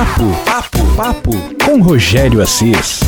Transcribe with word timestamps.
Papo, 0.00 0.34
papo, 0.46 0.96
papo 0.96 1.30
com 1.62 1.82
Rogério 1.82 2.40
Assis. 2.40 3.00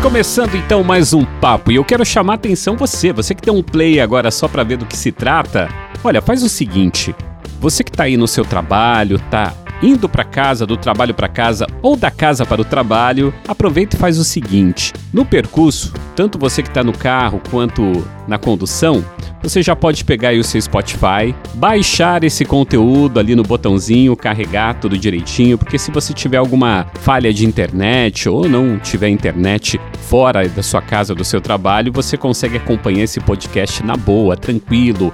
Começando 0.00 0.54
então 0.54 0.84
mais 0.84 1.12
um 1.12 1.24
papo 1.24 1.72
e 1.72 1.74
eu 1.74 1.84
quero 1.84 2.04
chamar 2.04 2.34
a 2.34 2.36
atenção 2.36 2.76
você, 2.76 3.12
você 3.12 3.34
que 3.34 3.42
tem 3.42 3.52
um 3.52 3.60
play 3.60 3.98
agora 3.98 4.30
só 4.30 4.46
para 4.46 4.62
ver 4.62 4.76
do 4.76 4.86
que 4.86 4.96
se 4.96 5.10
trata. 5.10 5.68
Olha, 6.04 6.22
faz 6.22 6.44
o 6.44 6.48
seguinte, 6.48 7.12
você 7.58 7.82
que 7.82 7.90
tá 7.90 8.04
aí 8.04 8.16
no 8.16 8.28
seu 8.28 8.44
trabalho, 8.44 9.18
tá 9.28 9.52
indo 9.82 10.08
para 10.08 10.24
casa, 10.24 10.66
do 10.66 10.76
trabalho 10.76 11.14
para 11.14 11.28
casa 11.28 11.66
ou 11.82 11.96
da 11.96 12.10
casa 12.10 12.44
para 12.44 12.60
o 12.60 12.64
trabalho, 12.64 13.32
aproveita 13.46 13.96
e 13.96 13.98
faz 13.98 14.18
o 14.18 14.24
seguinte: 14.24 14.92
no 15.12 15.24
percurso, 15.24 15.92
tanto 16.14 16.38
você 16.38 16.62
que 16.62 16.68
está 16.68 16.84
no 16.84 16.92
carro 16.92 17.40
quanto 17.50 17.82
na 18.26 18.38
condução, 18.38 19.04
você 19.42 19.62
já 19.62 19.74
pode 19.74 20.04
pegar 20.04 20.34
o 20.34 20.44
seu 20.44 20.60
Spotify, 20.60 21.34
baixar 21.54 22.22
esse 22.24 22.44
conteúdo 22.44 23.18
ali 23.18 23.34
no 23.34 23.42
botãozinho, 23.42 24.14
carregar 24.14 24.74
tudo 24.74 24.98
direitinho, 24.98 25.56
porque 25.56 25.78
se 25.78 25.90
você 25.90 26.12
tiver 26.12 26.36
alguma 26.36 26.86
falha 27.00 27.32
de 27.32 27.46
internet 27.46 28.28
ou 28.28 28.48
não 28.48 28.78
tiver 28.78 29.08
internet 29.08 29.80
fora 30.02 30.46
da 30.48 30.62
sua 30.62 30.82
casa, 30.82 31.14
do 31.14 31.24
seu 31.24 31.40
trabalho, 31.40 31.92
você 31.92 32.16
consegue 32.16 32.58
acompanhar 32.58 33.04
esse 33.04 33.18
podcast 33.20 33.82
na 33.82 33.96
boa, 33.96 34.36
tranquilo. 34.36 35.12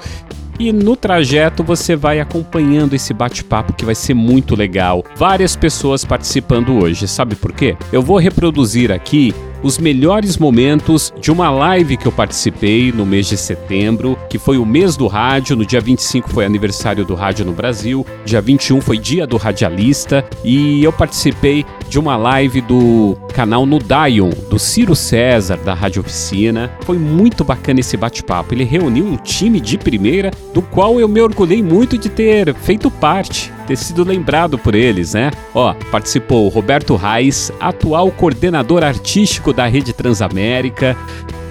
E 0.58 0.72
no 0.72 0.96
trajeto 0.96 1.62
você 1.62 1.94
vai 1.94 2.20
acompanhando 2.20 2.94
esse 2.94 3.12
bate-papo 3.12 3.74
que 3.74 3.84
vai 3.84 3.94
ser 3.94 4.14
muito 4.14 4.54
legal. 4.54 5.04
Várias 5.14 5.54
pessoas 5.54 6.04
participando 6.04 6.82
hoje, 6.82 7.06
sabe 7.06 7.34
por 7.34 7.52
quê? 7.52 7.76
Eu 7.92 8.02
vou 8.02 8.18
reproduzir 8.18 8.90
aqui 8.90 9.34
os 9.62 9.78
melhores 9.78 10.36
momentos 10.36 11.12
de 11.20 11.30
uma 11.30 11.50
live 11.50 11.96
que 11.96 12.06
eu 12.06 12.12
participei 12.12 12.92
no 12.92 13.06
mês 13.06 13.26
de 13.26 13.36
setembro, 13.36 14.18
que 14.28 14.38
foi 14.38 14.58
o 14.58 14.66
mês 14.66 14.96
do 14.96 15.06
rádio. 15.06 15.56
No 15.56 15.66
dia 15.66 15.80
25 15.80 16.30
foi 16.30 16.44
aniversário 16.44 17.04
do 17.04 17.14
rádio 17.14 17.44
no 17.44 17.52
Brasil, 17.52 18.06
dia 18.24 18.40
21 18.40 18.80
foi 18.80 18.98
dia 18.98 19.26
do 19.26 19.36
radialista 19.36 20.24
e 20.44 20.82
eu 20.82 20.92
participei 20.92 21.64
de 21.88 21.98
uma 21.98 22.16
live 22.16 22.60
do 22.60 23.16
canal 23.32 23.66
no 23.66 23.78
Dion, 23.78 24.30
do 24.50 24.58
Ciro 24.58 24.94
César, 24.94 25.56
da 25.56 25.74
Rádio 25.74 26.00
Oficina. 26.00 26.70
Foi 26.82 26.98
muito 26.98 27.44
bacana 27.44 27.80
esse 27.80 27.96
bate-papo. 27.96 28.54
Ele 28.54 28.64
reuniu 28.64 29.04
um 29.04 29.16
time 29.16 29.60
de 29.60 29.78
primeira, 29.78 30.30
do 30.52 30.62
qual 30.62 30.98
eu 31.00 31.08
me 31.08 31.20
orgulhei 31.20 31.62
muito 31.62 31.96
de 31.98 32.08
ter 32.08 32.54
feito 32.54 32.90
parte 32.90 33.55
ter 33.66 33.76
sido 33.76 34.04
lembrado 34.04 34.58
por 34.58 34.74
eles, 34.74 35.14
né? 35.14 35.30
Ó, 35.54 35.74
participou 35.90 36.48
Roberto 36.48 36.96
Reis, 36.96 37.50
atual 37.60 38.10
coordenador 38.10 38.84
artístico 38.84 39.52
da 39.52 39.66
Rede 39.66 39.92
Transamérica, 39.92 40.96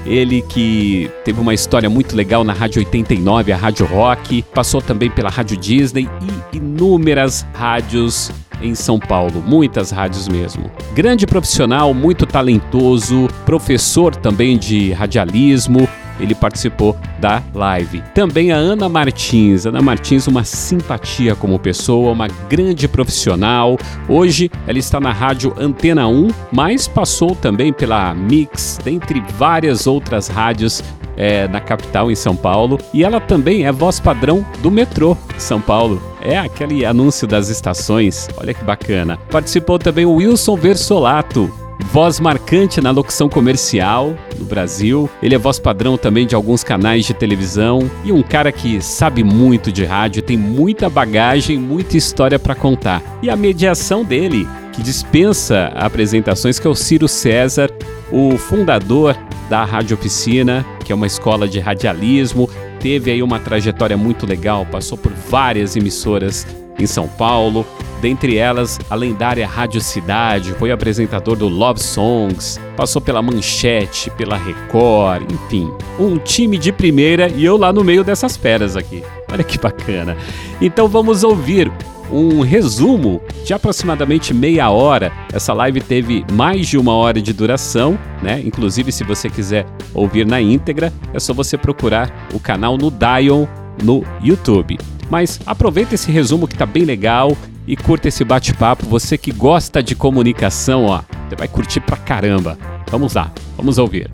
ele 0.06 0.42
que 0.44 1.10
teve 1.24 1.40
uma 1.40 1.54
história 1.54 1.90
muito 1.90 2.16
legal 2.16 2.44
na 2.44 2.54
Rádio 2.54 2.80
89, 2.80 3.52
a 3.52 3.58
Rádio 3.58 3.86
Rock, 3.86 4.44
passou 4.54 4.82
também 4.82 5.10
pela 5.10 5.30
Rádio 5.30 5.58
Disney 5.58 6.08
e 6.54 6.58
inúmeras 6.58 7.46
rádios 7.54 8.32
em 8.62 8.76
São 8.76 9.00
Paulo, 9.00 9.44
muitas 9.46 9.92
rádios 9.92 10.28
mesmo. 10.28 10.72
Grande 10.94 11.26
profissional, 11.26 11.94
muito 11.94 12.26
talentoso, 12.26 13.28
professor 13.46 14.16
também 14.16 14.58
de 14.58 14.92
radialismo, 14.94 15.90
ele 16.20 16.36
participou 16.36 16.96
da 17.20 17.42
live. 17.54 18.04
Também 18.14 18.52
a 18.52 18.58
Ana 18.58 18.88
Martins. 18.88 19.66
Ana 19.66 19.82
Martins, 19.82 20.28
uma 20.28 20.44
simpatia 20.44 21.36
como 21.36 21.60
pessoa, 21.60 22.12
uma 22.12 22.28
grande 22.50 22.88
profissional. 22.88 23.78
Hoje 24.08 24.52
ela 24.68 24.80
está 24.80 25.00
na 25.00 25.12
rádio 25.12 25.54
Antena 25.58 26.08
1, 26.08 26.30
mas 26.52 26.88
passou 26.88 27.36
também 27.36 27.74
pela 27.74 28.14
Mix, 28.14 28.80
dentre 28.84 29.22
várias 29.38 29.88
outras 29.88 30.28
rádios 30.28 30.84
é, 31.18 31.48
na 31.48 31.60
capital, 31.60 32.12
em 32.12 32.16
São 32.16 32.36
Paulo. 32.36 32.80
E 32.94 33.04
ela 33.04 33.20
também 33.20 33.66
é 33.66 33.72
voz 33.72 34.00
padrão 34.00 34.46
do 34.62 34.70
metrô 34.70 35.18
São 35.38 35.62
Paulo. 35.62 36.02
É 36.22 36.38
aquele 36.38 36.86
anúncio 36.86 37.28
das 37.28 37.50
estações. 37.50 38.28
Olha 38.38 38.54
que 38.54 38.64
bacana. 38.64 39.18
Participou 39.30 39.78
também 39.78 40.06
o 40.06 40.16
Wilson 40.16 40.56
Versolato 40.56 41.65
voz 41.92 42.20
marcante 42.20 42.82
na 42.82 42.92
locução 42.92 43.30
comercial 43.30 44.16
no 44.38 44.46
Brasil. 44.46 45.10
Ele 45.22 45.36
é 45.36 45.38
voz 45.38 45.60
padrão 45.60 45.98
também 45.98 46.26
de 46.26 46.36
alguns 46.36 46.64
canais 46.64 47.06
de 47.06 47.14
televisão 47.14 47.90
e 48.04 48.12
um 48.12 48.22
cara 48.22 48.52
que 48.52 48.82
sabe 48.82 49.24
muito 49.24 49.72
de 49.72 49.86
rádio, 49.86 50.22
tem 50.22 50.38
muita 50.38 50.90
bagagem, 50.90 51.58
muita 51.58 51.98
história 51.98 52.40
para 52.40 52.56
contar. 52.56 53.02
E 53.22 53.30
a 53.30 53.36
mediação 53.36 54.04
dele, 54.04 54.48
que 54.74 54.82
dispensa 54.82 55.72
apresentações, 55.76 56.60
que 56.60 56.68
é 56.68 56.70
o 56.70 56.76
Ciro 56.76 57.08
César, 57.08 57.70
o 58.12 58.38
fundador 58.38 59.16
da 59.50 59.64
Rádio 59.64 59.96
Oficina, 59.96 60.66
que 60.84 60.92
é 60.92 60.96
uma 60.96 61.08
escola 61.08 61.48
de 61.48 61.60
radialismo, 61.60 62.50
teve 62.80 63.12
aí 63.12 63.24
uma 63.24 63.40
trajetória 63.40 63.96
muito 63.96 64.26
legal, 64.26 64.66
passou 64.66 64.98
por 64.98 65.12
várias 65.12 65.76
emissoras 65.76 66.46
em 66.78 66.86
São 66.86 67.08
Paulo, 67.08 67.66
dentre 68.02 68.38
elas 68.38 68.80
a 68.90 68.96
lendária 68.96 69.48
Rádio 69.48 69.82
Cidade, 69.82 70.54
foi 70.54 70.72
apresentador 70.72 71.36
do 71.36 71.48
Love 71.48 71.82
Songs, 71.82 72.60
passou 72.76 73.02
pela 73.02 73.22
Manchete, 73.22 74.10
pela 74.12 74.38
Record, 74.38 75.32
enfim, 75.32 75.72
um 76.00 76.18
time 76.18 76.58
de 76.58 76.72
primeira 76.72 77.30
e 77.30 77.44
eu 77.44 77.58
lá 77.58 77.72
no 77.72 77.84
meio 77.84 78.04
dessas 78.04 78.36
feras 78.38 78.76
aqui. 78.76 79.04
Olha 79.32 79.44
que 79.44 79.58
bacana. 79.58 80.16
Então 80.62 80.88
vamos 80.88 81.24
ouvir 81.24 81.72
um 82.12 82.42
resumo 82.42 83.22
de 83.44 83.54
aproximadamente 83.54 84.34
meia 84.34 84.70
hora. 84.70 85.12
Essa 85.34 85.54
live 85.54 85.82
teve 85.82 86.26
mais 86.32 86.68
de 86.68 86.78
uma 86.78 86.94
hora 86.94 87.22
de 87.22 87.34
duração, 87.34 87.98
né? 88.22 88.42
Inclusive, 88.46 88.92
se 88.92 89.04
você 89.04 89.30
quiser 89.30 89.66
ouvir 89.94 90.26
na 90.26 90.40
íntegra, 90.42 90.94
é 91.14 91.20
só 91.20 91.34
você 91.34 91.58
procurar 91.58 92.28
o 92.34 92.40
canal 92.40 92.78
no 92.78 92.92
Dion 92.92 93.48
no 93.84 94.04
YouTube. 94.22 94.78
Mas 95.10 95.40
aproveita 95.46 95.96
esse 95.96 96.12
resumo 96.12 96.48
que 96.48 96.58
tá 96.58 96.66
bem 96.66 96.84
legal 96.84 97.36
e 97.68 97.76
curta 97.76 98.08
esse 98.08 98.24
bate-papo. 98.24 98.86
Você 98.86 99.18
que 99.18 99.32
gosta 99.32 99.82
de 99.82 99.96
comunicação, 99.96 100.86
ó, 100.86 101.02
você 101.28 101.36
vai 101.36 101.48
curtir 101.48 101.80
pra 101.80 101.98
caramba. 101.98 102.58
Vamos 102.90 103.14
lá, 103.14 103.32
vamos 103.58 103.78
ouvir. 103.78 104.10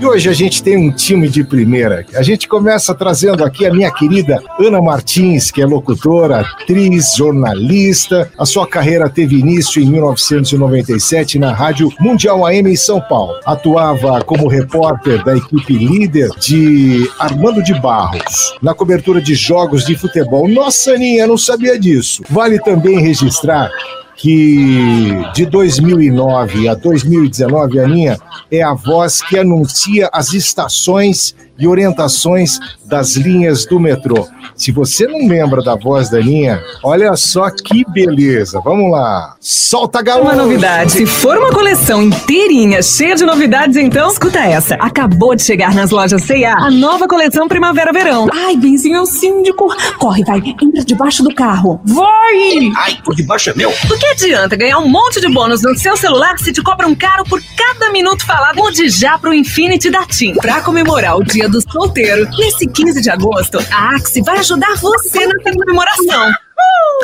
E 0.00 0.06
hoje 0.06 0.28
a 0.28 0.32
gente 0.32 0.62
tem 0.62 0.76
um 0.76 0.92
time 0.92 1.28
de 1.28 1.42
primeira. 1.42 2.06
A 2.14 2.22
gente 2.22 2.46
começa 2.46 2.94
trazendo 2.94 3.44
aqui 3.44 3.66
a 3.66 3.74
minha 3.74 3.90
querida 3.90 4.40
Ana 4.60 4.80
Martins, 4.80 5.50
que 5.50 5.60
é 5.60 5.66
locutora, 5.66 6.40
atriz, 6.40 7.16
jornalista. 7.16 8.30
A 8.38 8.46
sua 8.46 8.64
carreira 8.64 9.10
teve 9.10 9.36
início 9.36 9.82
em 9.82 9.86
1997 9.86 11.36
na 11.40 11.52
Rádio 11.52 11.92
Mundial 11.98 12.46
AM 12.46 12.70
em 12.70 12.76
São 12.76 13.00
Paulo. 13.00 13.40
Atuava 13.44 14.22
como 14.22 14.46
repórter 14.46 15.24
da 15.24 15.36
equipe 15.36 15.72
líder 15.72 16.30
de 16.38 17.10
Armando 17.18 17.60
de 17.60 17.74
Barros, 17.80 18.54
na 18.62 18.74
cobertura 18.74 19.20
de 19.20 19.34
jogos 19.34 19.84
de 19.84 19.96
futebol. 19.96 20.46
Nossa, 20.46 20.92
Aninha, 20.92 21.26
não 21.26 21.36
sabia 21.36 21.76
disso. 21.76 22.22
Vale 22.30 22.60
também 22.60 23.00
registrar 23.00 23.68
que 24.18 25.24
de 25.32 25.46
2009 25.46 26.68
a 26.68 26.74
2019, 26.74 27.78
a 27.78 27.84
Aninha, 27.84 28.18
é 28.50 28.62
a 28.62 28.74
voz 28.74 29.22
que 29.22 29.38
anuncia 29.38 30.10
as 30.12 30.32
estações 30.32 31.36
e 31.58 31.66
orientações 31.66 32.58
das 32.84 33.16
linhas 33.16 33.66
do 33.66 33.78
metrô. 33.78 34.26
Se 34.54 34.72
você 34.72 35.06
não 35.06 35.28
lembra 35.28 35.62
da 35.62 35.76
voz 35.76 36.08
da 36.08 36.18
linha, 36.18 36.62
olha 36.82 37.14
só 37.16 37.50
que 37.50 37.84
beleza. 37.90 38.60
Vamos 38.64 38.90
lá. 38.90 39.36
Solta 39.40 40.00
a 40.00 40.02
galera. 40.02 40.24
Uma 40.24 40.42
novidade. 40.42 40.92
Se 40.92 41.06
for 41.06 41.36
uma 41.38 41.50
coleção 41.50 42.02
inteirinha, 42.02 42.82
cheia 42.82 43.14
de 43.14 43.24
novidades, 43.24 43.76
então 43.76 44.10
escuta 44.10 44.38
essa. 44.40 44.74
Acabou 44.76 45.34
de 45.34 45.42
chegar 45.42 45.74
nas 45.74 45.90
lojas 45.90 46.22
C&A 46.22 46.54
a 46.54 46.70
nova 46.70 47.06
coleção 47.06 47.48
Primavera-Verão. 47.48 48.28
Ai, 48.32 48.56
Benzinho, 48.56 48.96
é 48.96 49.00
o 49.00 49.06
síndico. 49.06 49.68
Corre, 49.98 50.24
vai. 50.24 50.38
Entra 50.38 50.84
debaixo 50.84 51.22
do 51.22 51.34
carro. 51.34 51.80
Vai! 51.84 52.72
Ai, 52.76 52.98
por 53.04 53.14
debaixo 53.14 53.50
é 53.50 53.54
meu. 53.54 53.72
Do 53.86 53.98
que 53.98 54.06
adianta 54.06 54.56
ganhar 54.56 54.78
um 54.78 54.88
monte 54.88 55.20
de 55.20 55.28
bônus 55.28 55.62
no 55.62 55.76
seu 55.76 55.96
celular 55.96 56.38
se 56.38 56.52
te 56.52 56.62
cobram 56.62 56.94
caro 56.94 57.24
por 57.24 57.40
cada 57.56 57.92
minuto 57.92 58.24
falado? 58.24 58.56
Mude 58.56 58.88
já 58.88 59.18
pro 59.18 59.32
Infinity 59.32 59.90
da 59.90 60.04
TIM. 60.04 60.34
Pra 60.34 60.60
comemorar 60.60 61.16
o 61.16 61.24
dia 61.24 61.47
do 61.48 61.60
solteiro, 61.72 62.28
nesse 62.38 62.66
15 62.66 63.00
de 63.00 63.10
agosto, 63.10 63.58
a 63.70 63.96
Axie 63.96 64.22
vai 64.22 64.38
ajudar 64.38 64.76
você 64.76 65.26
na 65.26 65.34
comemoração. 65.42 66.32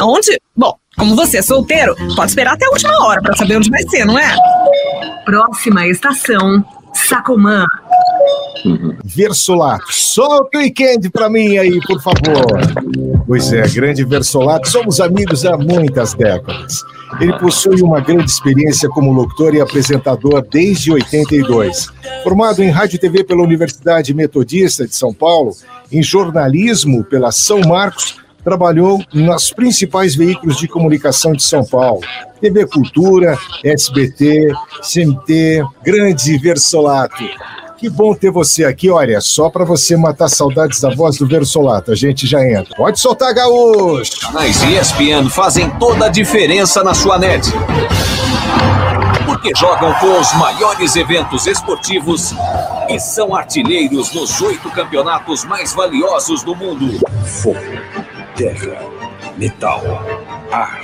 Onde? 0.03 0.41
Bom, 0.57 0.77
como 0.97 1.17
você 1.17 1.39
é 1.39 1.43
solteiro, 1.43 1.95
pode 2.15 2.31
esperar 2.31 2.55
até 2.55 2.67
a 2.67 2.71
última 2.71 3.07
hora 3.07 3.23
para 3.23 3.37
saber 3.37 3.57
onde 3.57 3.71
vai 3.71 3.83
ser, 3.85 4.05
não 4.05 4.19
é? 4.19 4.35
Próxima 5.25 5.87
estação, 5.87 6.65
Sacomã. 6.93 7.65
Versolato, 9.05 9.93
solta 9.93 10.59
o 10.59 10.61
weekend 10.61 11.11
pra 11.11 11.29
mim 11.29 11.59
aí, 11.59 11.79
por 11.87 12.01
favor. 12.03 12.47
Pois 13.27 13.53
é, 13.53 13.67
grande 13.69 14.05
Versolato, 14.05 14.69
somos 14.69 15.01
amigos 15.01 15.47
há 15.47 15.57
muitas 15.57 16.13
décadas. 16.13 16.83
Ele 17.21 17.33
possui 17.39 17.81
uma 17.81 18.01
grande 18.01 18.31
experiência 18.31 18.89
como 18.89 19.13
locutor 19.13 19.55
e 19.55 19.61
apresentador 19.61 20.47
desde 20.51 20.93
82. 20.93 21.89
Formado 22.23 22.63
em 22.63 22.69
rádio 22.71 22.97
e 22.97 22.99
TV 22.99 23.25
pela 23.25 23.43
Universidade 23.43 24.13
Metodista 24.13 24.87
de 24.87 24.95
São 24.95 25.15
Paulo, 25.15 25.53
em 25.91 26.03
jornalismo 26.03 27.03
pela 27.05 27.33
São 27.33 27.61
Marcos, 27.61 28.17
trabalhou 28.45 29.03
nos 29.13 29.51
principais 29.51 30.15
veículos 30.15 30.59
de 30.59 30.69
comunicação 30.69 31.33
de 31.33 31.43
São 31.43 31.65
Paulo. 31.65 32.03
TV 32.41 32.67
Cultura, 32.67 33.39
SBT, 33.65 34.53
CMT, 34.83 35.65
grande 35.83 36.37
Versolato. 36.37 37.25
Que 37.77 37.91
bom 37.91 38.15
ter 38.15 38.31
você 38.31 38.65
aqui. 38.65 38.91
Olha, 38.91 39.21
só 39.21 39.51
para 39.51 39.65
você 39.65 39.97
matar 39.97 40.29
saudades 40.29 40.81
da 40.81 40.95
voz 40.95 41.19
do 41.19 41.27
Versolato, 41.27 41.91
a 41.93 41.95
gente 41.95 42.27
já 42.27 42.45
entra. 42.47 42.75
Pode 42.77 43.01
soltar, 43.01 43.35
gaúcho! 43.35 44.21
Canais 44.21 44.63
ESPN 44.63 45.29
fazem 45.29 45.69
toda 45.79 46.07
a 46.07 46.09
diferença 46.09 46.85
na 46.85 46.95
sua 46.95 47.19
net. 47.19 47.51
Porque 49.27 49.51
jogam 49.57 49.93
com 49.95 50.21
os 50.21 50.33
maiores 50.35 50.95
eventos 50.97 51.47
esportivos 51.47 52.33
e 52.89 52.99
são 52.99 53.35
artilheiros 53.35 54.15
nos 54.15 54.41
oito 54.41 54.71
campeonatos 54.71 55.45
mais 55.45 55.73
valiosos 55.73 56.43
do 56.43 56.55
mundo. 56.55 57.01
Fogo, 57.25 57.59
terra, 58.37 58.79
metal, 59.37 59.83
ar, 60.53 60.81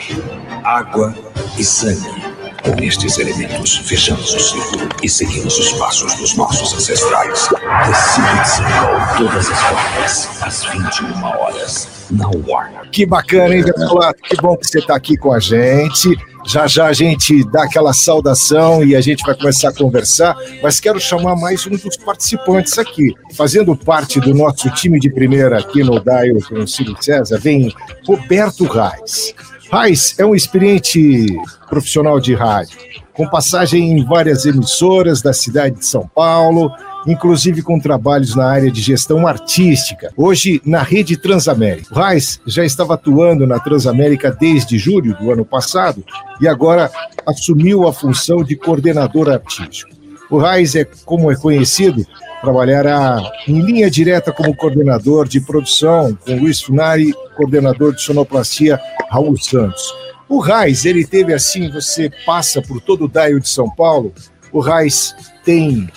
água 0.65 1.15
e 1.57 1.65
sangue. 1.65 2.30
Com 2.63 2.83
estes 2.85 3.19
elementos, 3.19 3.79
fechamos 3.79 4.35
o 4.35 4.39
ciclo 4.39 4.89
e 5.03 5.09
seguimos 5.09 5.59
os 5.59 5.73
passos 5.73 6.15
dos 6.17 6.37
nossos 6.37 6.75
ancestrais. 6.75 7.49
Decide 7.87 8.49
Circle, 8.49 9.19
todas 9.19 9.51
as 9.51 9.61
quartas, 9.61 10.43
às 10.43 10.65
21 10.65 11.25
horas, 11.25 11.89
na 12.11 12.29
Warner. 12.29 12.91
Que 12.91 13.07
bacana, 13.07 13.55
hein, 13.55 13.63
Versolato? 13.63 14.21
Que 14.23 14.37
bom 14.37 14.57
que 14.57 14.67
você 14.67 14.79
está 14.79 14.95
aqui 14.95 15.17
com 15.17 15.33
a 15.33 15.41
gente. 15.41 16.15
Já 16.47 16.67
já 16.67 16.87
a 16.87 16.93
gente 16.93 17.45
dá 17.51 17.65
aquela 17.65 17.93
saudação 17.93 18.85
e 18.85 18.97
a 18.97 19.01
gente 19.01 19.25
vai 19.25 19.35
começar 19.35 19.71
a 19.71 19.75
conversar, 19.75 20.37
mas 20.63 20.81
quero 20.81 20.99
chamar 20.99 21.37
mais 21.37 21.67
um 21.67 21.71
dos 21.71 21.97
participantes 21.97 22.79
aqui. 22.79 23.15
Fazendo 23.35 23.77
parte 23.77 24.21
do 24.21 24.35
nosso 24.35 24.71
time 24.71 24.99
de 24.99 25.11
primeira 25.11 25.59
aqui 25.59 25.83
no 25.83 26.01
Dial 26.01 26.37
com 26.49 26.57
o 26.57 26.69
Ciro 26.69 26.97
César, 27.01 27.39
vem 27.39 27.75
Roberto 28.07 28.65
Reis. 28.65 29.35
Reis 29.73 30.17
é 30.19 30.27
um 30.27 30.35
experiente 30.35 31.29
profissional 31.69 32.19
de 32.19 32.35
rádio, 32.35 32.77
com 33.13 33.29
passagem 33.29 33.93
em 33.93 34.05
várias 34.05 34.45
emissoras 34.45 35.23
da 35.23 35.33
cidade 35.33 35.77
de 35.77 35.87
São 35.87 36.11
Paulo, 36.13 36.73
inclusive 37.07 37.63
com 37.63 37.79
trabalhos 37.79 38.35
na 38.35 38.47
área 38.47 38.69
de 38.69 38.81
gestão 38.81 39.29
artística, 39.29 40.13
hoje 40.17 40.61
na 40.67 40.83
rede 40.83 41.17
Transamérica. 41.17 41.95
O 41.95 42.51
já 42.51 42.65
estava 42.65 42.95
atuando 42.95 43.47
na 43.47 43.61
Transamérica 43.61 44.33
desde 44.33 44.77
julho 44.77 45.17
do 45.17 45.31
ano 45.31 45.45
passado 45.45 46.05
e 46.41 46.49
agora 46.49 46.91
assumiu 47.25 47.87
a 47.87 47.93
função 47.93 48.43
de 48.43 48.57
coordenador 48.57 49.31
artístico. 49.31 49.91
O 50.29 50.39
Reis 50.39 50.75
é, 50.75 50.85
como 51.05 51.31
é 51.31 51.37
conhecido, 51.37 52.05
trabalhará 52.41 53.21
em 53.47 53.61
linha 53.61 53.91
direta 53.91 54.33
como 54.33 54.57
coordenador 54.57 55.29
de 55.29 55.41
produção 55.41 56.17
com 56.25 56.37
Luiz 56.37 56.61
Funari, 56.61 57.15
coordenador 57.41 57.95
de 57.95 58.03
sonoplastia 58.03 58.79
Raul 59.11 59.37
Santos. 59.39 59.95
O 60.29 60.39
Reis, 60.39 60.85
ele 60.85 61.07
teve 61.07 61.33
assim, 61.33 61.71
você 61.71 62.11
passa 62.27 62.61
por 62.61 62.81
todo 62.83 63.07
o 63.07 63.09
Daio 63.09 63.41
de 63.41 63.49
São 63.49 63.69
Paulo, 63.71 64.13
o 64.53 64.61
Reis 64.61 65.15
tem 65.43 65.89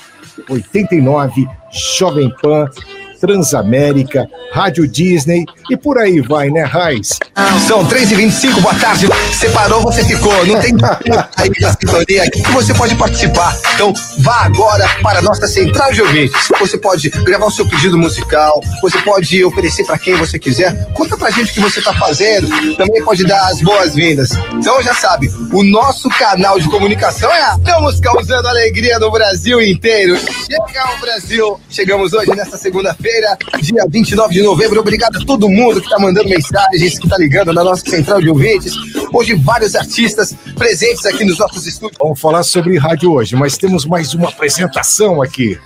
89, 0.50 1.46
Jovem 1.98 2.34
Pan, 2.42 2.70
Transamérica, 3.20 4.28
Rádio 4.52 4.88
Disney 4.88 5.46
e 5.70 5.76
por 5.76 5.98
aí 5.98 6.22
vai, 6.22 6.50
né, 6.50 6.64
Raiz? 6.64 7.20
São 7.68 7.86
3h25, 7.88 8.62
boa 8.62 8.76
tarde. 8.76 9.08
Você 9.08 9.50
parou, 9.50 9.82
você 9.82 10.04
ficou. 10.04 10.34
Não 10.46 10.60
tem 10.60 10.76
aí 11.36 11.50
na 11.60 11.74
sintonia 11.74 12.24
aqui 12.24 12.44
que 12.44 12.52
você 12.52 12.74
pode 12.74 12.96
participar. 12.96 13.58
Então 13.74 13.94
vá 14.20 14.42
agora 14.46 14.88
para 15.02 15.20
a 15.20 15.22
nossa 15.22 15.48
central 15.48 15.92
de 15.92 16.02
ouvintes. 16.02 16.48
Você 16.60 16.78
pode 16.78 17.10
gravar 17.10 17.48
o 17.48 17.52
seu 17.52 17.68
pedido 17.68 17.98
musical, 17.98 18.62
você 18.82 19.00
pode 19.00 19.44
oferecer 19.44 19.84
para 19.86 19.98
quem 19.98 20.16
você 20.16 20.38
quiser. 20.38 20.74
Conta 20.94 21.18
pra 21.18 21.32
gente 21.32 21.52
o 21.52 21.54
que 21.54 21.60
você 21.60 21.82
tá 21.82 21.94
fazendo. 21.94 22.48
Também 22.76 23.04
pode 23.04 23.24
dar 23.24 23.48
as 23.48 23.62
boas-vindas. 23.62 24.30
Então 24.54 24.82
já 24.84 24.94
sabe, 24.94 25.32
o 25.52 25.64
nosso 25.64 26.10
canal 26.10 26.60
de 26.60 26.70
comunicação 26.70 27.32
é 27.32 27.42
a 27.42 27.58
Estamos 27.64 28.00
causando 28.00 28.48
alegria 28.48 29.00
no 29.00 29.10
Brasil 29.10 29.62
inteiro. 29.62 30.18
Chega 30.18 30.82
ao 30.84 31.00
Brasil. 31.00 31.60
Chegamos 31.70 32.14
hoje 32.14 32.30
nessa 32.36 32.58
segunda-feira 32.58 33.38
dia 33.62 33.86
29 33.90 34.34
de 34.34 34.44
novembro. 34.44 34.82
Obrigado 34.82 35.18
a 35.18 35.26
todo 35.26 35.50
mundo 35.50 35.80
que 35.80 35.88
está 35.88 35.98
mandando 35.98 36.28
mensagens, 36.28 37.00
que 37.00 37.06
está 37.06 37.18
ligando 37.24 37.54
na 37.54 37.64
nossa 37.64 37.90
central 37.90 38.20
de 38.20 38.30
ouvintes. 38.30 38.74
Hoje, 39.14 39.34
vários 39.36 39.76
artistas 39.76 40.36
presentes 40.56 41.06
aqui 41.06 41.24
nos 41.24 41.40
nossos 41.40 41.66
estúdios. 41.66 41.98
Vamos 41.98 42.20
falar 42.20 42.44
sobre 42.44 42.78
rádio 42.78 43.14
hoje, 43.14 43.34
mas 43.36 43.58
temos 43.58 43.86
mais 43.86 44.14
uma 44.14 44.28
apresentação 44.28 45.22
aqui. 45.22 45.58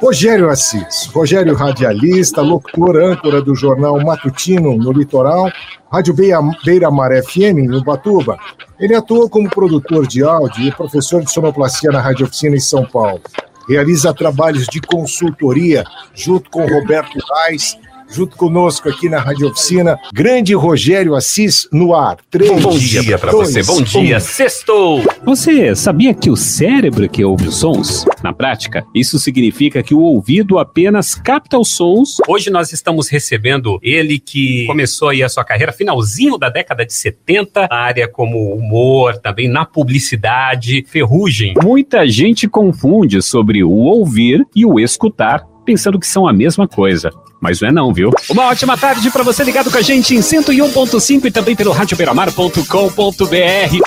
Rogério 0.00 0.48
Assis, 0.48 1.06
Rogério 1.12 1.54
radialista, 1.54 2.40
locutor, 2.40 2.96
âncora 2.96 3.42
do 3.42 3.54
jornal 3.54 3.98
Matutino 4.02 4.76
no 4.76 4.92
Litoral, 4.92 5.50
Rádio 5.92 6.14
Beira, 6.14 6.38
Beira 6.64 6.90
Mar 6.90 7.10
FM 7.22 7.68
no 7.68 7.84
Batuba. 7.84 8.38
Ele 8.80 8.94
atuou 8.94 9.28
como 9.28 9.50
produtor 9.50 10.06
de 10.06 10.22
áudio 10.22 10.64
e 10.64 10.72
professor 10.72 11.22
de 11.22 11.30
sonoplastia 11.30 11.90
na 11.90 12.00
Rádio 12.00 12.26
Oficina 12.26 12.56
em 12.56 12.60
São 12.60 12.84
Paulo 12.84 13.20
realiza 13.68 14.14
trabalhos 14.14 14.66
de 14.66 14.80
consultoria 14.80 15.84
junto 16.14 16.48
com 16.50 16.64
Roberto 16.66 17.18
Reis, 17.48 17.76
junto 18.08 18.36
conosco 18.36 18.88
aqui 18.88 19.08
na 19.08 19.20
Rádio 19.20 19.48
Oficina, 19.48 19.98
grande 20.12 20.54
Rogério 20.54 21.14
Assis 21.14 21.68
no 21.72 21.94
ar. 21.94 22.18
Três, 22.30 22.62
bom 22.62 22.76
dia, 22.76 23.02
dia 23.02 23.18
para 23.18 23.32
você, 23.32 23.62
bom 23.62 23.82
dia, 23.82 24.16
um. 24.16 24.20
sextou! 24.20 25.02
Você 25.24 25.74
sabia 25.74 26.14
que 26.14 26.30
o 26.30 26.36
cérebro 26.36 27.08
que 27.08 27.24
ouve 27.24 27.48
os 27.48 27.56
sons? 27.56 28.04
Na 28.22 28.32
prática, 28.32 28.84
isso 28.94 29.18
significa 29.18 29.82
que 29.82 29.94
o 29.94 30.00
ouvido 30.00 30.58
apenas 30.58 31.14
capta 31.14 31.58
os 31.58 31.74
sons. 31.74 32.16
Hoje 32.28 32.50
nós 32.50 32.72
estamos 32.72 33.08
recebendo 33.08 33.78
ele 33.82 34.18
que 34.18 34.66
começou 34.66 35.08
aí 35.08 35.22
a 35.22 35.28
sua 35.28 35.44
carreira 35.44 35.72
finalzinho 35.72 36.38
da 36.38 36.48
década 36.48 36.84
de 36.84 36.92
70, 36.92 37.68
na 37.70 37.76
área 37.76 38.08
como 38.08 38.54
humor, 38.54 39.18
também 39.18 39.48
na 39.48 39.64
publicidade, 39.64 40.84
ferrugem. 40.88 41.54
Muita 41.62 42.06
gente 42.08 42.48
confunde 42.48 43.20
sobre 43.22 43.62
o 43.62 43.70
ouvir 43.70 44.44
e 44.54 44.64
o 44.64 44.78
escutar 44.78 45.46
pensando 45.66 45.98
que 45.98 46.06
são 46.06 46.26
a 46.26 46.32
mesma 46.32 46.66
coisa. 46.66 47.10
Mas 47.40 47.60
não 47.60 47.68
é 47.68 47.72
não, 47.72 47.92
viu? 47.92 48.10
Uma 48.30 48.46
ótima 48.46 48.78
tarde 48.78 49.10
para 49.10 49.22
você 49.22 49.44
ligado 49.44 49.70
com 49.70 49.76
a 49.76 49.82
gente 49.82 50.14
em 50.14 50.20
101.5 50.20 51.26
e 51.26 51.30
também 51.30 51.54
pelo 51.54 51.72
radiobeiramar.com.br. 51.72 53.84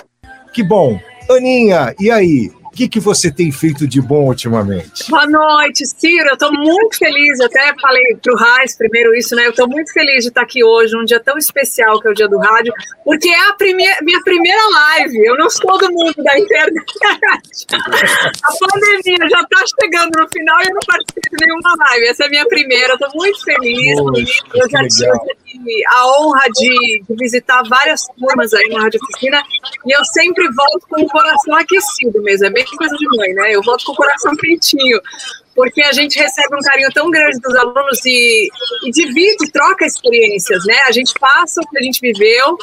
Que 0.53 0.61
bom. 0.61 0.99
Aninha, 1.29 1.95
e 1.99 2.11
aí? 2.11 2.51
Que, 2.79 2.87
que 2.87 2.99
você 2.99 3.29
tem 3.29 3.51
feito 3.51 3.85
de 3.85 4.01
bom 4.01 4.27
ultimamente? 4.27 5.09
Boa 5.09 5.27
noite, 5.27 5.85
Ciro. 5.85 6.29
Eu 6.29 6.33
estou 6.33 6.49
muito 6.53 6.97
feliz. 6.97 7.39
Eu 7.39 7.47
até 7.47 7.73
falei 7.81 8.15
para 8.21 8.33
o 8.33 8.37
Raiz 8.37 8.77
primeiro 8.77 9.13
isso, 9.13 9.35
né? 9.35 9.47
Eu 9.47 9.49
estou 9.49 9.67
muito 9.67 9.91
feliz 9.91 10.23
de 10.23 10.29
estar 10.29 10.43
aqui 10.43 10.63
hoje, 10.63 10.95
um 10.95 11.03
dia 11.03 11.19
tão 11.19 11.37
especial 11.37 11.99
que 11.99 12.07
é 12.07 12.11
o 12.11 12.13
dia 12.13 12.29
do 12.29 12.37
rádio, 12.37 12.71
porque 13.03 13.27
é 13.27 13.49
a 13.49 13.53
primeira, 13.53 13.97
minha 14.01 14.21
primeira 14.21 14.61
live. 14.69 15.25
Eu 15.25 15.35
não 15.35 15.49
sou 15.49 15.77
do 15.77 15.91
mundo 15.91 16.23
da 16.23 16.39
internet. 16.39 16.85
a 17.73 18.53
pandemia 18.59 19.29
já 19.29 19.41
está 19.41 19.63
chegando 19.81 20.11
no 20.17 20.27
final 20.29 20.61
e 20.61 20.67
eu 20.67 20.73
não 20.73 20.81
participo 20.87 21.35
de 21.35 21.45
nenhuma 21.45 21.75
live. 21.89 22.07
Essa 22.07 22.23
é 22.23 22.27
a 22.27 22.29
minha 22.29 22.47
primeira. 22.47 22.93
Eu 22.93 22.93
estou 22.93 23.09
muito 23.13 23.43
feliz. 23.43 23.99
Poxa, 23.99 24.43
eu 24.53 24.69
já 24.69 24.83
a 25.87 26.07
honra 26.07 26.43
de, 26.53 27.03
de, 27.07 27.15
visitar 27.15 27.63
várias 27.67 28.03
turmas 28.17 28.53
aí 28.53 28.67
na 28.69 28.81
Rádio 28.81 28.99
Oficina 29.03 29.41
e 29.85 29.91
eu 29.91 30.03
sempre 30.05 30.47
volto 30.51 30.87
com 30.89 31.01
o 31.01 31.07
coração 31.07 31.55
aquecido 31.55 32.21
mesmo. 32.21 32.47
É 32.47 32.49
bem 32.49 32.65
coisa 32.65 32.95
de 32.95 33.07
mãe, 33.17 33.33
né? 33.33 33.55
Eu 33.55 33.61
volto 33.63 33.85
com 33.85 33.93
o 33.93 33.95
coração 33.95 34.35
quentinho, 34.35 34.99
porque 35.55 35.81
a 35.81 35.91
gente 35.91 36.17
recebe 36.17 36.55
um 36.55 36.59
carinho 36.59 36.89
tão 36.93 37.09
grande 37.09 37.39
dos 37.39 37.55
alunos 37.55 38.05
e, 38.05 38.49
e 38.85 38.91
divide, 38.91 39.51
troca 39.51 39.85
experiências, 39.85 40.65
né? 40.65 40.79
A 40.87 40.91
gente 40.91 41.13
passa 41.19 41.61
o 41.61 41.69
que 41.69 41.77
a 41.77 41.83
gente 41.83 41.99
viveu 42.01 42.57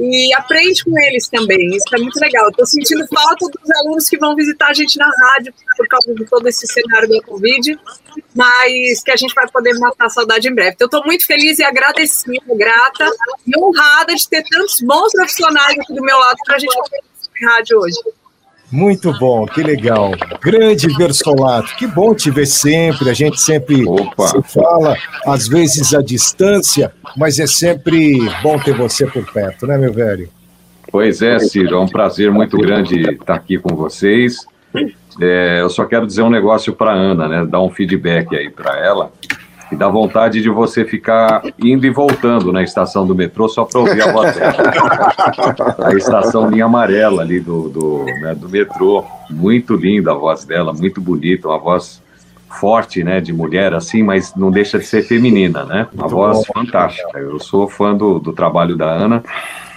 e 0.00 0.34
aprende 0.34 0.82
com 0.82 0.98
eles 0.98 1.28
também. 1.28 1.68
Isso 1.68 1.94
é 1.94 1.98
muito 1.98 2.18
legal. 2.18 2.48
Estou 2.48 2.66
sentindo 2.66 3.06
falta 3.08 3.46
dos 3.46 3.70
alunos 3.70 4.08
que 4.08 4.16
vão 4.16 4.34
visitar 4.34 4.68
a 4.68 4.72
gente 4.72 4.98
na 4.98 5.10
rádio 5.10 5.52
por 5.76 5.86
causa 5.88 6.14
de 6.14 6.24
todo 6.24 6.46
esse 6.48 6.66
cenário 6.66 7.08
da 7.08 7.20
Covid, 7.22 7.78
mas 8.34 9.02
que 9.02 9.10
a 9.10 9.16
gente 9.16 9.34
vai 9.34 9.46
poder 9.48 9.78
matar 9.78 10.06
a 10.06 10.10
saudade 10.10 10.48
em 10.48 10.54
breve. 10.54 10.72
Então, 10.72 10.86
estou 10.86 11.04
muito 11.04 11.26
feliz 11.26 11.58
e 11.58 11.64
agradecida, 11.64 12.56
grata 12.56 13.10
e 13.46 13.58
honrada 13.58 14.14
de 14.14 14.28
ter 14.28 14.42
tantos 14.44 14.80
bons 14.80 15.12
profissionais 15.12 15.78
aqui 15.78 15.94
do 15.94 16.02
meu 16.02 16.16
lado 16.16 16.36
para 16.46 16.56
a 16.56 16.58
gente 16.58 16.74
fazer 16.74 17.00
rádio 17.46 17.78
hoje. 17.78 17.98
Muito 18.70 19.12
bom, 19.18 19.46
que 19.46 19.62
legal. 19.62 20.12
Grande 20.40 20.86
Versolato, 20.96 21.74
que 21.76 21.86
bom 21.86 22.14
te 22.14 22.30
ver 22.30 22.46
sempre. 22.46 23.10
A 23.10 23.14
gente 23.14 23.40
sempre 23.40 23.84
se 23.84 24.42
fala, 24.54 24.96
às 25.26 25.48
vezes 25.48 25.92
à 25.92 26.00
distância, 26.00 26.92
mas 27.16 27.38
é 27.38 27.46
sempre 27.46 28.18
bom 28.42 28.58
ter 28.58 28.74
você 28.74 29.06
por 29.06 29.24
perto, 29.32 29.66
né, 29.66 29.76
meu 29.76 29.92
velho? 29.92 30.28
Pois 30.90 31.22
é, 31.22 31.38
Ciro, 31.38 31.76
é 31.76 31.80
um 31.80 31.88
prazer 31.88 32.30
muito 32.30 32.56
grande 32.58 33.00
estar 33.00 33.34
aqui 33.34 33.58
com 33.58 33.74
vocês. 33.74 34.46
É, 35.20 35.60
eu 35.60 35.68
só 35.68 35.84
quero 35.84 36.06
dizer 36.06 36.22
um 36.22 36.30
negócio 36.30 36.72
para 36.72 36.92
Ana, 36.92 37.28
né? 37.28 37.44
Dar 37.44 37.60
um 37.60 37.70
feedback 37.70 38.36
aí 38.36 38.50
para 38.50 38.78
ela 38.78 39.10
e 39.70 39.76
dá 39.76 39.88
vontade 39.88 40.42
de 40.42 40.48
você 40.48 40.84
ficar 40.84 41.42
indo 41.58 41.86
e 41.86 41.90
voltando 41.90 42.52
na 42.52 42.62
estação 42.62 43.06
do 43.06 43.14
metrô 43.14 43.48
só 43.48 43.64
para 43.64 43.80
ouvir 43.80 44.02
a 44.02 44.12
voz 44.12 44.34
dela. 44.34 44.54
a 45.84 45.94
estação 45.94 46.50
linha 46.50 46.64
amarela 46.64 47.22
ali 47.22 47.40
do, 47.40 47.68
do, 47.68 48.04
né, 48.04 48.34
do 48.34 48.48
metrô. 48.48 49.04
Muito 49.30 49.76
linda 49.76 50.10
a 50.10 50.14
voz 50.14 50.44
dela, 50.44 50.72
muito 50.72 51.00
bonita, 51.00 51.48
uma 51.48 51.58
voz 51.58 52.02
forte, 52.48 53.04
né, 53.04 53.20
de 53.20 53.32
mulher 53.32 53.72
assim, 53.74 54.02
mas 54.02 54.34
não 54.34 54.50
deixa 54.50 54.78
de 54.78 54.84
ser 54.84 55.02
feminina, 55.02 55.64
né? 55.64 55.86
Uma 55.94 56.08
voz 56.08 56.44
fantástica. 56.46 57.18
Eu 57.18 57.38
sou 57.38 57.68
fã 57.68 57.94
do, 57.94 58.18
do 58.18 58.32
trabalho 58.32 58.76
da 58.76 58.86
Ana 58.86 59.22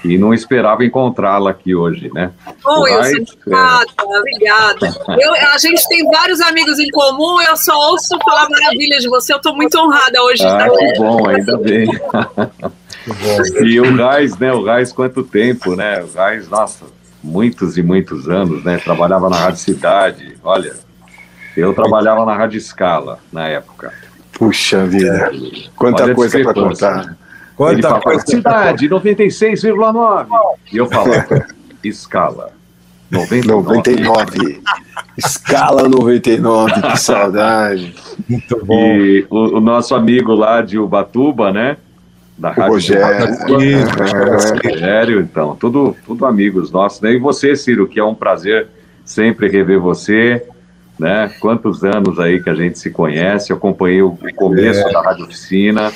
e 0.04 0.18
não 0.18 0.34
esperava 0.34 0.84
encontrá-la 0.84 1.52
aqui 1.52 1.74
hoje, 1.74 2.12
né? 2.14 2.32
Oi, 2.66 2.92
eu 2.92 3.04
sou 3.04 3.22
obrigada, 3.46 3.86
obrigada. 4.00 4.94
Eu, 5.20 5.34
a 5.34 5.58
gente 5.58 5.88
tem 5.88 6.04
vários 6.12 6.42
amigos 6.42 6.78
em 6.80 6.90
comum, 6.90 7.42
eu 7.42 7.56
só 7.56 7.74
ouço 7.92 8.18
falar 8.26 8.50
maravilhas 8.50 9.02
de 9.02 9.10
você, 9.10 9.34
eu 9.34 9.38
estou 9.38 9.56
muito 9.56 9.78
honrada 9.80 10.22
hoje 10.24 10.44
de 10.44 10.46
Ah, 10.48 10.58
estar 10.58 10.66
aqui. 10.66 10.92
que 10.92 11.00
bom, 11.00 11.30
ainda 11.30 11.58
bem. 11.58 11.88
e 13.66 13.80
o 13.80 13.96
Gás, 13.96 14.38
né? 14.38 14.52
O 14.52 14.64
Gás, 14.64 14.92
quanto 14.92 15.24
tempo, 15.24 15.76
né? 15.76 16.04
O 16.04 16.08
Gás, 16.08 16.50
nossa, 16.50 16.86
muitos 17.24 17.78
e 17.78 17.82
muitos 17.84 18.28
anos, 18.30 18.64
né? 18.64 18.78
Trabalhava 18.78 19.30
na 19.30 19.38
Rádio 19.38 19.60
Cidade. 19.60 20.38
Olha, 20.44 20.74
eu 21.56 21.74
trabalhava 21.74 22.26
na 22.26 22.36
Rádio 22.36 22.58
Escala 22.58 23.20
na 23.32 23.48
época. 23.48 23.94
Puxa 24.34 24.86
vida, 24.86 25.32
quanta 25.76 26.04
Olha 26.04 26.16
coisa 26.16 26.40
para 26.42 26.54
discrepância. 26.54 27.18
Contar. 27.56 27.74
Ele 27.74 27.82
falava, 27.82 28.20
Cidade, 28.20 28.90
96,9. 28.90 30.28
E 30.72 30.78
eu 30.78 30.88
falava, 30.88 31.48
Escala, 31.84 32.52
99. 33.12 33.76
99. 33.76 34.62
Escala 35.18 35.88
99, 35.88 36.82
que 36.82 36.98
saudade. 36.98 37.96
Muito 38.28 38.66
bom. 38.66 38.80
E 38.80 39.28
o, 39.30 39.58
o 39.58 39.60
nosso 39.60 39.94
amigo 39.94 40.34
lá 40.34 40.62
de 40.62 40.80
Ubatuba, 40.80 41.52
né? 41.52 41.78
Da 42.38 42.50
O 42.50 42.54
Rádio 42.54 42.74
Rogério. 42.74 43.26
Ubatuba. 43.26 44.70
Rogério, 44.70 45.22
então, 45.22 45.56
tudo, 45.56 45.96
tudo 46.06 46.26
amigos 46.26 46.72
nossos, 46.72 47.02
né? 47.02 47.12
E 47.12 47.20
você, 47.20 47.56
Ciro, 47.56 47.88
que 47.88 48.00
é 48.00 48.04
um 48.04 48.16
prazer 48.16 48.68
sempre 49.06 49.48
rever 49.48 49.80
você, 49.80 50.44
né? 50.98 51.32
Quantos 51.40 51.84
anos 51.84 52.20
aí 52.20 52.42
que 52.42 52.50
a 52.50 52.56
gente 52.56 52.80
se 52.80 52.90
conhece, 52.90 53.52
eu 53.52 53.58
acompanhei 53.58 54.02
o, 54.02 54.08
o 54.10 54.34
começo 54.36 54.84
da 54.92 55.02
Rádio 55.02 55.26
Oficina, 55.26 55.92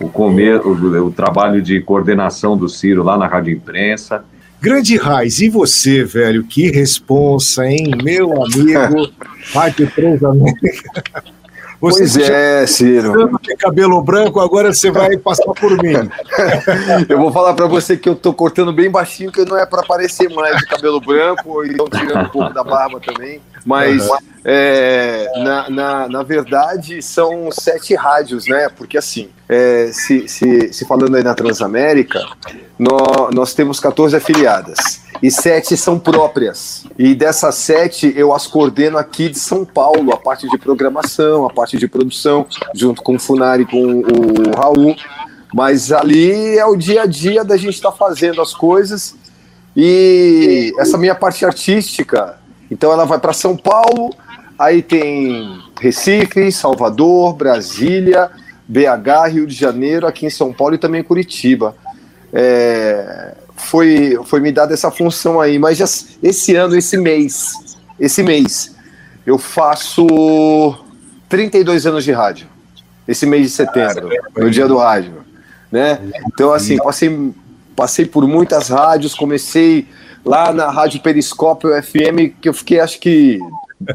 o, 0.00 0.08
come, 0.08 0.54
o, 0.56 1.06
o 1.06 1.10
trabalho 1.10 1.60
de 1.62 1.80
coordenação 1.80 2.56
do 2.56 2.68
Ciro 2.68 3.02
lá 3.02 3.16
na 3.16 3.26
Rádio 3.26 3.54
Imprensa. 3.54 4.24
Grande 4.60 4.96
Raiz, 4.96 5.40
e 5.40 5.48
você, 5.48 6.02
velho? 6.02 6.42
Que 6.42 6.70
responsa, 6.70 7.66
hein? 7.66 7.92
Meu 8.02 8.32
amigo, 8.42 9.10
Rádio 9.52 9.90
Transamérica. 9.90 11.22
Você 11.78 11.98
Pois 11.98 12.16
é, 12.16 12.66
Ciro. 12.66 13.38
tem 13.38 13.56
cabelo 13.56 14.02
branco, 14.02 14.40
agora 14.40 14.72
você 14.72 14.90
vai 14.90 15.16
passar 15.18 15.52
por 15.52 15.70
mim. 15.82 15.92
Eu 17.06 17.18
vou 17.18 17.30
falar 17.30 17.52
pra 17.52 17.66
você 17.66 17.96
que 17.98 18.08
eu 18.08 18.14
tô 18.14 18.32
cortando 18.32 18.72
bem 18.72 18.90
baixinho, 18.90 19.30
que 19.30 19.44
não 19.44 19.58
é 19.58 19.66
pra 19.66 19.82
parecer 19.82 20.28
mais 20.30 20.56
de 20.56 20.66
cabelo 20.66 21.00
branco, 21.00 21.42
ou 21.50 21.66
então 21.66 21.86
tirando 21.86 22.26
um 22.26 22.30
pouco 22.30 22.52
da 22.54 22.64
barba 22.64 22.98
também. 22.98 23.40
Mas, 23.64 24.08
é, 24.48 25.28
na, 25.42 25.68
na, 25.68 26.08
na 26.08 26.22
verdade, 26.22 27.02
são 27.02 27.50
sete 27.50 27.96
rádios, 27.96 28.46
né? 28.46 28.68
Porque, 28.68 28.96
assim, 28.96 29.28
é, 29.48 29.90
se, 29.92 30.28
se, 30.28 30.72
se 30.72 30.84
falando 30.86 31.16
aí 31.16 31.24
na 31.24 31.34
Transamérica, 31.34 32.24
nó- 32.78 33.28
nós 33.34 33.54
temos 33.54 33.80
14 33.80 34.14
afiliadas. 34.14 35.00
E 35.20 35.32
sete 35.32 35.76
são 35.76 35.98
próprias. 35.98 36.84
E 36.96 37.12
dessas 37.12 37.56
sete, 37.56 38.12
eu 38.16 38.32
as 38.32 38.46
coordeno 38.46 38.96
aqui 38.98 39.28
de 39.28 39.38
São 39.40 39.64
Paulo, 39.64 40.12
a 40.12 40.16
parte 40.16 40.48
de 40.48 40.56
programação, 40.56 41.44
a 41.44 41.52
parte 41.52 41.76
de 41.76 41.88
produção, 41.88 42.46
junto 42.72 43.02
com 43.02 43.16
o 43.16 43.18
Funari 43.18 43.64
e 43.64 43.66
com 43.66 44.00
o 44.00 44.56
Raul. 44.56 44.94
Mas 45.52 45.90
ali 45.90 46.56
é 46.56 46.64
o 46.64 46.76
dia 46.76 47.02
a 47.02 47.06
dia 47.06 47.42
da 47.42 47.56
gente 47.56 47.74
estar 47.74 47.90
fazendo 47.90 48.40
as 48.40 48.54
coisas. 48.54 49.16
E 49.74 50.72
essa 50.78 50.96
minha 50.96 51.16
parte 51.16 51.44
artística, 51.44 52.38
então 52.70 52.92
ela 52.92 53.04
vai 53.04 53.18
para 53.18 53.32
São 53.32 53.56
Paulo, 53.56 54.14
aí 54.58 54.82
tem 54.82 55.60
Recife, 55.80 56.50
Salvador, 56.52 57.34
Brasília, 57.34 58.30
BH, 58.68 59.28
Rio 59.32 59.46
de 59.46 59.54
Janeiro, 59.54 60.06
aqui 60.06 60.26
em 60.26 60.30
São 60.30 60.52
Paulo 60.52 60.74
e 60.74 60.78
também 60.78 61.02
Curitiba. 61.02 61.76
É, 62.32 63.34
foi, 63.56 64.18
foi 64.24 64.40
me 64.40 64.52
dada 64.52 64.74
essa 64.74 64.90
função 64.90 65.40
aí, 65.40 65.58
mas 65.58 65.78
já- 65.78 65.86
esse 66.22 66.54
ano, 66.54 66.76
esse 66.76 66.96
mês, 66.96 67.76
esse 67.98 68.22
mês, 68.22 68.74
eu 69.24 69.38
faço 69.38 70.06
32 71.28 71.86
anos 71.86 72.04
de 72.04 72.12
rádio. 72.12 72.46
Esse 73.08 73.24
mês 73.24 73.42
de 73.44 73.50
setembro, 73.50 74.08
no 74.36 74.50
dia 74.50 74.66
do 74.66 74.76
rádio, 74.78 75.14
né? 75.70 76.00
Então 76.26 76.52
assim, 76.52 76.76
passei, 76.78 77.32
passei 77.76 78.04
por 78.04 78.26
muitas 78.26 78.68
rádios, 78.68 79.14
comecei 79.14 79.86
lá 80.24 80.52
na 80.52 80.68
Rádio 80.70 81.00
Periscópio 81.00 81.70
FM, 81.82 82.34
que 82.40 82.48
eu 82.48 82.52
fiquei 82.54 82.80
acho 82.80 82.98
que 82.98 83.38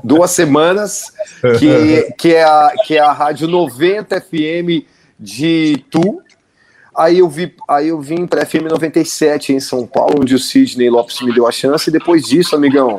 duas 0.03 0.31
semanas, 0.31 1.11
que, 1.59 2.11
que, 2.17 2.35
é, 2.35 2.43
a, 2.43 2.73
que 2.85 2.97
é 2.97 2.99
a 2.99 3.11
Rádio 3.11 3.47
90 3.47 4.21
FM 4.21 4.85
de 5.19 5.83
Tu. 5.89 6.21
Aí 6.95 7.19
eu, 7.19 7.29
vi, 7.29 7.55
aí 7.69 7.87
eu 7.87 8.01
vim 8.01 8.27
para 8.27 8.45
FM 8.45 8.63
97 8.69 9.53
em 9.53 9.59
São 9.59 9.87
Paulo, 9.87 10.21
onde 10.21 10.35
o 10.35 10.39
Sidney 10.39 10.89
Lopes 10.89 11.21
me 11.21 11.33
deu 11.33 11.47
a 11.47 11.51
chance, 11.51 11.89
e 11.89 11.93
depois 11.93 12.23
disso, 12.23 12.55
amigão, 12.55 12.97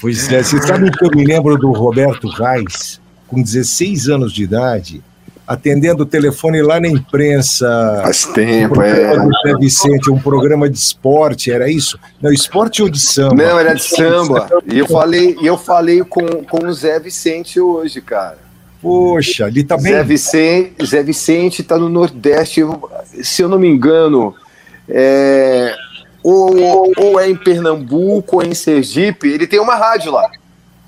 Pois 0.00 0.30
é, 0.30 0.42
você 0.42 0.60
sabe 0.60 0.90
que 0.90 1.04
eu 1.04 1.10
me 1.10 1.24
lembro 1.24 1.56
do 1.56 1.72
Roberto 1.72 2.28
Reis, 2.28 3.00
com 3.26 3.42
16 3.42 4.08
anos 4.08 4.32
de 4.32 4.42
idade, 4.42 5.02
atendendo 5.50 6.04
o 6.04 6.06
telefone 6.06 6.62
lá 6.62 6.78
na 6.78 6.86
imprensa. 6.86 7.66
faz 8.04 8.24
um 8.24 8.32
tempo, 8.32 8.80
é. 8.80 8.94
programa 8.94 9.26
do 9.26 9.32
Zé 9.42 9.58
Vicente, 9.58 10.10
um 10.10 10.18
programa 10.20 10.70
de 10.70 10.78
esporte, 10.78 11.50
era 11.50 11.68
isso? 11.68 11.98
Não, 12.22 12.32
esporte 12.32 12.80
ou 12.80 12.88
de 12.88 13.00
samba? 13.00 13.34
Não, 13.34 13.58
era 13.58 13.74
de 13.74 13.82
samba. 13.82 14.48
E 14.64 14.78
eu 14.78 14.86
falei, 14.86 15.36
eu 15.42 15.58
falei 15.58 16.04
com, 16.04 16.24
com 16.44 16.66
o 16.68 16.72
Zé 16.72 17.00
Vicente 17.00 17.58
hoje, 17.58 18.00
cara. 18.00 18.38
Poxa, 18.80 19.48
ele 19.48 19.64
tá 19.64 19.76
bem. 19.76 19.92
Zé 19.92 20.04
Vicente, 20.04 20.86
Zé 20.86 21.02
Vicente 21.02 21.64
tá 21.64 21.76
no 21.76 21.88
Nordeste, 21.88 22.60
se 23.20 23.42
eu 23.42 23.48
não 23.48 23.58
me 23.58 23.66
engano, 23.66 24.32
é, 24.88 25.74
ou, 26.22 26.92
ou 26.96 27.18
é 27.18 27.28
em 27.28 27.34
Pernambuco 27.34 28.36
ou 28.36 28.42
é 28.42 28.46
em 28.46 28.54
Sergipe, 28.54 29.26
ele 29.26 29.48
tem 29.48 29.58
uma 29.58 29.74
rádio 29.74 30.12
lá. 30.12 30.30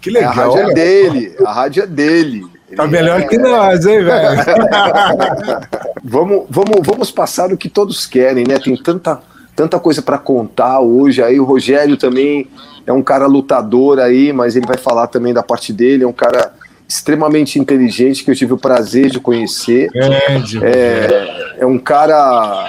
Que 0.01 0.09
A 0.11 0.13
legal. 0.13 0.33
rádio 0.33 0.71
é 0.71 0.75
dele, 0.75 1.37
a 1.45 1.53
rádio 1.53 1.83
é 1.83 1.87
dele. 1.87 2.52
Tá 2.77 2.85
Ele 2.85 2.93
melhor 2.93 3.21
é- 3.21 3.27
que 3.27 3.39
nós, 3.39 3.85
hein, 3.87 4.05
velho? 4.05 4.39
Vamos, 6.05 6.47
vamos, 6.51 6.81
vamos 6.85 7.11
passar 7.13 7.53
o 7.53 7.57
que 7.57 7.69
todos 7.69 8.07
querem, 8.07 8.45
né? 8.47 8.59
Tem 8.59 8.77
tanta, 8.77 9.21
tanta 9.55 9.79
coisa 9.79 10.03
para 10.03 10.19
contar 10.19 10.81
hoje. 10.81 11.23
Aí 11.23 11.39
o 11.39 11.45
Rogério 11.45 11.97
também 11.97 12.49
é 12.85 12.93
um 12.93 13.03
cara 13.03 13.27
lutador 13.27 14.01
aí, 14.01 14.33
mas 14.33 14.57
ele 14.57 14.67
vai 14.67 14.77
falar 14.77 15.07
também 15.07 15.33
da 15.33 15.45
parte 15.45 15.73
dele. 15.73 16.03
É 16.03 16.07
um 16.07 16.13
cara 16.13 16.53
extremamente 16.89 17.59
inteligente 17.59 18.25
que 18.25 18.31
eu 18.33 18.35
tive 18.35 18.53
o 18.53 18.59
prazer 18.59 19.11
de 19.11 19.21
conhecer. 19.21 19.91
Grande. 19.93 20.65
É, 20.65 21.57
é 21.61 21.67
um 21.67 21.79
cara 21.79 22.69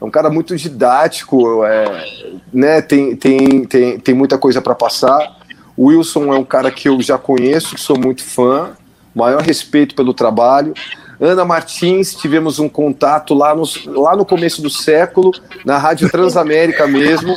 é 0.00 0.04
um 0.04 0.10
cara 0.10 0.28
muito 0.28 0.54
didático, 0.54 1.64
é, 1.64 2.04
né? 2.52 2.82
Tem, 2.82 3.16
tem, 3.16 3.64
tem, 3.64 3.98
tem 3.98 4.14
muita 4.14 4.36
coisa 4.36 4.60
para 4.60 4.74
passar. 4.74 5.38
O 5.74 5.86
Wilson 5.86 6.32
é 6.32 6.38
um 6.38 6.44
cara 6.44 6.70
que 6.70 6.88
eu 6.88 7.00
já 7.00 7.16
conheço, 7.16 7.74
que 7.74 7.80
sou 7.80 7.98
muito 7.98 8.22
fã, 8.22 8.72
maior 9.14 9.42
respeito 9.42 9.94
pelo 9.94 10.12
trabalho. 10.12 10.74
Ana 11.20 11.44
Martins, 11.44 12.14
tivemos 12.14 12.58
um 12.58 12.68
contato 12.68 13.34
lá 13.34 13.54
no, 13.54 13.64
lá 13.86 14.16
no 14.16 14.24
começo 14.24 14.60
do 14.60 14.68
século, 14.68 15.30
na 15.64 15.78
Rádio 15.78 16.10
Transamérica 16.10 16.86
mesmo, 16.86 17.36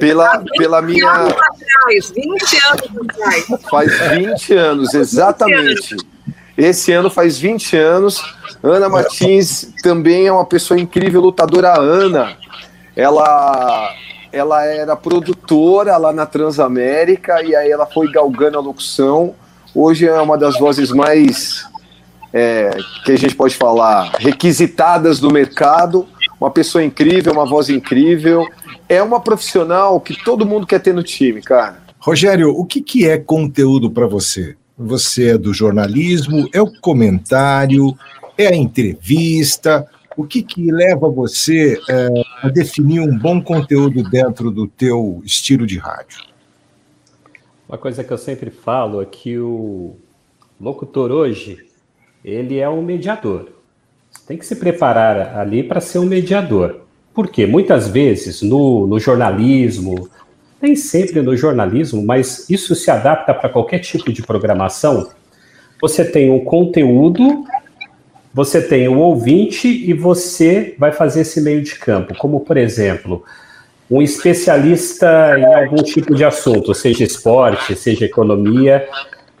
pela, 0.00 0.42
pela 0.56 0.80
20 0.80 0.96
minha. 0.96 1.10
anos 1.10 1.32
atrás, 1.32 2.10
20 2.10 2.56
anos 2.66 3.08
atrás. 3.08 3.46
Faz 3.70 3.98
20 4.16 4.54
anos, 4.54 4.94
exatamente. 4.94 5.96
Esse 6.58 6.92
ano 6.92 7.08
faz 7.08 7.38
20 7.38 7.76
anos. 7.76 8.22
Ana 8.62 8.88
Martins 8.88 9.72
também 9.82 10.26
é 10.26 10.32
uma 10.32 10.44
pessoa 10.44 10.78
incrível, 10.78 11.22
lutadora. 11.22 11.78
Ana, 11.78 12.36
ela, 12.94 13.94
ela 14.30 14.64
era 14.66 14.96
produtora 14.96 15.96
lá 15.96 16.12
na 16.12 16.26
Transamérica 16.26 17.42
e 17.42 17.54
aí 17.54 17.70
ela 17.70 17.86
foi 17.86 18.10
galgando 18.10 18.58
a 18.58 18.60
locução. 18.60 19.34
Hoje 19.74 20.06
é 20.06 20.20
uma 20.20 20.36
das 20.36 20.58
vozes 20.58 20.90
mais, 20.90 21.64
é, 22.32 22.70
que 23.04 23.12
a 23.12 23.16
gente 23.16 23.34
pode 23.34 23.54
falar, 23.54 24.12
requisitadas 24.18 25.20
do 25.20 25.30
mercado. 25.30 26.06
Uma 26.40 26.50
pessoa 26.50 26.82
incrível, 26.82 27.32
uma 27.32 27.46
voz 27.46 27.68
incrível. 27.68 28.46
É 28.88 29.02
uma 29.02 29.20
profissional 29.20 30.00
que 30.00 30.14
todo 30.24 30.46
mundo 30.46 30.66
quer 30.66 30.80
ter 30.80 30.92
no 30.92 31.02
time, 31.02 31.40
cara. 31.40 31.78
Rogério, 31.98 32.50
o 32.50 32.64
que, 32.64 32.80
que 32.80 33.08
é 33.08 33.18
conteúdo 33.18 33.90
para 33.90 34.06
você? 34.06 34.56
Você 34.76 35.30
é 35.32 35.38
do 35.38 35.52
jornalismo, 35.52 36.48
é 36.52 36.60
o 36.60 36.72
comentário, 36.80 37.94
é 38.36 38.48
a 38.48 38.56
entrevista? 38.56 39.86
O 40.16 40.24
que, 40.24 40.42
que 40.42 40.72
leva 40.72 41.08
você 41.08 41.78
é, 41.88 42.08
a 42.42 42.48
definir 42.48 43.00
um 43.00 43.16
bom 43.16 43.40
conteúdo 43.40 44.02
dentro 44.02 44.50
do 44.50 44.66
teu 44.66 45.22
estilo 45.24 45.66
de 45.66 45.78
rádio? 45.78 46.29
Uma 47.70 47.78
coisa 47.78 48.02
que 48.02 48.12
eu 48.12 48.18
sempre 48.18 48.50
falo 48.50 49.00
é 49.00 49.06
que 49.06 49.38
o 49.38 49.94
locutor 50.60 51.12
hoje, 51.12 51.68
ele 52.24 52.58
é 52.58 52.68
um 52.68 52.82
mediador. 52.82 53.46
Você 54.10 54.26
tem 54.26 54.36
que 54.36 54.44
se 54.44 54.56
preparar 54.56 55.38
ali 55.38 55.62
para 55.62 55.80
ser 55.80 56.00
um 56.00 56.04
mediador. 56.04 56.80
Por 57.14 57.28
quê? 57.28 57.46
Muitas 57.46 57.86
vezes 57.86 58.42
no, 58.42 58.88
no 58.88 58.98
jornalismo, 58.98 60.08
nem 60.60 60.74
sempre 60.74 61.22
no 61.22 61.36
jornalismo, 61.36 62.04
mas 62.04 62.50
isso 62.50 62.74
se 62.74 62.90
adapta 62.90 63.32
para 63.32 63.48
qualquer 63.48 63.78
tipo 63.78 64.12
de 64.12 64.20
programação. 64.20 65.08
Você 65.80 66.04
tem 66.04 66.28
um 66.28 66.44
conteúdo 66.44 67.44
você 68.32 68.62
tem 68.62 68.88
o 68.88 68.98
ouvinte 68.98 69.66
e 69.66 69.92
você 69.92 70.74
vai 70.78 70.92
fazer 70.92 71.22
esse 71.22 71.40
meio 71.40 71.62
de 71.62 71.74
campo, 71.76 72.16
como 72.16 72.40
por 72.40 72.56
exemplo, 72.56 73.24
um 73.90 74.00
especialista 74.00 75.36
em 75.36 75.44
algum 75.44 75.82
tipo 75.82 76.14
de 76.14 76.24
assunto, 76.24 76.72
seja 76.72 77.02
esporte, 77.02 77.74
seja 77.74 78.04
economia. 78.04 78.88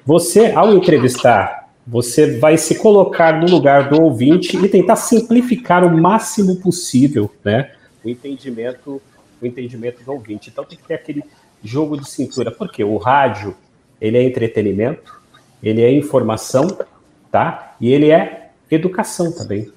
Você, 0.04 0.52
ao 0.52 0.74
entrevistar, 0.74 1.68
você 1.86 2.38
vai 2.38 2.56
se 2.56 2.74
colocar 2.76 3.40
no 3.40 3.48
lugar 3.48 3.88
do 3.88 4.02
ouvinte 4.02 4.56
e 4.56 4.68
tentar 4.68 4.96
simplificar 4.96 5.84
o 5.84 5.96
máximo 5.96 6.56
possível, 6.56 7.30
né? 7.44 7.70
O 8.04 8.08
entendimento, 8.08 9.00
o 9.40 9.46
entendimento 9.46 10.02
do 10.02 10.12
ouvinte. 10.12 10.50
Então 10.50 10.64
tem 10.64 10.76
que 10.76 10.84
ter 10.84 10.94
aquele 10.94 11.22
jogo 11.62 11.96
de 11.96 12.08
cintura, 12.08 12.50
porque 12.50 12.82
o 12.82 12.96
rádio 12.96 13.54
ele 14.00 14.18
é 14.18 14.22
entretenimento, 14.22 15.20
ele 15.62 15.82
é 15.82 15.92
informação, 15.92 16.66
tá? 17.30 17.76
E 17.80 17.92
ele 17.92 18.10
é 18.10 18.50
educação 18.70 19.30
também. 19.30 19.70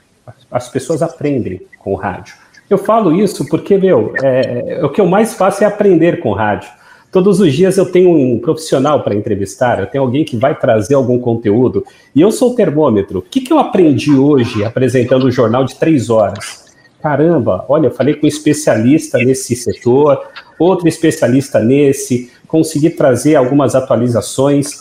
As 0.49 0.69
pessoas 0.69 1.01
aprendem 1.01 1.61
com 1.77 1.93
o 1.93 1.95
rádio. 1.95 2.42
Eu 2.73 2.77
falo 2.79 3.13
isso 3.15 3.45
porque, 3.45 3.77
meu, 3.77 4.15
é, 4.23 4.79
é, 4.79 4.83
o 4.83 4.89
que 4.89 4.99
eu 4.99 5.05
mais 5.05 5.35
faço 5.35 5.63
é 5.63 5.67
aprender 5.67 6.19
com 6.19 6.29
o 6.29 6.33
rádio. 6.33 6.71
Todos 7.11 7.39
os 7.39 7.53
dias 7.53 7.77
eu 7.77 7.85
tenho 7.85 8.09
um 8.09 8.39
profissional 8.39 9.03
para 9.03 9.13
entrevistar, 9.13 9.79
eu 9.79 9.85
tenho 9.85 10.03
alguém 10.03 10.25
que 10.25 10.35
vai 10.35 10.57
trazer 10.57 10.95
algum 10.95 11.19
conteúdo, 11.19 11.85
e 12.15 12.21
eu 12.21 12.31
sou 12.31 12.51
o 12.53 12.55
termômetro. 12.55 13.19
O 13.19 13.21
que, 13.21 13.41
que 13.41 13.53
eu 13.53 13.59
aprendi 13.59 14.11
hoje 14.11 14.65
apresentando 14.65 15.27
um 15.27 15.29
jornal 15.29 15.63
de 15.63 15.75
três 15.75 16.09
horas? 16.09 16.73
Caramba, 16.99 17.63
olha, 17.69 17.87
eu 17.87 17.91
falei 17.91 18.15
com 18.15 18.25
um 18.25 18.27
especialista 18.27 19.19
nesse 19.19 19.55
setor, 19.55 20.19
outro 20.57 20.87
especialista 20.87 21.59
nesse, 21.59 22.31
consegui 22.47 22.89
trazer 22.89 23.35
algumas 23.35 23.75
atualizações. 23.75 24.79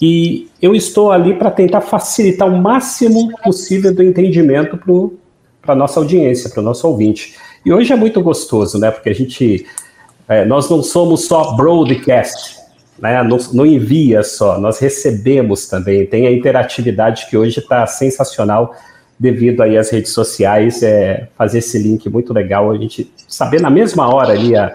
E 0.00 0.48
eu 0.60 0.76
estou 0.76 1.10
ali 1.10 1.34
para 1.34 1.50
tentar 1.50 1.80
facilitar 1.80 2.46
o 2.46 2.56
máximo 2.56 3.36
possível 3.42 3.92
do 3.92 4.00
entendimento 4.00 4.76
para 4.76 4.92
a 5.66 5.74
nossa 5.74 6.00
audiência, 6.00 6.50
para 6.50 6.60
o 6.60 6.62
nosso 6.64 6.86
ouvinte. 6.86 7.36
E 7.64 7.72
hoje 7.72 7.92
é 7.92 7.96
muito 7.96 8.20
gostoso, 8.20 8.78
né? 8.78 8.90
Porque 8.90 9.08
a 9.08 9.14
gente. 9.14 9.66
É, 10.28 10.44
nós 10.44 10.70
não 10.70 10.82
somos 10.82 11.26
só 11.26 11.54
broadcast, 11.54 12.56
né? 12.98 13.22
Não, 13.22 13.38
não, 13.52 13.66
envia 13.66 14.22
só, 14.22 14.58
nós 14.58 14.78
recebemos 14.78 15.66
também. 15.66 16.06
Tem 16.06 16.26
a 16.26 16.32
interatividade 16.32 17.26
que 17.28 17.36
hoje 17.36 17.60
está 17.60 17.86
sensacional 17.86 18.74
devido 19.18 19.62
aí 19.62 19.78
às 19.78 19.90
redes 19.90 20.12
sociais, 20.12 20.82
é, 20.82 21.28
fazer 21.36 21.58
esse 21.58 21.78
link 21.78 22.08
muito 22.08 22.32
legal, 22.32 22.72
a 22.72 22.76
gente 22.76 23.12
saber 23.28 23.60
na 23.60 23.70
mesma 23.70 24.12
hora 24.12 24.32
ali 24.32 24.56
a, 24.56 24.74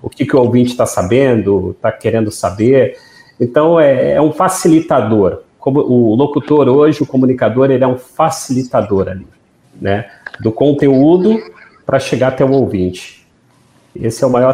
o 0.00 0.08
que, 0.08 0.24
que 0.24 0.34
o 0.34 0.40
ouvinte 0.40 0.70
está 0.70 0.86
sabendo, 0.86 1.72
está 1.76 1.92
querendo 1.92 2.30
saber. 2.30 2.96
Então, 3.38 3.78
é, 3.78 4.12
é, 4.12 4.20
um 4.20 4.32
facilitador. 4.32 5.42
Como 5.58 5.80
o 5.80 6.14
locutor 6.14 6.68
hoje, 6.68 7.02
o 7.02 7.06
comunicador, 7.06 7.70
ele 7.70 7.84
é 7.84 7.86
um 7.86 7.98
facilitador 7.98 9.08
ali, 9.08 9.26
né? 9.80 10.06
Do 10.42 10.52
conteúdo 10.52 11.40
para 11.86 11.98
chegar 11.98 12.28
até 12.28 12.44
o 12.44 12.50
ouvinte. 12.50 13.26
Esse 13.94 14.24
é 14.24 14.26
o 14.26 14.30
maior 14.30 14.52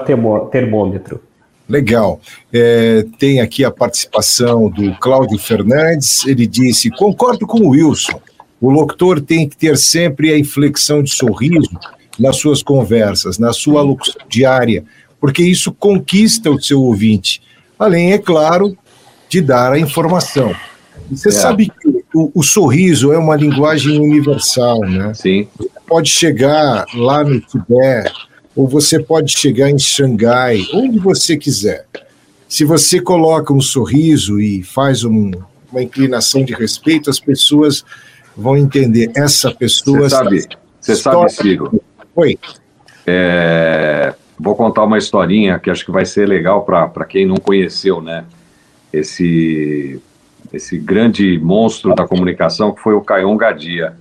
termômetro. 0.50 1.22
Legal. 1.68 2.20
É, 2.52 3.04
tem 3.18 3.40
aqui 3.40 3.64
a 3.64 3.70
participação 3.70 4.68
do 4.70 4.94
Cláudio 4.98 5.38
Fernandes. 5.38 6.26
Ele 6.26 6.46
disse: 6.46 6.90
concordo 6.90 7.46
com 7.46 7.60
o 7.60 7.70
Wilson. 7.70 8.20
O 8.60 8.70
locutor 8.70 9.20
tem 9.20 9.48
que 9.48 9.56
ter 9.56 9.76
sempre 9.76 10.32
a 10.32 10.38
inflexão 10.38 11.02
de 11.02 11.10
sorriso 11.14 11.70
nas 12.18 12.36
suas 12.36 12.62
conversas, 12.62 13.38
na 13.38 13.52
sua 13.52 13.82
locução 13.82 14.20
diária, 14.28 14.84
porque 15.20 15.42
isso 15.42 15.72
conquista 15.72 16.50
o 16.50 16.60
seu 16.60 16.82
ouvinte 16.82 17.40
além, 17.78 18.12
é 18.12 18.18
claro, 18.18 18.76
de 19.28 19.40
dar 19.40 19.72
a 19.72 19.78
informação. 19.78 20.54
Você 21.10 21.28
é. 21.28 21.32
sabe 21.32 21.70
que 21.80 21.88
o, 22.14 22.30
o, 22.34 22.42
sorriso 22.42 23.12
é 23.12 23.18
uma 23.18 23.36
linguagem 23.36 24.00
universal, 24.00 24.80
né? 24.80 25.12
Sim. 25.14 25.46
Pode 25.88 26.10
chegar 26.10 26.84
lá 26.94 27.24
no 27.24 27.40
Tibete, 27.40 28.12
ou 28.54 28.68
você 28.68 28.98
pode 28.98 29.36
chegar 29.36 29.70
em 29.70 29.78
Xangai, 29.78 30.66
onde 30.74 30.98
você 30.98 31.36
quiser. 31.36 31.86
Se 32.48 32.64
você 32.64 33.00
coloca 33.00 33.52
um 33.52 33.60
sorriso 33.60 34.38
e 34.38 34.62
faz 34.62 35.02
um, 35.04 35.32
uma 35.72 35.82
inclinação 35.82 36.44
de 36.44 36.54
respeito, 36.54 37.10
as 37.10 37.18
pessoas 37.18 37.84
vão 38.36 38.56
entender. 38.56 39.10
Essa 39.16 39.50
pessoa. 39.50 40.00
Você 40.00 40.10
sabe, 40.10 40.46
você 40.80 40.96
sabe, 40.96 41.28
Ciro. 41.30 41.82
Oi. 42.14 42.38
É, 43.06 44.14
Vou 44.38 44.54
contar 44.54 44.84
uma 44.84 44.98
historinha 44.98 45.58
que 45.58 45.68
acho 45.68 45.84
que 45.84 45.90
vai 45.90 46.04
ser 46.04 46.26
legal 46.26 46.64
para 46.64 47.04
quem 47.04 47.26
não 47.26 47.36
conheceu, 47.36 48.00
né? 48.00 48.24
Esse, 48.92 50.00
esse 50.52 50.78
grande 50.78 51.38
monstro 51.38 51.92
da 51.94 52.06
comunicação 52.06 52.72
que 52.72 52.80
foi 52.80 52.94
o 52.94 53.00
Caion 53.00 53.36
Gadia. 53.36 53.96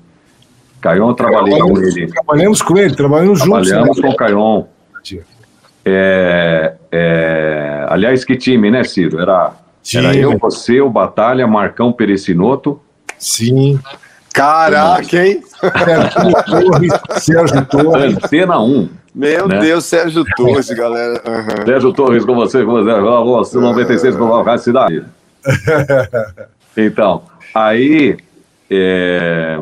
Caion, 0.81 1.13
trabalhei 1.13 1.59
com 1.59 1.77
ele. 1.77 2.07
Trabalhamos 2.07 2.61
com 2.61 2.77
ele, 2.77 2.95
trabalhamos 2.95 3.39
juntos. 3.39 3.67
Trabalhamos 3.67 3.97
né? 3.97 4.03
com 4.03 4.09
o 4.09 4.15
Caion. 4.15 4.63
É, 5.85 6.73
é, 6.91 7.85
aliás, 7.89 8.25
que 8.25 8.35
time, 8.35 8.69
né, 8.69 8.83
Ciro? 8.83 9.19
Era, 9.19 9.53
era 9.93 10.15
eu, 10.15 10.37
você, 10.37 10.81
o 10.81 10.89
Batalha, 10.89 11.47
Marcão 11.47 11.93
Perecinoto. 11.93 12.79
Sim. 13.17 13.79
Caraca, 14.33 15.25
hein? 15.25 15.41
Sérgio 17.19 17.65
Torres. 17.65 18.15
Antena 18.15 18.59
1. 18.59 18.89
Meu 19.15 19.47
né? 19.47 19.59
Deus, 19.59 19.85
Sérgio 19.85 20.23
Torres, 20.35 20.69
galera. 20.69 21.21
Uhum. 21.25 21.65
Sérgio 21.65 21.93
Torres 21.93 22.23
com 22.23 22.35
você, 22.35 22.63
com 22.63 22.71
você, 22.73 22.93
você 23.43 23.57
96 23.57 24.15
com 24.15 24.35
a 24.35 24.43
Rádio 24.43 24.63
Cidade. 24.63 25.03
Então, 26.79 27.23
aí, 27.55 28.17
é, 28.69 29.57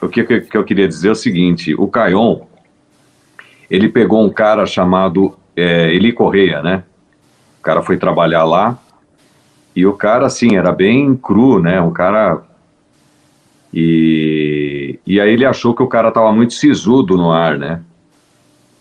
o 0.00 0.08
que, 0.08 0.24
que 0.24 0.56
eu 0.56 0.64
queria 0.64 0.88
dizer 0.88 1.08
é 1.08 1.12
o 1.12 1.16
seguinte, 1.16 1.74
o 1.74 1.86
Caion, 1.88 2.40
ele 3.70 3.88
pegou 3.88 4.24
um 4.24 4.30
cara 4.30 4.66
chamado 4.66 5.36
é, 5.54 5.92
Eli 5.94 6.12
Correia, 6.12 6.62
né? 6.62 6.84
O 7.58 7.62
cara 7.62 7.82
foi 7.82 7.96
trabalhar 7.96 8.44
lá, 8.44 8.78
e 9.74 9.86
o 9.86 9.92
cara, 9.92 10.26
assim, 10.26 10.56
era 10.56 10.72
bem 10.72 11.14
cru, 11.14 11.60
né? 11.60 11.80
Um 11.80 11.92
cara... 11.92 12.42
E, 13.72 14.98
e 15.06 15.20
aí 15.20 15.32
ele 15.32 15.44
achou 15.44 15.74
que 15.74 15.82
o 15.82 15.86
cara 15.86 16.10
tava 16.10 16.32
muito 16.32 16.54
sisudo 16.54 17.16
no 17.16 17.30
ar, 17.30 17.56
né? 17.56 17.80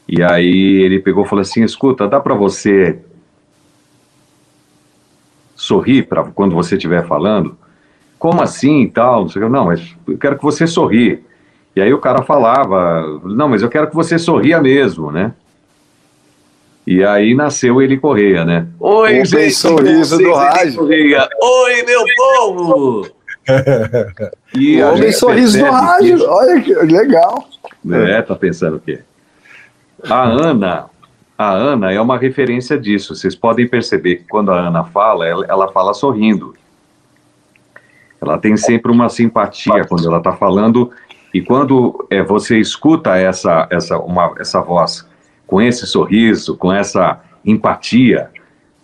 E 0.07 0.23
aí 0.23 0.81
ele 0.81 0.99
pegou 0.99 1.23
e 1.23 1.27
falou 1.27 1.41
assim: 1.41 1.63
escuta, 1.63 2.07
dá 2.07 2.19
para 2.19 2.33
você 2.33 2.99
sorrir 5.55 6.07
para 6.07 6.23
quando 6.23 6.55
você 6.55 6.75
estiver 6.75 7.05
falando? 7.05 7.55
Como 8.19 8.41
assim 8.41 8.81
e 8.81 8.89
tal? 8.89 9.21
Não, 9.21 9.29
sei, 9.29 9.41
não, 9.47 9.65
mas 9.65 9.95
eu 10.05 10.17
quero 10.17 10.37
que 10.37 10.43
você 10.43 10.67
sorri. 10.67 11.23
E 11.75 11.81
aí 11.81 11.93
o 11.93 11.99
cara 11.99 12.21
falava: 12.21 13.01
não, 13.23 13.47
mas 13.47 13.61
eu 13.61 13.69
quero 13.69 13.87
que 13.87 13.95
você 13.95 14.19
sorria 14.19 14.61
mesmo, 14.61 15.11
né? 15.11 15.33
E 16.85 17.03
aí 17.03 17.33
nasceu 17.33 17.81
ele 17.81 17.97
Correia, 17.97 18.43
né? 18.43 18.67
Oi, 18.79 19.23
gente, 19.23 19.53
sorriso 19.53 20.17
do 20.17 20.33
rádio. 20.33 20.83
Oi, 20.83 21.83
meu 21.83 22.03
povo! 22.17 23.07
e 24.55 24.81
o 24.81 24.93
homem 24.93 25.11
sorriso 25.11 25.59
do 25.59 25.71
rádio, 25.71 26.27
olha 26.27 26.61
que 26.61 26.73
legal. 26.73 27.47
É, 27.89 28.21
tá 28.21 28.35
pensando 28.35 28.77
o 28.77 28.79
quê? 28.79 28.99
A 30.09 30.23
Ana, 30.23 30.85
a 31.37 31.51
Ana 31.51 31.91
é 31.91 32.01
uma 32.01 32.17
referência 32.17 32.77
disso. 32.77 33.15
Vocês 33.15 33.35
podem 33.35 33.67
perceber 33.67 34.17
que 34.17 34.27
quando 34.27 34.51
a 34.51 34.59
Ana 34.59 34.83
fala, 34.83 35.27
ela, 35.27 35.45
ela 35.47 35.71
fala 35.71 35.93
sorrindo. 35.93 36.55
Ela 38.21 38.37
tem 38.37 38.57
sempre 38.57 38.91
uma 38.91 39.09
simpatia 39.09 39.85
quando 39.85 40.07
ela 40.07 40.17
está 40.17 40.33
falando 40.33 40.91
e 41.33 41.41
quando 41.41 42.05
é, 42.09 42.23
você 42.23 42.59
escuta 42.59 43.15
essa 43.15 43.67
essa 43.69 43.97
uma 43.99 44.33
essa 44.39 44.61
voz 44.61 45.07
com 45.45 45.61
esse 45.61 45.87
sorriso, 45.87 46.55
com 46.55 46.71
essa 46.71 47.21
empatia, 47.43 48.29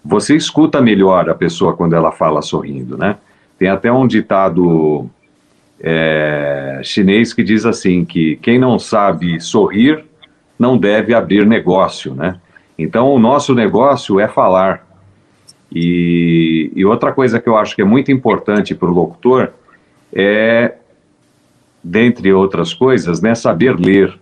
você 0.03 0.35
escuta 0.35 0.81
melhor 0.81 1.29
a 1.29 1.35
pessoa 1.35 1.75
quando 1.75 1.95
ela 1.95 2.11
fala 2.11 2.41
sorrindo, 2.41 2.97
né? 2.97 3.17
Tem 3.57 3.69
até 3.69 3.91
um 3.91 4.07
ditado 4.07 5.09
é, 5.79 6.81
chinês 6.83 7.33
que 7.33 7.43
diz 7.43 7.65
assim 7.65 8.05
que 8.05 8.37
quem 8.37 8.57
não 8.57 8.79
sabe 8.79 9.39
sorrir 9.39 10.05
não 10.57 10.77
deve 10.77 11.13
abrir 11.13 11.45
negócio, 11.45 12.13
né? 12.13 12.39
Então, 12.77 13.09
o 13.11 13.19
nosso 13.19 13.53
negócio 13.53 14.19
é 14.19 14.27
falar. 14.27 14.84
E, 15.73 16.71
e 16.75 16.85
outra 16.85 17.11
coisa 17.11 17.39
que 17.39 17.49
eu 17.49 17.57
acho 17.57 17.75
que 17.75 17.81
é 17.81 17.85
muito 17.85 18.11
importante 18.11 18.75
para 18.75 18.87
o 18.87 18.93
locutor 18.93 19.51
é, 20.13 20.75
dentre 21.83 22.31
outras 22.33 22.73
coisas, 22.73 23.21
né, 23.21 23.35
saber 23.35 23.77
ler. 23.77 24.17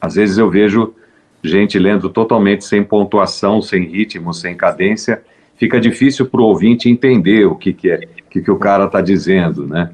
Às 0.00 0.14
vezes 0.14 0.38
eu 0.38 0.50
vejo 0.50 0.94
gente 1.42 1.78
lendo 1.78 2.08
totalmente 2.08 2.64
sem 2.64 2.82
pontuação, 2.82 3.62
sem 3.62 3.84
ritmo, 3.84 4.32
sem 4.32 4.56
cadência. 4.56 5.22
Fica 5.56 5.80
difícil 5.80 6.26
para 6.26 6.40
o 6.40 6.44
ouvinte 6.44 6.88
entender 6.88 7.46
o 7.46 7.54
que, 7.54 7.72
que 7.72 7.90
é, 7.90 7.96
o 8.26 8.30
que, 8.30 8.40
que 8.40 8.50
o 8.50 8.56
cara 8.56 8.84
está 8.84 9.00
dizendo, 9.00 9.66
né? 9.66 9.90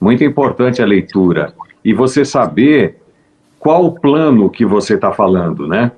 Muito 0.00 0.24
importante 0.24 0.82
a 0.82 0.86
leitura. 0.86 1.52
E 1.84 1.92
você 1.92 2.24
saber 2.24 2.96
qual 3.58 3.84
o 3.84 3.92
plano 3.92 4.50
que 4.50 4.64
você 4.64 4.94
está 4.94 5.12
falando, 5.12 5.66
né? 5.66 5.92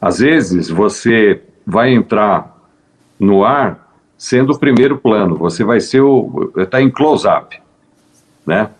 Às 0.00 0.18
vezes 0.20 0.68
você 0.68 1.40
vai 1.66 1.92
entrar 1.92 2.59
no 3.20 3.44
ar 3.44 3.90
sendo 4.16 4.52
o 4.52 4.58
primeiro 4.58 4.98
plano, 4.98 5.36
você 5.36 5.62
vai 5.62 5.80
ser 5.80 6.00
o. 6.00 6.52
está 6.56 6.80
em 6.80 6.90
close-up. 6.90 7.56
né? 8.46 8.70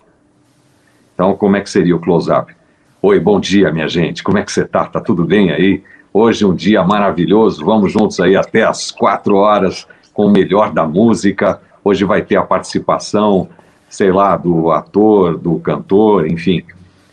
Então, 1.14 1.36
como 1.36 1.56
é 1.56 1.60
que 1.60 1.70
seria 1.70 1.94
o 1.94 2.00
close-up? 2.00 2.54
Oi, 3.02 3.20
bom 3.20 3.38
dia, 3.38 3.72
minha 3.72 3.88
gente. 3.88 4.22
Como 4.22 4.38
é 4.38 4.42
que 4.42 4.50
você 4.50 4.64
tá? 4.64 4.86
Tá 4.86 5.00
tudo 5.00 5.24
bem 5.24 5.50
aí? 5.50 5.82
Hoje 6.12 6.44
um 6.44 6.54
dia 6.54 6.82
maravilhoso. 6.82 7.64
Vamos 7.64 7.92
juntos 7.92 8.18
aí 8.20 8.36
até 8.36 8.64
as 8.64 8.90
quatro 8.90 9.36
horas 9.36 9.86
com 10.12 10.26
o 10.26 10.30
melhor 10.30 10.72
da 10.72 10.86
música. 10.86 11.60
Hoje 11.84 12.04
vai 12.04 12.20
ter 12.22 12.36
a 12.36 12.42
participação, 12.42 13.48
sei 13.88 14.10
lá, 14.10 14.36
do 14.36 14.70
ator, 14.70 15.38
do 15.38 15.58
cantor, 15.60 16.26
enfim. 16.26 16.64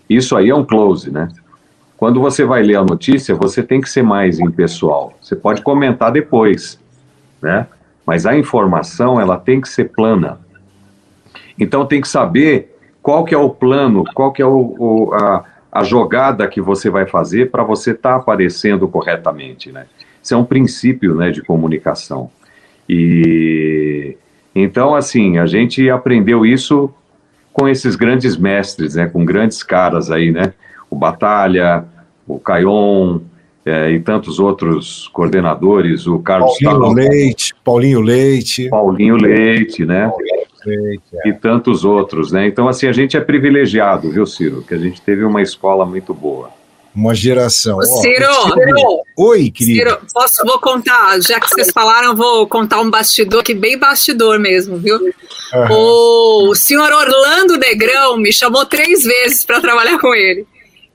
Isso 0.09 0.35
aí 0.35 0.49
é 0.49 0.55
um 0.55 0.65
close, 0.65 1.11
né? 1.11 1.29
Quando 1.95 2.19
você 2.19 2.43
vai 2.43 2.61
ler 2.61 2.75
a 2.75 2.83
notícia, 2.83 3.35
você 3.35 3.63
tem 3.63 3.79
que 3.79 3.89
ser 3.89 4.03
mais 4.03 4.39
impessoal. 4.39 5.13
Você 5.21 5.35
pode 5.35 5.61
comentar 5.61 6.11
depois, 6.11 6.79
né? 7.41 7.67
Mas 8.05 8.25
a 8.25 8.37
informação, 8.37 9.19
ela 9.19 9.37
tem 9.37 9.59
que 9.59 9.67
ser 9.67 9.89
plana. 9.89 10.39
Então 11.59 11.85
tem 11.85 12.01
que 12.01 12.07
saber 12.07 12.75
qual 13.01 13.25
que 13.25 13.33
é 13.33 13.37
o 13.37 13.49
plano, 13.49 14.03
qual 14.13 14.31
que 14.31 14.41
é 14.41 14.45
o, 14.45 14.75
o 14.77 15.13
a, 15.13 15.43
a 15.71 15.83
jogada 15.83 16.47
que 16.47 16.61
você 16.61 16.89
vai 16.89 17.05
fazer 17.05 17.51
para 17.51 17.63
você 17.63 17.91
estar 17.91 18.11
tá 18.11 18.15
aparecendo 18.15 18.87
corretamente, 18.87 19.71
né? 19.71 19.85
Isso 20.21 20.33
é 20.33 20.37
um 20.37 20.43
princípio, 20.43 21.15
né, 21.15 21.31
de 21.31 21.41
comunicação. 21.41 22.29
E 22.87 24.17
então, 24.53 24.95
assim, 24.95 25.37
a 25.37 25.45
gente 25.45 25.89
aprendeu 25.89 26.45
isso 26.45 26.91
com 27.53 27.67
esses 27.67 27.95
grandes 27.95 28.35
mestres, 28.35 28.95
né, 28.95 29.07
com 29.07 29.23
grandes 29.23 29.61
caras 29.63 30.09
aí, 30.09 30.31
né? 30.31 30.53
O 30.89 30.95
Batalha, 30.95 31.85
o 32.27 32.39
Caion 32.39 33.19
é, 33.67 33.91
e 33.91 33.99
tantos 33.99 34.39
outros 34.39 35.09
coordenadores, 35.09 36.07
o 36.07 36.19
Carlos 36.19 36.57
Paulinho 36.63 36.93
Leite, 36.93 37.55
Paulinho 37.63 38.01
Leite. 38.01 38.69
Paulinho 38.69 39.15
Leite, 39.17 39.85
né? 39.85 40.09
Leite, 40.65 41.03
é. 41.13 41.29
E 41.29 41.33
tantos 41.33 41.83
outros, 41.83 42.31
né? 42.31 42.47
Então, 42.47 42.69
assim, 42.69 42.87
a 42.87 42.93
gente 42.93 43.17
é 43.17 43.19
privilegiado, 43.19 44.09
viu, 44.09 44.25
Ciro? 44.25 44.63
Que 44.65 44.73
a 44.73 44.77
gente 44.77 45.01
teve 45.01 45.25
uma 45.25 45.41
escola 45.41 45.85
muito 45.85 46.13
boa. 46.13 46.49
Uma 46.95 47.13
geração. 47.13 47.79
Ciro, 47.81 48.25
Ciro, 48.25 49.01
Oi, 49.17 49.51
querido. 49.51 49.89
Ciro, 49.89 49.99
posso, 50.13 50.43
vou 50.45 50.59
contar, 50.59 51.21
já 51.21 51.39
que 51.39 51.49
vocês 51.49 51.69
falaram, 51.71 52.15
vou 52.15 52.47
contar 52.47 52.79
um 52.79 52.89
bastidor, 52.89 53.43
que 53.43 53.53
bem 53.53 53.77
bastidor 53.77 54.39
mesmo, 54.39 54.77
viu? 54.77 54.97
Uhum. 54.97 56.49
O 56.49 56.55
senhor 56.55 56.91
Orlando 56.91 57.57
Negrão 57.57 58.17
me 58.17 58.31
chamou 58.31 58.65
três 58.65 59.03
vezes 59.03 59.43
para 59.45 59.61
trabalhar 59.61 59.99
com 59.99 60.15
ele. 60.15 60.47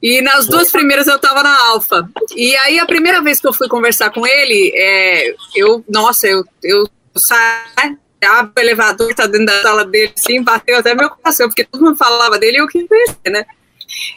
E 0.02 0.20
nas 0.20 0.46
duas 0.46 0.72
primeiras 0.72 1.06
eu 1.06 1.16
estava 1.16 1.42
na 1.42 1.66
Alfa. 1.68 2.08
E 2.34 2.56
aí 2.56 2.78
a 2.78 2.86
primeira 2.86 3.22
vez 3.22 3.40
que 3.40 3.46
eu 3.46 3.52
fui 3.52 3.68
conversar 3.68 4.10
com 4.10 4.26
ele, 4.26 4.72
é, 4.74 5.34
eu, 5.54 5.84
nossa, 5.88 6.26
eu, 6.26 6.44
eu 6.62 6.88
saí, 7.16 7.96
abre 8.24 8.52
o 8.56 8.60
elevador, 8.60 9.14
tá 9.14 9.26
dentro 9.26 9.46
da 9.46 9.62
sala 9.62 9.84
dele, 9.84 10.12
assim, 10.16 10.42
bateu 10.42 10.76
até 10.76 10.94
meu 10.94 11.10
coração, 11.10 11.48
porque 11.48 11.64
todo 11.64 11.84
mundo 11.84 11.96
falava 11.96 12.38
dele 12.38 12.56
e 12.56 12.60
eu 12.60 12.66
queria 12.66 12.88
conhecer, 12.88 13.30
né? 13.30 13.44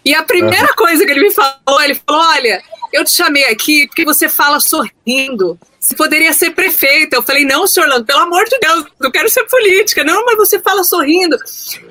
E 0.03 0.13
a 0.15 0.23
primeira 0.23 0.73
coisa 0.73 1.05
que 1.05 1.11
ele 1.11 1.21
me 1.21 1.31
falou, 1.31 1.81
ele 1.83 1.95
falou: 1.95 2.21
Olha, 2.21 2.61
eu 2.93 3.03
te 3.03 3.11
chamei 3.11 3.45
aqui 3.45 3.87
porque 3.87 4.05
você 4.05 4.29
fala 4.29 4.59
sorrindo. 4.59 5.59
Você 5.85 5.95
poderia 5.95 6.33
ser 6.33 6.49
prefeita. 6.49 7.15
Eu 7.15 7.21
falei: 7.21 7.45
Não, 7.45 7.67
senhor 7.67 7.85
Orlando, 7.85 8.05
pelo 8.05 8.21
amor 8.21 8.43
de 8.45 8.57
Deus, 8.57 8.85
eu 9.03 9.11
quero 9.11 9.29
ser 9.29 9.43
política. 9.43 10.03
Não, 10.03 10.25
mas 10.25 10.35
você 10.35 10.59
fala 10.59 10.83
sorrindo. 10.83 11.37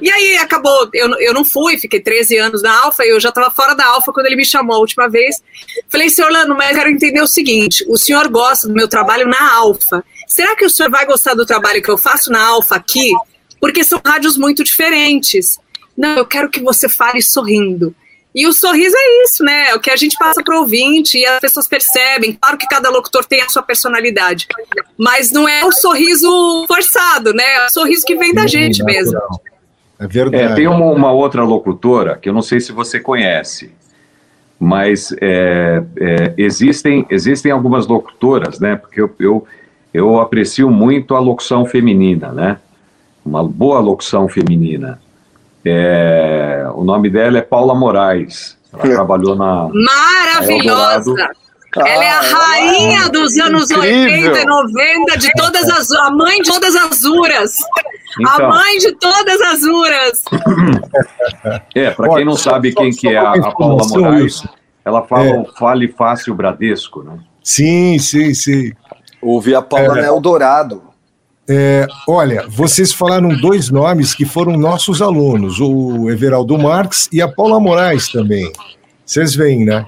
E 0.02 0.11
aí 0.11 0.37
acabou, 0.37 0.90
eu, 0.92 1.09
eu 1.20 1.33
não 1.33 1.44
fui, 1.44 1.78
fiquei 1.78 2.00
13 2.00 2.37
anos 2.38 2.61
na 2.61 2.76
Alfa, 2.83 3.04
eu 3.04 3.20
já 3.20 3.28
estava 3.28 3.52
fora 3.52 3.72
da 3.72 3.87
Alfa 3.87 4.12
quando 4.12 4.26
ele 4.26 4.35
me 4.35 4.44
chamou 4.44 4.74
a 4.74 4.80
última 4.80 5.09
vez. 5.09 5.40
Falei: 5.88 6.11
Senhor 6.11 6.26
Orlando, 6.26 6.57
mas 6.57 6.70
eu 6.70 6.74
quero 6.74 6.90
entender 6.90 7.20
o 7.20 7.28
seguinte: 7.28 7.85
o 7.88 7.96
senhor 7.96 8.28
gosta 8.28 8.66
do 8.66 8.74
meu 8.74 8.88
trabalho 8.88 9.28
na 9.28 9.54
Alfa. 9.54 10.04
Será 10.26 10.57
que 10.57 10.64
o 10.64 10.70
senhor 10.70 10.90
vai 10.90 11.07
gostar 11.07 11.35
do 11.35 11.46
trabalho 11.46 11.80
que 11.80 11.90
eu 11.90 11.96
faço 11.96 12.33
na 12.33 12.44
Alfa 12.44 12.74
aqui? 12.74 13.12
Porque 13.61 13.85
são 13.85 14.00
rádios 14.04 14.37
muito 14.37 14.64
diferentes. 14.64 15.57
Não, 15.96 16.18
eu 16.18 16.26
quero 16.26 16.50
que 16.50 16.61
você 16.61 16.88
fale 16.88 17.22
sorrindo. 17.22 17.94
E 18.35 18.49
o 18.49 18.53
sorriso 18.53 18.97
é 18.99 19.23
isso, 19.23 19.44
né? 19.44 19.68
É 19.68 19.75
o 19.77 19.81
que 19.81 19.90
a 19.90 19.97
gente 19.97 20.18
passa 20.18 20.42
para 20.42 20.57
o 20.57 20.61
ouvinte 20.61 21.16
e 21.16 21.25
as 21.25 21.38
pessoas 21.38 21.68
percebem. 21.68 22.33
Claro 22.33 22.59
que 22.59 22.66
cada 22.66 22.90
locutor 22.90 23.25
tem 23.25 23.40
a 23.40 23.49
sua 23.49 23.62
personalidade, 23.62 24.49
mas 24.99 25.31
não 25.31 25.49
é 25.49 25.64
o 25.64 25.70
sorriso 25.70 26.64
forçado, 26.66 27.33
né? 27.33 27.44
É 27.44 27.66
o 27.66 27.70
sorriso 27.70 28.05
que 28.05 28.16
vem 28.16 28.35
da 28.35 28.49
gente 28.49 28.83
mesmo. 28.83 29.20
É 30.01 30.07
verdade. 30.09 30.53
É, 30.53 30.55
tem 30.57 30.66
uma, 30.66 30.87
uma, 30.87 31.12
outra 31.12 31.44
locutora 31.44 32.16
que 32.16 32.29
eu 32.29 32.33
não 32.33 32.42
sei 32.42 32.59
se 32.59 32.73
você 32.73 32.99
conhece, 32.99 33.70
mas 34.59 35.14
é, 35.20 35.85
é, 35.97 36.35
existem, 36.37 37.07
existem 37.09 37.53
algumas 37.53 37.87
locutoras, 37.87 38.59
né? 38.59 38.75
Porque 38.75 39.01
eu, 39.01 39.14
eu, 39.20 39.47
eu 39.92 40.20
aprecio 40.20 40.68
muito 40.73 41.14
a 41.14 41.20
locução 41.20 41.64
feminina, 41.64 42.33
né? 42.33 42.59
Uma 43.25 43.44
boa 43.44 43.79
locução 43.79 44.29
feminina. 44.29 45.01
É, 45.64 46.66
o 46.74 46.85
nome 46.85 47.09
dela 47.09 47.38
é 47.38 47.42
Paula 47.42 47.74
Moraes. 47.74 48.57
Ela 48.72 48.92
é. 48.92 48.94
trabalhou 48.94 49.35
na. 49.35 49.68
Maravilhosa! 49.72 51.14
Ela 51.77 52.05
é 52.05 52.11
a 52.11 52.18
ah, 52.18 52.22
rainha 52.22 53.09
dos 53.09 53.37
anos 53.37 53.68
incrível. 53.70 54.33
80 54.33 54.40
e 54.40 54.44
90, 54.44 55.18
de 55.18 55.33
todas 55.33 55.68
as. 55.68 55.90
A 55.90 56.11
mãe 56.11 56.40
de 56.40 56.50
todas 56.50 56.77
as 56.77 57.05
uras. 57.05 57.57
Então, 58.20 58.46
a 58.46 58.48
mãe 58.48 58.79
de 58.79 58.92
todas 58.92 59.40
as 59.40 59.62
uras. 59.62 60.24
É, 61.74 61.90
para 61.90 62.14
quem 62.14 62.24
não 62.24 62.37
sabe 62.37 62.72
quem 62.72 62.90
que 62.90 63.09
é 63.09 63.16
a, 63.16 63.33
a 63.33 63.50
Paula 63.50 63.85
Moraes, 63.88 64.46
ela 64.85 65.03
fala 65.03 65.27
é. 65.27 65.38
o 65.40 65.44
Fale 65.57 65.88
Fácil 65.88 66.35
Bradesco, 66.35 67.03
né? 67.03 67.18
Sim, 67.42 67.98
sim, 67.98 68.33
sim. 68.35 68.72
Ouvi 69.20 69.55
a 69.55 69.62
Paula 69.62 70.00
é. 70.00 70.07
Eldorado. 70.07 70.84
É, 71.46 71.87
olha, 72.09 72.46
vocês 72.48 72.92
falaram 72.92 73.28
dois 73.37 73.70
nomes 73.70 74.14
que 74.14 74.24
foram 74.24 74.57
nossos 74.57 75.02
alunos, 75.02 75.61
o 75.61 76.11
Everaldo 76.11 76.57
Marques 76.57 77.09
e 77.12 77.20
a 77.20 77.28
Paula 77.28 77.61
Moraes 77.61 78.09
também. 78.09 78.50
Vocês 79.04 79.35
veem, 79.35 79.64
né? 79.64 79.85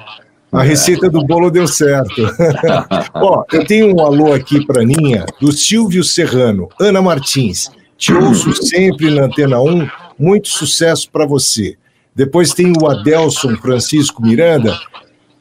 A 0.52 0.62
receita 0.62 1.10
do 1.10 1.24
bolo 1.24 1.50
deu 1.50 1.66
certo. 1.66 2.22
Ó, 3.14 3.44
eu 3.52 3.64
tenho 3.64 3.94
um 3.94 4.00
alô 4.00 4.32
aqui 4.32 4.64
para 4.64 4.84
Ninha, 4.84 5.24
do 5.40 5.50
Silvio 5.50 6.04
Serrano. 6.04 6.68
Ana 6.78 7.00
Martins, 7.00 7.70
te 7.96 8.12
ouço 8.12 8.52
sempre 8.62 9.10
na 9.10 9.24
Antena 9.24 9.60
1, 9.60 9.88
muito 10.18 10.48
sucesso 10.48 11.10
para 11.10 11.26
você. 11.26 11.76
Depois 12.14 12.52
tem 12.54 12.72
o 12.80 12.86
Adelson 12.86 13.56
Francisco 13.56 14.22
Miranda. 14.22 14.78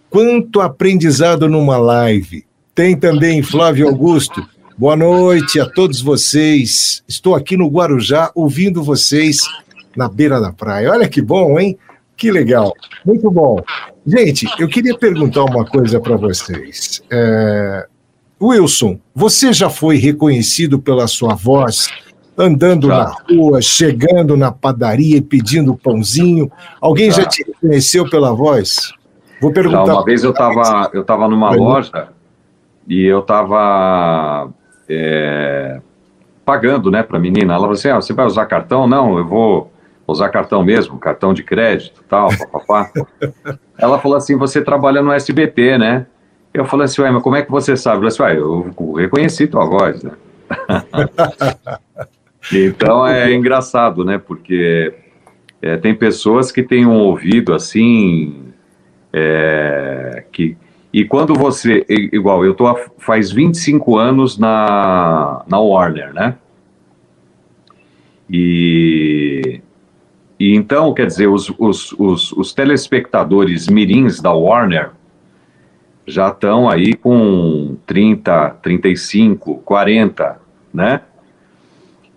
Quanto 0.10 0.62
aprendizado 0.62 1.48
numa 1.48 1.78
live. 1.78 2.46
Tem 2.74 2.98
também 2.98 3.42
Flávio 3.42 3.88
Augusto. 3.88 4.46
Boa 4.78 4.98
noite 4.98 5.58
a 5.58 5.66
todos 5.66 6.02
vocês. 6.02 7.02
Estou 7.08 7.34
aqui 7.34 7.56
no 7.56 7.70
Guarujá 7.70 8.30
ouvindo 8.36 8.84
vocês 8.84 9.40
na 9.96 10.10
beira 10.10 10.42
da 10.42 10.52
praia. 10.52 10.92
Olha 10.92 11.08
que 11.08 11.22
bom, 11.22 11.58
hein? 11.58 11.78
Que 12.18 12.30
legal. 12.30 12.74
Muito 13.06 13.32
bom. 13.32 13.58
Gente, 14.06 14.46
eu 14.60 14.68
queria 14.68 14.98
perguntar 14.98 15.46
uma 15.46 15.64
coisa 15.66 15.98
para 16.02 16.18
vocês. 16.18 17.02
É... 17.10 17.88
Wilson, 18.42 19.00
você 19.16 19.54
já 19.54 19.70
foi 19.70 19.96
reconhecido 19.96 20.78
pela 20.78 21.08
sua 21.08 21.36
voz 21.36 21.88
andando 22.38 22.88
já. 22.90 22.98
na 22.98 23.16
rua, 23.30 23.62
chegando 23.62 24.36
na 24.36 24.52
padaria 24.52 25.16
e 25.16 25.22
pedindo 25.22 25.78
pãozinho? 25.78 26.52
Alguém 26.82 27.12
já, 27.12 27.22
já 27.22 27.30
te 27.30 27.46
reconheceu 27.46 28.10
pela 28.10 28.34
voz? 28.34 28.92
Vou 29.42 29.54
perguntar. 29.54 29.86
Já, 29.86 29.94
uma 29.94 30.04
vez 30.04 30.22
eu 30.22 30.32
estava 30.32 30.92
eu 30.94 31.06
tava 31.06 31.30
numa 31.30 31.50
loja 31.52 32.10
e 32.86 33.06
eu 33.06 33.20
estava 33.20 34.52
é, 34.90 35.80
pagando, 36.46 36.92
né, 36.92 37.04
para 37.04 37.18
a 37.18 37.20
menina. 37.20 37.54
Ela 37.54 37.62
falou 37.62 37.74
assim: 37.74 37.90
ah, 37.90 37.96
você 37.96 38.14
vai 38.14 38.26
usar 38.26 38.46
cartão? 38.46 38.88
Não, 38.88 39.18
eu 39.18 39.26
vou 39.26 39.72
usar 40.08 40.30
cartão 40.30 40.64
mesmo, 40.64 41.00
cartão 41.00 41.34
de 41.34 41.44
crédito, 41.44 42.04
tal, 42.08 42.30
papapá. 42.38 42.92
Ela 43.78 44.00
falou 44.00 44.18
assim: 44.18 44.38
você 44.38 44.62
trabalha 44.62 45.02
no 45.02 45.12
SBT, 45.12 45.78
né? 45.78 46.06
Eu 46.54 46.66
falei 46.66 46.86
assim: 46.86 47.02
ué, 47.02 47.12
mas 47.12 47.24
como 47.24 47.36
é 47.36 47.42
que 47.42 47.52
você 47.52 47.76
sabe? 47.76 47.98
Ela 47.98 48.08
disse: 48.08 48.22
ué, 48.22 48.38
eu 48.38 48.94
reconheci 48.96 49.48
tua 49.48 49.66
voz, 49.66 50.04
né? 50.04 50.12
então 52.54 53.06
é 53.06 53.34
engraçado, 53.34 54.06
né? 54.06 54.18
Porque 54.18 54.94
é, 55.62 55.78
tem 55.78 55.96
pessoas 55.96 56.52
que 56.52 56.62
têm 56.62 56.86
um 56.86 57.00
ouvido 57.00 57.54
assim. 57.54 58.44
É, 59.12 60.26
que, 60.32 60.58
e 60.96 61.04
quando 61.04 61.34
você, 61.34 61.86
igual, 61.90 62.46
eu 62.46 62.54
tô 62.54 62.74
faz 63.00 63.30
25 63.30 63.98
anos 63.98 64.38
na, 64.38 65.44
na 65.46 65.60
Warner, 65.60 66.14
né? 66.14 66.38
E, 68.30 69.60
e 70.40 70.56
então, 70.56 70.94
quer 70.94 71.08
dizer, 71.08 71.28
os, 71.28 71.54
os, 71.60 71.92
os, 72.00 72.32
os 72.32 72.54
telespectadores 72.54 73.68
mirins 73.68 74.22
da 74.22 74.32
Warner 74.32 74.92
já 76.08 76.30
estão 76.30 76.70
aí 76.70 76.94
com 76.94 77.76
30, 77.86 78.52
35, 78.62 79.56
40, 79.66 80.40
né? 80.74 81.02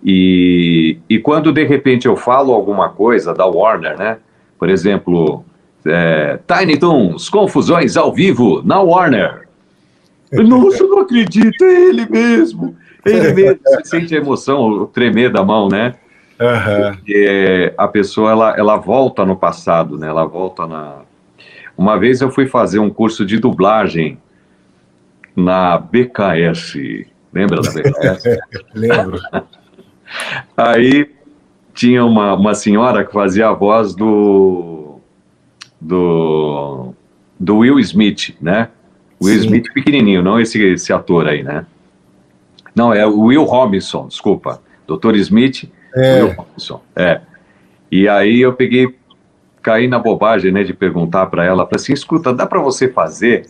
E, 0.05 0.99
e 1.11 1.19
quando 1.19 1.51
de 1.51 1.65
repente 1.65 2.07
eu 2.07 2.15
falo 2.15 2.53
alguma 2.53 2.91
coisa 2.91 3.35
da 3.35 3.45
Warner, 3.45 3.99
né? 3.99 4.19
Por 4.57 4.71
exemplo, 4.71 5.45
é, 5.87 6.39
Tiny 6.47 6.79
Toons, 6.79 7.29
confusões 7.29 7.97
ao 7.97 8.13
vivo 8.13 8.63
na 8.65 8.81
Warner. 8.81 9.49
Nossa, 10.33 10.85
não 10.85 11.01
acredito, 11.01 11.65
é 11.65 11.89
ele 11.89 12.07
mesmo. 12.09 12.77
Ele 13.05 13.33
mesmo. 13.35 13.61
Você 13.65 13.85
sente 13.85 14.15
a 14.15 14.19
emoção, 14.19 14.69
o 14.69 14.87
tremer 14.87 15.31
da 15.31 15.45
mão, 15.45 15.69
né? 15.69 15.95
Aham. 16.41 16.95
Porque 16.95 17.73
a 17.77 17.89
pessoa 17.89 18.31
ela, 18.31 18.57
ela 18.57 18.77
volta 18.77 19.25
no 19.25 19.37
passado, 19.37 19.99
né? 19.99 20.09
Ela 20.09 20.25
volta 20.25 20.67
na. 20.67 21.01
Uma 21.77 21.99
vez 21.99 22.21
eu 22.21 22.31
fui 22.31 22.47
fazer 22.47 22.79
um 22.79 22.91
curso 22.91 23.25
de 23.25 23.39
dublagem 23.39 24.19
na 25.35 25.79
BKS. 25.79 27.07
Lembra 27.33 27.61
da 27.61 27.71
BKS? 27.71 28.39
Lembro. 28.75 29.19
Aí 30.57 31.11
tinha 31.75 32.05
uma, 32.05 32.35
uma 32.35 32.55
senhora 32.55 33.05
que 33.05 33.13
fazia 33.13 33.49
a 33.49 33.53
voz 33.53 33.95
do, 33.95 34.78
do, 35.81 36.93
do 37.39 37.59
Will 37.59 37.79
Smith, 37.81 38.35
né? 38.41 38.69
Will 39.23 39.35
Sim. 39.41 39.47
Smith 39.47 39.73
pequenininho, 39.73 40.23
não 40.23 40.41
esse, 40.41 40.63
esse 40.63 40.93
ator 40.93 41.27
aí, 41.27 41.43
né? 41.43 41.67
Não, 42.75 42.93
é 42.93 43.05
o 43.07 43.21
Will 43.23 43.45
Robinson, 43.45 44.07
desculpa. 44.07 44.61
Dr. 44.87 45.17
Smith, 45.17 45.65
É. 45.95 46.23
Will 46.23 46.35
Robinson, 46.35 46.81
é. 46.95 47.21
E 47.91 48.09
aí 48.09 48.41
eu 48.41 48.53
peguei, 48.53 48.95
caí 49.63 49.89
na 49.89 49.99
bobagem, 49.99 50.53
né, 50.53 50.63
de 50.63 50.73
perguntar 50.75 51.27
para 51.27 51.45
ela, 51.45 51.65
falei 51.65 51.77
assim, 51.83 51.93
escuta, 51.93 52.33
dá 52.33 52.47
para 52.47 52.61
você 52.61 52.89
fazer 52.89 53.47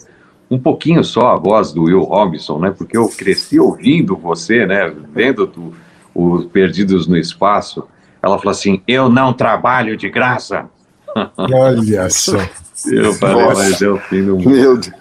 um 0.51 0.59
pouquinho 0.59 1.05
só 1.05 1.29
a 1.35 1.37
voz 1.37 1.73
do 1.73 1.83
Will 1.85 2.01
Robinson, 2.01 2.59
né? 2.59 2.71
Porque 2.71 2.97
eu 2.97 3.07
cresci 3.11 3.61
ouvindo 3.61 4.17
você, 4.17 4.65
né? 4.67 4.91
Vendo 5.13 5.47
tu- 5.47 5.75
os 6.15 6.47
Perdidos 6.47 7.07
no 7.07 7.19
Espaço. 7.19 7.87
Ela 8.23 8.39
falou 8.39 8.53
assim: 8.53 8.81
Eu 8.89 9.11
não 9.11 9.35
trabalho 9.35 9.95
de 9.95 10.09
graça. 10.09 10.69
Olha 11.37 12.09
só. 12.11 12.39
Eu 12.87 13.13
falei, 13.15 13.45
Nossa. 13.45 13.63
mas 13.63 13.83
é 13.83 13.89
o 13.89 13.99
fim 13.99 14.25
do 14.25 14.37
mundo. 14.37 14.51
Meu 14.51 14.77
Deus. 14.77 14.95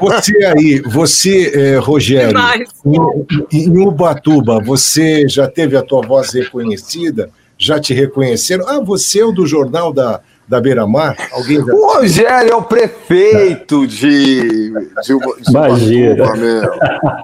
Você 0.00 0.44
aí, 0.44 0.80
você, 0.82 1.52
eh, 1.52 1.78
Rogério, 1.78 2.38
em, 2.86 3.64
em 3.64 3.78
Ubatuba, 3.78 4.60
você 4.60 5.26
já 5.28 5.48
teve 5.48 5.76
a 5.76 5.82
tua 5.82 6.00
voz 6.06 6.32
reconhecida? 6.32 7.28
Já 7.58 7.80
te 7.80 7.92
reconheceram? 7.92 8.68
Ah, 8.68 8.80
você 8.80 9.20
é 9.20 9.24
o 9.24 9.32
do 9.32 9.46
jornal 9.46 9.92
da, 9.92 10.20
da 10.52 10.60
Beira 10.60 10.86
Mar? 10.86 11.16
Alguém 11.32 11.56
já... 11.64 11.72
O 11.72 11.94
Rogério 11.94 12.52
é 12.52 12.54
o 12.54 12.62
prefeito 12.62 13.86
de. 13.86 14.70
de, 15.02 15.14
Uba- 15.14 15.34
de 15.40 15.50
Imagina. 15.50 16.36
Meu. 16.36 16.70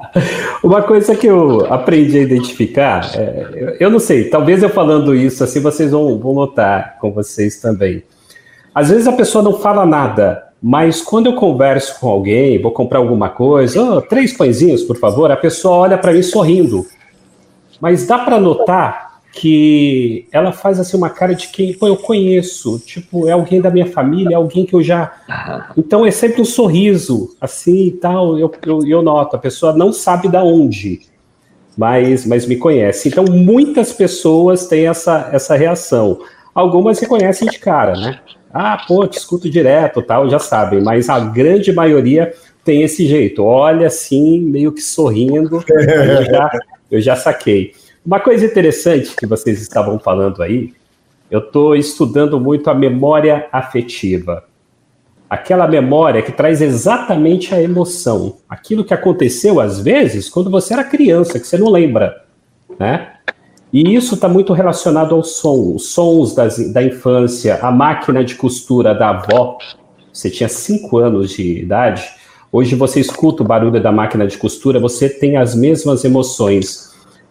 Uma 0.64 0.82
coisa 0.82 1.14
que 1.14 1.26
eu 1.26 1.66
aprendi 1.72 2.18
a 2.18 2.22
identificar, 2.22 3.10
é, 3.14 3.48
eu- 3.54 3.76
eu 3.80 3.90
não 3.90 3.98
sei, 4.00 4.24
talvez 4.30 4.62
eu 4.62 4.70
falando 4.70 5.14
isso 5.14 5.44
assim 5.44 5.60
vocês 5.60 5.90
vão, 5.90 6.18
vão 6.18 6.32
notar 6.32 6.96
com 7.00 7.12
vocês 7.12 7.60
também. 7.60 8.02
Às 8.74 8.88
vezes 8.88 9.06
a 9.06 9.12
pessoa 9.12 9.44
não 9.44 9.58
fala 9.58 9.84
nada, 9.84 10.44
mas 10.62 11.02
quando 11.02 11.26
eu 11.26 11.34
converso 11.34 12.00
com 12.00 12.08
alguém, 12.08 12.60
vou 12.60 12.72
comprar 12.72 12.98
alguma 12.98 13.28
coisa, 13.28 13.82
"Oh, 13.82 14.00
três 14.00 14.32
pãezinhos, 14.32 14.82
por 14.82 14.96
favor, 14.96 15.30
a 15.30 15.36
pessoa 15.36 15.76
olha 15.76 15.98
para 15.98 16.12
mim 16.12 16.22
sorrindo. 16.22 16.86
Mas 17.80 18.06
dá 18.06 18.18
para 18.18 18.40
notar 18.40 19.07
que 19.32 20.26
ela 20.32 20.52
faz 20.52 20.80
assim 20.80 20.96
uma 20.96 21.10
cara 21.10 21.34
de 21.34 21.48
quem, 21.48 21.72
pô, 21.74 21.86
eu 21.86 21.96
conheço, 21.96 22.78
tipo, 22.80 23.28
é 23.28 23.32
alguém 23.32 23.60
da 23.60 23.70
minha 23.70 23.86
família, 23.86 24.34
é 24.34 24.36
alguém 24.36 24.64
que 24.64 24.74
eu 24.74 24.82
já 24.82 25.12
então 25.76 26.04
é 26.04 26.10
sempre 26.10 26.40
um 26.40 26.44
sorriso, 26.44 27.36
assim 27.40 27.86
e 27.86 27.92
tal. 27.92 28.38
Eu, 28.38 28.52
eu, 28.66 28.86
eu 28.86 29.02
noto, 29.02 29.36
a 29.36 29.38
pessoa 29.38 29.72
não 29.72 29.92
sabe 29.92 30.28
da 30.28 30.42
onde, 30.42 31.00
mas, 31.76 32.26
mas 32.26 32.46
me 32.46 32.56
conhece. 32.56 33.08
Então 33.08 33.24
muitas 33.24 33.92
pessoas 33.92 34.66
têm 34.66 34.88
essa, 34.88 35.30
essa 35.32 35.56
reação. 35.56 36.20
Algumas 36.54 36.98
reconhecem 36.98 37.48
de 37.48 37.58
cara, 37.58 37.94
né? 37.94 38.20
Ah, 38.52 38.82
pô, 38.88 39.06
te 39.06 39.18
escuto 39.18 39.48
direto, 39.48 40.02
tal, 40.02 40.28
já 40.28 40.38
sabem, 40.38 40.82
mas 40.82 41.08
a 41.08 41.20
grande 41.20 41.72
maioria 41.72 42.34
tem 42.64 42.82
esse 42.82 43.06
jeito. 43.06 43.44
Olha 43.44 43.86
assim, 43.86 44.40
meio 44.40 44.72
que 44.72 44.80
sorrindo, 44.80 45.62
eu 45.68 46.24
já, 46.24 46.50
eu 46.90 47.00
já 47.00 47.14
saquei. 47.14 47.72
Uma 48.08 48.20
coisa 48.20 48.46
interessante 48.46 49.14
que 49.14 49.26
vocês 49.26 49.60
estavam 49.60 49.98
falando 49.98 50.42
aí, 50.42 50.72
eu 51.30 51.40
estou 51.40 51.76
estudando 51.76 52.40
muito 52.40 52.70
a 52.70 52.74
memória 52.74 53.46
afetiva 53.52 54.44
aquela 55.28 55.68
memória 55.68 56.22
que 56.22 56.32
traz 56.32 56.62
exatamente 56.62 57.54
a 57.54 57.62
emoção, 57.62 58.36
aquilo 58.48 58.82
que 58.82 58.94
aconteceu 58.94 59.60
às 59.60 59.78
vezes 59.78 60.30
quando 60.30 60.48
você 60.48 60.72
era 60.72 60.82
criança, 60.82 61.38
que 61.38 61.46
você 61.46 61.58
não 61.58 61.68
lembra, 61.68 62.24
né? 62.78 63.12
E 63.70 63.94
isso 63.94 64.14
está 64.14 64.26
muito 64.26 64.54
relacionado 64.54 65.14
ao 65.14 65.22
som, 65.22 65.74
os 65.74 65.90
sons 65.90 66.34
das- 66.34 66.72
da 66.72 66.82
infância, 66.82 67.58
a 67.60 67.70
máquina 67.70 68.24
de 68.24 68.36
costura 68.36 68.94
da 68.94 69.10
avó. 69.10 69.58
Você 70.10 70.30
tinha 70.30 70.48
cinco 70.48 70.96
anos 70.96 71.32
de 71.32 71.58
idade, 71.58 72.02
hoje 72.50 72.74
você 72.74 72.98
escuta 73.00 73.42
o 73.42 73.46
barulho 73.46 73.82
da 73.82 73.92
máquina 73.92 74.26
de 74.26 74.38
costura, 74.38 74.80
você 74.80 75.10
tem 75.10 75.36
as 75.36 75.54
mesmas 75.54 76.06
emoções. 76.06 76.87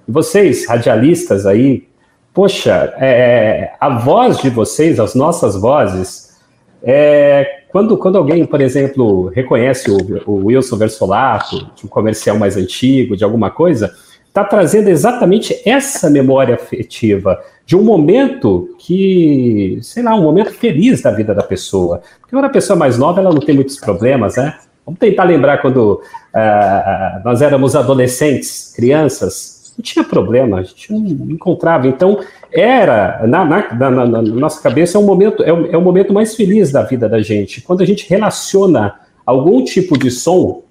E 0.07 0.11
vocês, 0.11 0.67
radialistas 0.67 1.45
aí, 1.45 1.87
poxa, 2.33 2.93
é, 2.97 3.71
a 3.79 3.89
voz 3.97 4.37
de 4.37 4.49
vocês, 4.49 4.99
as 4.99 5.15
nossas 5.15 5.55
vozes, 5.59 6.37
é, 6.83 7.63
quando, 7.69 7.97
quando 7.97 8.17
alguém, 8.17 8.45
por 8.45 8.61
exemplo, 8.61 9.27
reconhece 9.29 9.91
o, 9.91 9.97
o 10.25 10.45
Wilson 10.45 10.77
Versolato, 10.77 11.69
de 11.75 11.85
um 11.85 11.89
comercial 11.89 12.37
mais 12.37 12.55
antigo, 12.55 13.17
de 13.17 13.23
alguma 13.23 13.49
coisa, 13.49 13.93
está 14.37 14.43
trazendo 14.43 14.87
exatamente 14.87 15.59
essa 15.65 16.09
memória 16.09 16.55
afetiva 16.55 17.41
de 17.65 17.75
um 17.75 17.83
momento 17.83 18.75
que, 18.77 19.79
sei 19.81 20.03
lá, 20.03 20.15
um 20.15 20.21
momento 20.21 20.51
feliz 20.51 21.01
da 21.01 21.11
vida 21.11 21.33
da 21.33 21.43
pessoa. 21.43 22.01
Porque 22.19 22.35
quando 22.35 22.45
a 22.45 22.49
pessoa 22.49 22.77
é 22.77 22.79
mais 22.79 22.97
nova, 22.97 23.19
ela 23.19 23.33
não 23.33 23.41
tem 23.41 23.55
muitos 23.55 23.77
problemas, 23.77 24.37
né? 24.37 24.57
Vamos 24.85 24.99
tentar 24.99 25.25
lembrar 25.25 25.57
quando 25.57 26.01
ah, 26.33 27.19
nós 27.25 27.41
éramos 27.41 27.75
adolescentes, 27.75 28.71
crianças, 28.75 29.56
não 29.77 29.83
tinha 29.83 30.03
problema, 30.03 30.57
a 30.59 30.63
gente 30.63 30.91
não 30.91 30.99
encontrava. 31.31 31.87
Então, 31.87 32.19
era, 32.51 33.21
na, 33.27 33.45
na- 33.45 33.73
na- 33.91 34.05
na- 34.07 34.21
nossa 34.21 34.61
cabeça, 34.61 34.97
é 34.97 35.01
um 35.01 35.05
momento, 35.05 35.43
é 35.43 35.53
o, 35.53 35.71
é 35.71 35.77
o 35.77 35.81
momento 35.81 36.11
mais 36.13 36.35
feliz 36.35 36.71
da 36.71 36.81
vida 36.83 37.07
da 37.07 37.21
gente. 37.21 37.61
Quando 37.61 37.81
a 37.81 37.85
gente 37.85 38.09
relaciona 38.09 38.95
algum 39.25 39.63
tipo 39.63 39.97
de 39.97 40.09
som, 40.09 40.63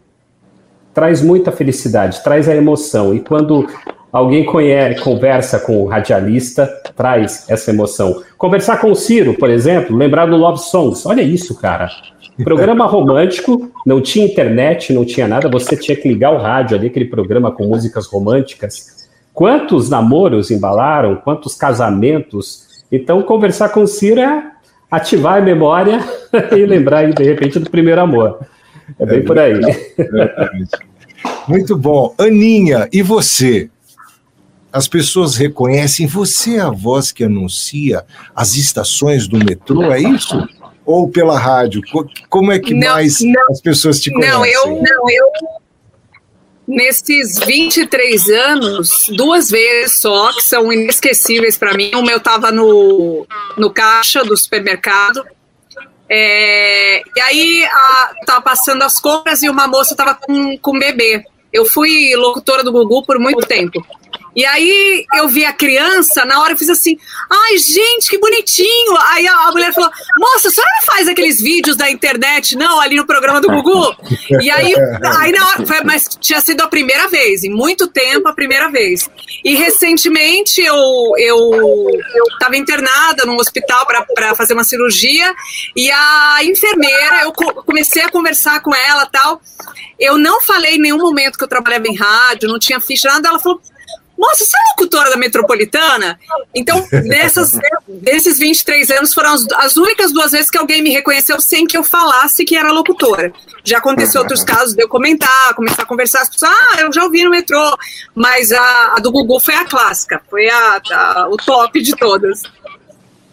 traz 0.93 1.21
muita 1.23 1.53
felicidade, 1.53 2.23
traz 2.25 2.49
a 2.49 2.55
emoção. 2.57 3.15
E 3.15 3.21
quando 3.21 3.69
alguém 4.11 4.45
conhece, 4.45 5.01
conversa 5.03 5.61
com 5.61 5.83
o 5.83 5.87
radialista, 5.87 6.67
traz 6.97 7.45
essa 7.49 7.71
emoção. 7.71 8.23
Conversar 8.39 8.79
com 8.81 8.91
o 8.91 8.97
Ciro, 8.97 9.35
por 9.35 9.51
exemplo, 9.51 9.95
lembrar 9.95 10.27
do 10.27 10.37
Love 10.37 10.59
Songs. 10.61 11.05
Olha 11.07 11.21
isso, 11.23 11.55
cara. 11.55 11.89
Programa 12.43 12.87
romântico, 12.89 13.71
não 13.85 14.01
tinha 14.01 14.25
internet, 14.27 14.93
não 14.93 15.05
tinha 15.05 15.29
nada, 15.29 15.49
você 15.51 15.77
tinha 15.77 15.97
que 15.97 16.09
ligar 16.09 16.33
o 16.33 16.39
rádio 16.39 16.77
ali, 16.77 16.87
aquele 16.87 17.05
programa 17.07 17.53
com 17.53 17.65
músicas 17.67 18.07
românticas. 18.07 18.96
Quantos 19.37 19.91
namoros 19.91 20.51
embalaram, 20.51 21.17
quantos 21.17 21.55
casamentos. 21.55 22.83
Então, 22.91 23.21
conversar 23.21 23.69
com 23.69 23.83
o 23.83 23.87
Ciro 23.87 24.19
é 24.21 24.51
ativar 24.91 25.37
a 25.37 25.43
memória 25.43 26.01
e 26.57 26.65
lembrar, 26.65 27.13
de 27.13 27.23
repente, 27.23 27.59
do 27.59 27.69
primeiro 27.71 28.01
amor. 28.01 28.39
É 28.99 29.05
bem 29.05 29.23
por 29.23 29.39
aí. 29.39 29.61
Muito 31.47 31.77
bom. 31.77 32.15
Aninha, 32.17 32.89
e 32.91 33.03
você? 33.03 33.69
As 34.73 34.89
pessoas 34.89 35.37
reconhecem 35.37 36.07
você 36.07 36.57
é 36.57 36.61
a 36.61 36.71
voz 36.71 37.13
que 37.13 37.23
anuncia 37.23 38.05
as 38.35 38.57
estações 38.57 39.29
do 39.29 39.37
metrô, 39.39 39.83
é 39.93 40.01
isso? 40.01 40.49
Ou 40.85 41.11
pela 41.11 41.39
rádio? 41.39 41.83
Co- 41.93 42.07
Como 42.31 42.51
é 42.53 42.59
que 42.59 42.73
Não, 42.73 42.89
mais 42.89 43.19
não. 43.21 43.35
as 43.51 43.61
pessoas 43.61 44.01
te 44.01 44.11
conhecem? 44.11 44.33
Não, 44.33 44.47
eu, 44.47 44.67
não, 44.77 45.11
eu 45.11 45.27
nesses 46.67 47.39
23 47.39 48.29
anos, 48.29 49.07
duas 49.11 49.49
vezes 49.51 49.99
só, 50.01 50.33
que 50.33 50.43
são 50.43 50.73
inesquecíveis 50.73 51.57
para 51.57 51.75
mim. 51.75 51.93
Uma 51.95 52.11
eu 52.11 52.19
estava 52.19 52.51
no, 52.51 53.27
no 53.57 53.71
caixa 53.71 54.25
do 54.25 54.37
supermercado. 54.37 55.25
é, 56.09 57.01
e 57.01 57.21
aí 57.21 57.65
a, 57.65 58.15
tava 58.27 58.43
passando 58.43 58.83
as 58.83 58.99
compras 58.99 59.43
e 59.43 59.49
uma 59.49 59.67
moça 59.69 59.95
tava 59.95 60.15
com, 60.15 60.59
com 60.59 60.77
um 60.77 60.79
bebê. 60.79 61.25
Eu 61.53 61.65
fui 61.65 62.15
locutora 62.17 62.63
do 62.63 62.73
Gugu 62.73 63.05
por 63.05 63.19
muito 63.19 63.47
tempo. 63.47 63.85
E 64.37 64.45
aí 64.45 65.07
eu 65.15 65.29
vi 65.29 65.47
a 65.47 65.53
criança, 65.53 66.25
na 66.27 66.39
hora 66.41 66.53
eu 66.53 66.57
fiz 66.59 66.69
assim, 66.69 66.99
ai 67.31 67.57
gente, 67.57 68.11
que 68.11 68.19
bonitinho. 68.19 68.95
Aí 69.09 69.27
a, 69.27 69.51
mulher 69.51 69.73
falou, 69.73 69.91
moça, 70.19 70.49
a 70.49 70.51
senhora 70.51 70.71
não 70.79 70.95
faz 70.95 71.09
aqueles 71.09 71.41
vídeos 71.41 71.75
da 71.75 71.91
internet, 71.91 72.55
não, 72.55 72.79
ali 72.79 72.97
no 72.97 73.07
programa 73.07 73.41
do 73.41 73.49
Gugu? 73.49 73.97
E 74.43 74.51
aí, 74.51 74.75
aí 75.19 75.33
na 75.33 75.49
hora, 75.49 75.67
foi- 75.67 75.81
mas 75.85 76.05
tinha 76.21 76.41
sido 76.43 76.61
a 76.61 76.69
primeira 76.69 77.09
vez, 77.09 77.45
em 77.45 77.51
muito 77.51 77.87
tempo 77.89 78.29
a 78.29 78.35
primeira 78.35 78.71
vez. 78.71 79.09
E 79.43 79.55
recentemente 79.55 80.61
eu, 80.61 80.77
eu, 81.17 81.39
eu 82.15 82.25
tava 82.39 82.57
internada 82.59 83.25
num 83.25 83.37
hospital 83.37 83.87
para 84.15 84.35
fazer 84.35 84.53
uma 84.53 84.65
cirurgia 84.65 85.35
e 85.75 85.91
a 85.91 86.39
enfermeira, 86.43 87.23
eu 87.23 87.33
co- 87.33 87.63
comecei 87.65 88.03
a 88.03 88.11
conversar 88.11 88.61
com 88.61 88.75
ela 88.75 89.07
tal. 89.07 89.41
Eu 89.99 90.19
não 90.19 90.43
falei 90.43 90.75
em 90.75 90.81
nenhum 90.81 90.99
momento 90.99 91.39
que 91.39 91.45
eu 91.45 91.49
trabalhava 91.49 91.87
em 91.89 91.97
rádio, 91.97 92.49
não 92.51 92.59
tinha 92.59 92.79
ficha, 92.81 93.09
nada. 93.09 93.29
Ela 93.31 93.39
falou, 93.39 93.61
Moça, 94.19 94.45
você 94.45 94.57
é 94.57 94.71
locutora 94.71 95.11
da 95.11 95.17
Metropolitana? 95.17 96.19
Então, 96.55 96.87
dessas, 96.91 97.59
desses 97.87 98.39
23 98.39 98.91
anos, 98.93 99.13
foram 99.13 99.35
as, 99.35 99.47
as, 99.57 99.77
únicas 99.77 100.13
duas 100.13 100.33
vezes 100.33 100.51
que 100.51 100.57
alguém 100.57 100.83
me 100.83 100.91
reconheceu 100.91 101.39
sem 101.41 101.67
que 101.67 101.77
eu 101.77 101.85
falasse 101.85 102.45
que 102.45 102.57
era 102.57 102.73
locutora. 102.73 103.33
Já 103.63 103.79
aconteceu 103.79 104.23
outros 104.23 104.43
casos 104.43 104.75
de 104.75 104.83
eu 104.83 104.89
comentar, 104.89 105.55
começar 105.55 105.83
a 105.83 105.87
conversar, 105.87 106.23
as 106.23 106.31
pessoas, 106.31 106.51
ah, 106.51 106.81
eu 106.81 106.93
já 106.93 107.05
ouvi 107.05 107.25
no 107.25 107.31
metrô. 107.31 107.77
Mas 108.15 108.53
a, 108.53 108.95
a 108.97 109.01
do 109.01 109.13
Google 109.13 109.39
foi 109.39 109.55
a 109.55 109.65
clássica, 109.67 110.21
foi 110.31 110.49
a, 110.49 110.81
a, 110.91 111.29
o 111.29 111.37
top 111.37 111.83
de 111.83 111.95
todas. 111.95 112.43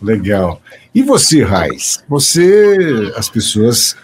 Legal. 0.01 0.61
E 0.93 1.01
você, 1.01 1.43
Raiz? 1.43 2.03
Você, 2.09 3.13
as 3.15 3.29
pessoas 3.29 3.95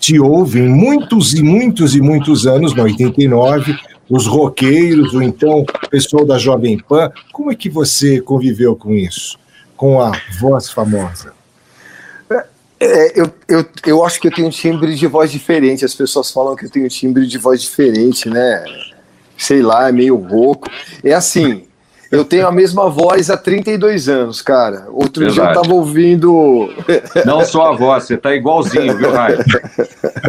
te 0.00 0.18
ouvem 0.18 0.68
muitos 0.68 1.34
e 1.34 1.42
muitos 1.42 1.94
e 1.94 2.00
muitos 2.00 2.46
anos, 2.46 2.74
no 2.74 2.82
89, 2.82 3.76
os 4.08 4.26
roqueiros, 4.26 5.14
ou 5.14 5.22
então 5.22 5.60
o 5.60 5.88
pessoal 5.88 6.24
da 6.24 6.38
Jovem 6.38 6.78
Pan. 6.78 7.10
Como 7.32 7.52
é 7.52 7.54
que 7.54 7.68
você 7.68 8.20
conviveu 8.20 8.74
com 8.74 8.94
isso? 8.94 9.38
Com 9.76 10.00
a 10.00 10.12
voz 10.40 10.70
famosa? 10.70 11.32
É, 12.80 13.20
eu, 13.20 13.30
eu, 13.48 13.66
eu 13.84 14.04
acho 14.04 14.20
que 14.20 14.28
eu 14.28 14.32
tenho 14.32 14.46
um 14.46 14.52
timbre 14.52 14.94
de 14.94 15.06
voz 15.06 15.32
diferente. 15.32 15.84
As 15.84 15.94
pessoas 15.94 16.30
falam 16.30 16.54
que 16.54 16.64
eu 16.64 16.70
tenho 16.70 16.86
um 16.86 16.88
timbre 16.88 17.26
de 17.26 17.36
voz 17.36 17.60
diferente, 17.60 18.28
né? 18.28 18.64
Sei 19.36 19.62
lá, 19.62 19.88
é 19.88 19.92
meio 19.92 20.16
rouco. 20.16 20.68
É 21.02 21.12
assim, 21.12 21.64
eu 22.10 22.24
tenho 22.24 22.46
a 22.46 22.52
mesma 22.52 22.88
voz 22.88 23.30
há 23.30 23.36
32 23.36 24.08
anos, 24.08 24.40
cara. 24.40 24.86
Outro 24.88 25.24
Verdade. 25.24 25.34
dia 25.34 25.44
eu 25.44 25.62
tava 25.62 25.74
ouvindo. 25.74 26.72
Não 27.26 27.44
só 27.44 27.72
a 27.72 27.76
voz, 27.76 28.04
você 28.04 28.16
tá 28.16 28.34
igualzinho, 28.34 28.96
viu, 28.96 29.12
Raio? 29.12 29.38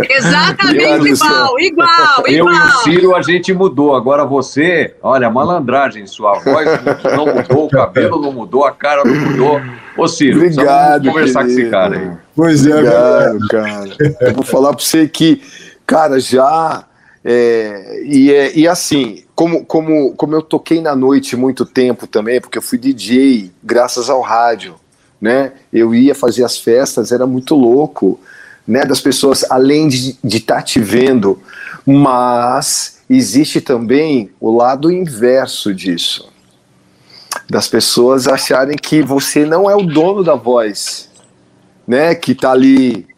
Exatamente 0.09 1.09
igual, 1.09 1.59
igual, 1.59 2.27
igual. 2.27 2.27
Eu 2.27 2.45
e 2.49 2.57
o 2.57 2.71
Ciro 2.83 3.15
a 3.15 3.21
gente 3.21 3.53
mudou. 3.53 3.95
Agora 3.95 4.25
você, 4.25 4.93
olha, 5.01 5.29
malandragem, 5.29 6.05
sua 6.05 6.39
voz 6.39 6.67
não 7.15 7.25
mudou, 7.25 7.65
o 7.65 7.69
cabelo 7.69 8.21
não 8.21 8.33
mudou, 8.33 8.65
a 8.65 8.71
cara 8.71 9.03
não 9.05 9.15
mudou. 9.15 9.61
Ô, 9.97 10.07
Ciro, 10.07 10.37
Obrigado, 10.37 11.07
conversar 11.07 11.45
querido. 11.45 11.55
com 11.55 11.61
esse 11.61 11.71
cara 11.71 11.97
aí. 11.97 12.11
Pois 12.35 12.65
é, 12.65 12.73
Obrigado, 12.73 13.39
cara. 13.49 13.89
Eu 14.21 14.33
vou 14.33 14.43
falar 14.43 14.73
pra 14.73 14.83
você 14.83 15.07
que, 15.07 15.41
cara, 15.85 16.19
já. 16.19 16.83
É, 17.23 18.01
e, 18.05 18.33
é, 18.33 18.57
e 18.57 18.67
assim, 18.67 19.23
como, 19.35 19.65
como, 19.65 20.13
como 20.13 20.35
eu 20.35 20.41
toquei 20.41 20.81
na 20.81 20.95
noite 20.95 21.35
muito 21.35 21.65
tempo 21.65 22.07
também, 22.07 22.39
porque 22.39 22.57
eu 22.57 22.61
fui 22.61 22.77
DJ 22.77 23.51
graças 23.63 24.09
ao 24.09 24.21
rádio, 24.21 24.75
né? 25.19 25.53
Eu 25.71 25.93
ia 25.93 26.15
fazer 26.15 26.43
as 26.43 26.57
festas, 26.57 27.11
era 27.11 27.27
muito 27.27 27.55
louco, 27.55 28.19
né? 28.65 28.85
Das 28.85 29.01
pessoas, 29.01 29.45
além 29.49 29.87
de 29.89 30.17
estar 30.23 30.55
tá 30.55 30.61
te 30.61 30.79
vendo, 30.79 31.41
mas 31.85 32.99
existe 33.09 33.59
também 33.59 34.29
o 34.39 34.55
lado 34.55 34.91
inverso 34.91 35.73
disso. 35.73 36.29
Das 37.49 37.67
pessoas 37.67 38.27
acharem 38.27 38.77
que 38.77 39.01
você 39.01 39.45
não 39.45 39.69
é 39.69 39.75
o 39.75 39.83
dono 39.83 40.23
da 40.23 40.35
voz, 40.35 41.09
né? 41.85 42.15
Que 42.15 42.33
tá 42.33 42.51
ali 42.51 43.08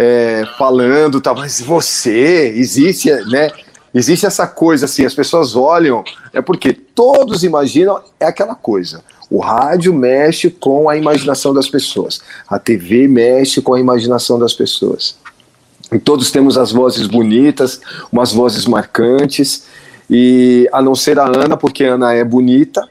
é, 0.00 0.46
falando, 0.56 1.20
tá, 1.20 1.34
mas 1.34 1.60
você 1.60 2.52
existe, 2.54 3.10
né? 3.28 3.50
Existe 3.92 4.26
essa 4.26 4.46
coisa 4.46 4.84
assim, 4.84 5.04
as 5.04 5.12
pessoas 5.12 5.56
olham, 5.56 6.04
é 6.32 6.40
porque 6.40 6.72
todos 6.72 7.42
imaginam, 7.42 8.00
é 8.20 8.26
aquela 8.26 8.54
coisa. 8.54 9.02
O 9.28 9.40
rádio 9.40 9.92
mexe 9.92 10.50
com 10.50 10.88
a 10.88 10.96
imaginação 10.96 11.52
das 11.52 11.68
pessoas, 11.68 12.20
a 12.48 12.60
TV 12.60 13.08
mexe 13.08 13.60
com 13.60 13.74
a 13.74 13.80
imaginação 13.80 14.38
das 14.38 14.54
pessoas. 14.54 15.16
E 15.90 15.98
todos 15.98 16.30
temos 16.30 16.56
as 16.56 16.70
vozes 16.70 17.08
bonitas, 17.08 17.80
umas 18.12 18.32
vozes 18.32 18.66
marcantes, 18.66 19.64
e 20.08 20.68
a 20.72 20.80
não 20.80 20.94
ser 20.94 21.18
a 21.18 21.24
Ana, 21.24 21.56
porque 21.56 21.84
a 21.84 21.94
Ana 21.94 22.14
é 22.14 22.22
bonita, 22.22 22.88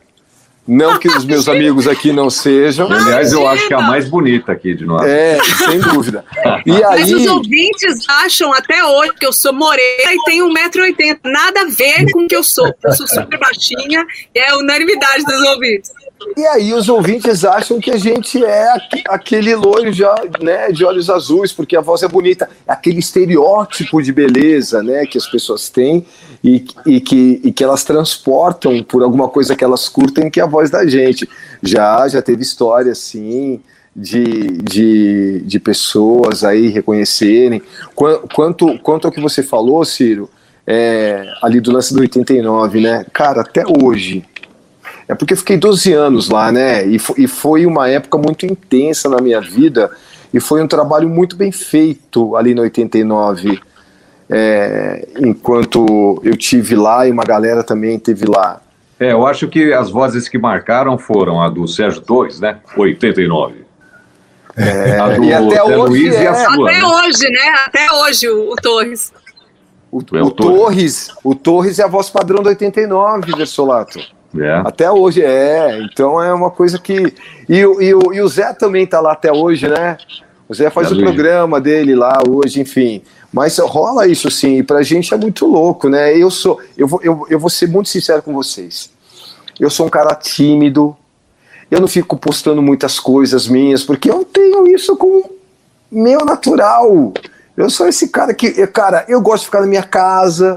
não 0.68 1.00
que 1.00 1.08
os 1.08 1.24
meus 1.24 1.48
amigos 1.50 1.88
aqui 1.88 2.12
não 2.12 2.30
sejam. 2.30 2.92
Aliás, 2.92 3.32
eu 3.32 3.48
acho 3.48 3.68
que 3.68 3.74
é 3.74 3.78
a 3.78 3.82
mais 3.82 4.10
bonita 4.10 4.52
aqui 4.52 4.74
de 4.74 4.86
nós. 4.86 5.08
É, 5.08 5.38
sem 5.66 5.80
dúvida. 5.80 6.26
E 6.66 6.72
Mas 6.72 7.04
aí... 7.04 7.16
os 7.16 7.28
ouvintes 7.28 8.08
acham 8.10 8.54
até 8.54 8.84
hoje 8.84 9.14
que 9.14 9.26
eu 9.26 9.34
sou 9.34 9.54
morena 9.54 10.14
e 10.14 10.18
tenho 10.26 10.48
1,80m. 10.50 11.20
Nada 11.26 11.62
a 11.62 11.66
ver 11.66 12.12
com 12.12 12.26
o 12.26 12.28
que 12.28 12.36
eu 12.36 12.44
sou. 12.44 12.68
Eu 12.84 12.92
sou 12.94 13.08
super 13.08 13.40
baixinha 13.40 14.06
e 14.36 14.40
é 14.40 14.50
a 14.50 14.58
unanimidade 14.58 15.24
dos 15.24 15.44
ouvintes. 15.50 15.92
E 16.36 16.46
aí 16.46 16.74
os 16.74 16.90
ouvintes 16.90 17.44
acham 17.46 17.80
que 17.80 17.92
a 17.92 17.98
gente 17.98 18.44
é 18.44 18.68
aquele 19.08 19.56
loiro 19.56 19.92
já, 19.92 20.16
né, 20.42 20.72
de 20.72 20.84
olhos 20.84 21.10
azuis, 21.10 21.52
porque 21.52 21.76
a 21.76 21.82
voz 21.82 22.04
é 22.04 22.08
bonita. 22.08 22.50
É 22.68 22.72
aquele 22.72 23.00
estereótipo 23.00 24.02
de 24.02 24.12
beleza 24.12 24.82
né, 24.82 25.06
que 25.06 25.18
as 25.18 25.28
pessoas 25.28 25.70
têm 25.70 26.06
e, 26.44 26.66
e, 26.86 27.00
que, 27.00 27.42
e 27.44 27.52
que 27.52 27.64
elas 27.64 27.84
transportam 27.84 28.84
por 28.84 29.04
alguma 29.04 29.30
coisa 29.30 29.56
que 29.56 29.64
elas 29.64 29.88
curtem, 29.90 30.30
que 30.30 30.40
é 30.40 30.44
a 30.44 30.48
voz 30.48 30.70
da 30.70 30.86
gente. 30.88 31.30
Já, 31.62 32.08
já 32.08 32.22
teve 32.22 32.42
história 32.42 32.92
assim 32.92 33.62
de, 33.96 34.48
de, 34.62 35.42
de 35.42 35.60
pessoas 35.60 36.44
aí 36.44 36.68
reconhecerem. 36.68 37.62
Quanto, 37.96 38.78
quanto 38.80 39.08
ao 39.08 39.12
que 39.12 39.22
você 39.22 39.42
falou, 39.42 39.84
Ciro, 39.84 40.30
é, 40.66 41.26
ali 41.42 41.60
do 41.60 41.72
lance 41.72 41.94
do 41.94 42.02
89, 42.02 42.82
né? 42.82 43.06
Cara, 43.12 43.42
até 43.42 43.64
hoje 43.66 44.24
é 45.08 45.16
porque 45.16 45.34
eu 45.34 45.38
fiquei 45.38 45.58
12 45.58 45.94
anos 45.94 46.30
lá, 46.30 46.52
né? 46.52 46.86
E, 46.86 46.98
e 47.18 47.28
foi 47.28 47.66
uma 47.66 47.90
época 47.90 48.18
muito 48.18 48.46
intensa 48.46 49.10
na 49.10 49.22
minha 49.22 49.40
vida 49.40 49.90
e 50.34 50.40
foi 50.40 50.62
um 50.62 50.68
trabalho 50.68 51.08
muito 51.08 51.36
bem 51.36 51.52
feito 51.52 52.36
ali 52.36 52.54
no 52.54 52.62
89. 52.62 53.60
É, 54.30 55.08
enquanto 55.20 56.20
eu 56.22 56.36
tive 56.36 56.76
lá 56.76 57.08
e 57.08 57.12
uma 57.12 57.24
galera 57.24 57.64
também 57.64 57.98
teve 57.98 58.26
lá. 58.26 58.62
É, 59.00 59.14
eu 59.14 59.26
acho 59.26 59.48
que 59.48 59.72
as 59.72 59.90
vozes 59.90 60.28
que 60.28 60.38
marcaram 60.38 60.98
foram 60.98 61.42
a 61.42 61.50
do 61.50 61.66
Sérgio 61.68 62.02
Torres, 62.02 62.42
né? 62.42 62.58
89. 62.76 63.66
É, 64.58 65.00
a 65.00 65.10
do 65.10 65.24
e 65.24 65.34
até 65.34 65.64
hoje, 65.64 65.76
Luiz 65.76 66.16
é. 66.16 66.24
e 66.24 66.28
a 66.28 66.34
sua, 66.34 66.70
até 66.70 66.80
né? 66.80 66.86
hoje, 66.86 67.30
né? 67.30 67.50
Até 67.66 67.92
hoje 67.94 68.28
o, 68.28 68.52
o 68.52 68.56
Torres. 68.56 69.14
O, 69.90 70.00
o, 70.00 70.22
o 70.26 70.32
Torres, 70.32 71.12
o 71.24 71.34
Torres 71.34 71.80
é 71.80 71.84
a 71.84 71.88
voz 71.88 72.10
padrão 72.10 72.44
do 72.44 72.50
89, 72.50 73.32
Versolato. 73.38 74.00
É. 74.36 74.62
Até 74.66 74.92
hoje, 74.92 75.24
é. 75.24 75.80
Então 75.84 76.22
é 76.22 76.34
uma 76.34 76.52
coisa 76.52 76.78
que. 76.80 77.14
E, 77.48 77.60
e, 77.60 77.90
e 77.90 78.22
o 78.22 78.28
Zé 78.28 78.54
também 78.54 78.86
tá 78.86 79.00
lá 79.00 79.14
até 79.14 79.32
hoje, 79.32 79.68
né? 79.68 79.98
O 80.50 80.54
Zé 80.54 80.70
faz 80.70 80.92
é 80.92 80.94
o 80.94 81.00
programa 81.00 81.60
dele 81.60 81.96
lá 81.96 82.20
hoje, 82.28 82.62
enfim. 82.62 83.02
Mas 83.32 83.58
rola 83.58 84.08
isso 84.08 84.32
sim, 84.32 84.60
e 84.60 84.64
pra 84.64 84.82
gente 84.82 85.14
é 85.14 85.18
muito 85.18 85.46
louco, 85.46 85.90
né? 85.90 86.18
Eu 86.18 86.32
sou. 86.32 86.60
Eu 86.78 86.88
vou, 86.88 87.02
eu, 87.04 87.26
eu 87.30 87.40
vou 87.40 87.50
ser 87.50 87.68
muito 87.68 87.90
sincero 87.90 88.22
com 88.22 88.34
vocês. 88.34 88.90
Eu 89.60 89.70
sou 89.70 89.86
um 89.86 89.90
cara 89.90 90.14
tímido. 90.16 90.96
Eu 91.70 91.82
não 91.82 91.88
fico 91.88 92.18
postando 92.18 92.62
muitas 92.62 92.98
coisas 93.00 93.48
minhas, 93.48 93.84
porque 93.84 94.10
eu 94.10 94.24
tenho 94.24 94.68
isso 94.68 94.96
com 94.96 95.30
meu 95.92 96.24
natural. 96.24 97.14
Eu 97.58 97.70
sou 97.70 97.88
esse 97.88 98.08
cara 98.08 98.34
que, 98.34 98.66
cara, 98.68 99.04
eu 99.10 99.20
gosto 99.20 99.42
de 99.42 99.46
ficar 99.48 99.62
na 99.62 99.68
minha 99.68 99.84
casa, 99.84 100.56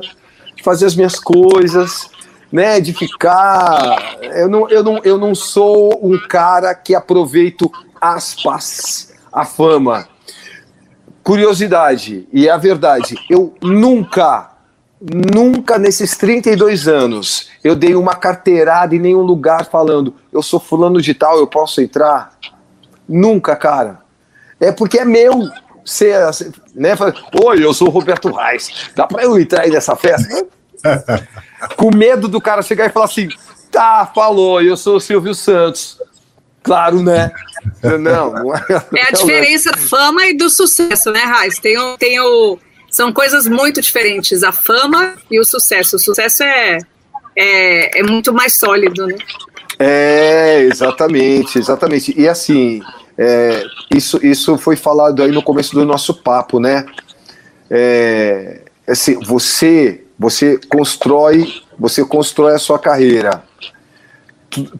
de 0.55 0.63
fazer 0.63 0.87
as 0.87 0.95
minhas 0.95 1.19
coisas 1.19 2.09
né, 2.53 2.81
de 2.81 2.93
ficar. 2.93 4.19
Eu 4.23 4.49
não, 4.49 4.69
eu, 4.69 4.83
não, 4.83 5.01
eu 5.05 5.19
não 5.19 5.35
sou 5.35 5.99
um 6.03 6.19
cara 6.29 6.75
que 6.75 6.95
aproveito 6.95 7.71
aspas, 8.01 9.13
a 9.33 9.45
fama. 9.45 10.09
Curiosidade, 11.23 12.27
e 12.33 12.49
é 12.49 12.51
a 12.51 12.57
verdade, 12.57 13.15
eu 13.29 13.55
nunca, 13.63 14.53
nunca 15.01 15.79
nesses 15.79 16.17
32 16.17 16.89
anos, 16.89 17.51
eu 17.63 17.77
dei 17.77 17.95
uma 17.95 18.17
carteirada 18.17 18.97
em 18.97 18.99
nenhum 18.99 19.21
lugar 19.21 19.67
falando, 19.67 20.15
eu 20.33 20.43
sou 20.43 20.59
fulano 20.59 21.01
de 21.01 21.13
tal, 21.13 21.39
eu 21.39 21.47
posso 21.47 21.83
entrar? 21.83 22.33
Nunca, 23.07 23.55
cara. 23.55 24.01
É 24.59 24.73
porque 24.73 24.99
é 24.99 25.05
meu. 25.05 25.49
Ser, 25.85 26.19
né? 26.75 26.91
Oi, 27.45 27.65
eu 27.65 27.75
sou 27.75 27.89
o 27.89 27.91
Roberto 27.91 28.31
Reis. 28.31 28.91
Dá 28.95 29.07
para 29.07 29.25
eu 29.25 29.39
entrar 29.39 29.63
aí 29.63 29.71
nessa 29.71 29.97
festa? 29.97 30.47
Com 31.77 31.95
medo 31.95 32.29
do 32.29 32.41
cara 32.41 32.63
chegar 32.63 32.87
e 32.87 32.91
falar 32.91 33.07
assim: 33.07 33.29
tá, 33.71 34.11
falou, 34.15 34.63
eu 34.63 34.77
sou 34.77 34.97
o 34.97 35.01
Silvio 35.01 35.35
Santos. 35.35 36.01
Claro, 36.63 37.03
né? 37.03 37.31
Não, 37.83 38.33
não 38.33 38.55
é, 38.55 38.65
é 38.95 39.03
a 39.09 39.11
diferença 39.11 39.71
da 39.71 39.79
fama 39.79 40.27
e 40.27 40.37
do 40.37 40.51
sucesso, 40.51 41.11
né, 41.11 41.21
Raiz? 41.21 41.59
Tem 41.59 41.79
o, 41.79 41.97
tem 41.97 42.21
o, 42.21 42.59
são 42.91 43.13
coisas 43.13 43.47
muito 43.47 43.81
diferentes, 43.81 44.43
a 44.43 44.53
fama 44.53 45.15
e 45.31 45.41
o 45.41 45.45
sucesso. 45.45 45.97
O 45.97 45.99
sucesso 45.99 46.43
é, 46.43 46.79
é, 47.37 48.01
é 48.01 48.03
muito 48.03 48.33
mais 48.33 48.59
sólido, 48.59 49.07
né? 49.07 49.17
É, 49.79 50.61
exatamente, 50.61 51.59
exatamente. 51.59 52.15
E 52.19 52.29
assim, 52.29 52.83
é, 53.17 53.65
isso, 53.95 54.21
isso 54.23 54.59
foi 54.59 54.77
falado 54.77 55.23
aí 55.23 55.31
no 55.31 55.43
começo 55.43 55.75
do 55.75 55.85
nosso 55.85 56.15
papo, 56.15 56.61
né? 56.61 56.85
É, 57.71 58.63
assim, 58.87 59.19
você 59.21 60.05
você 60.21 60.61
constrói, 60.69 61.63
você 61.79 62.05
constrói 62.05 62.55
a 62.55 62.59
sua 62.59 62.79
carreira. 62.79 63.43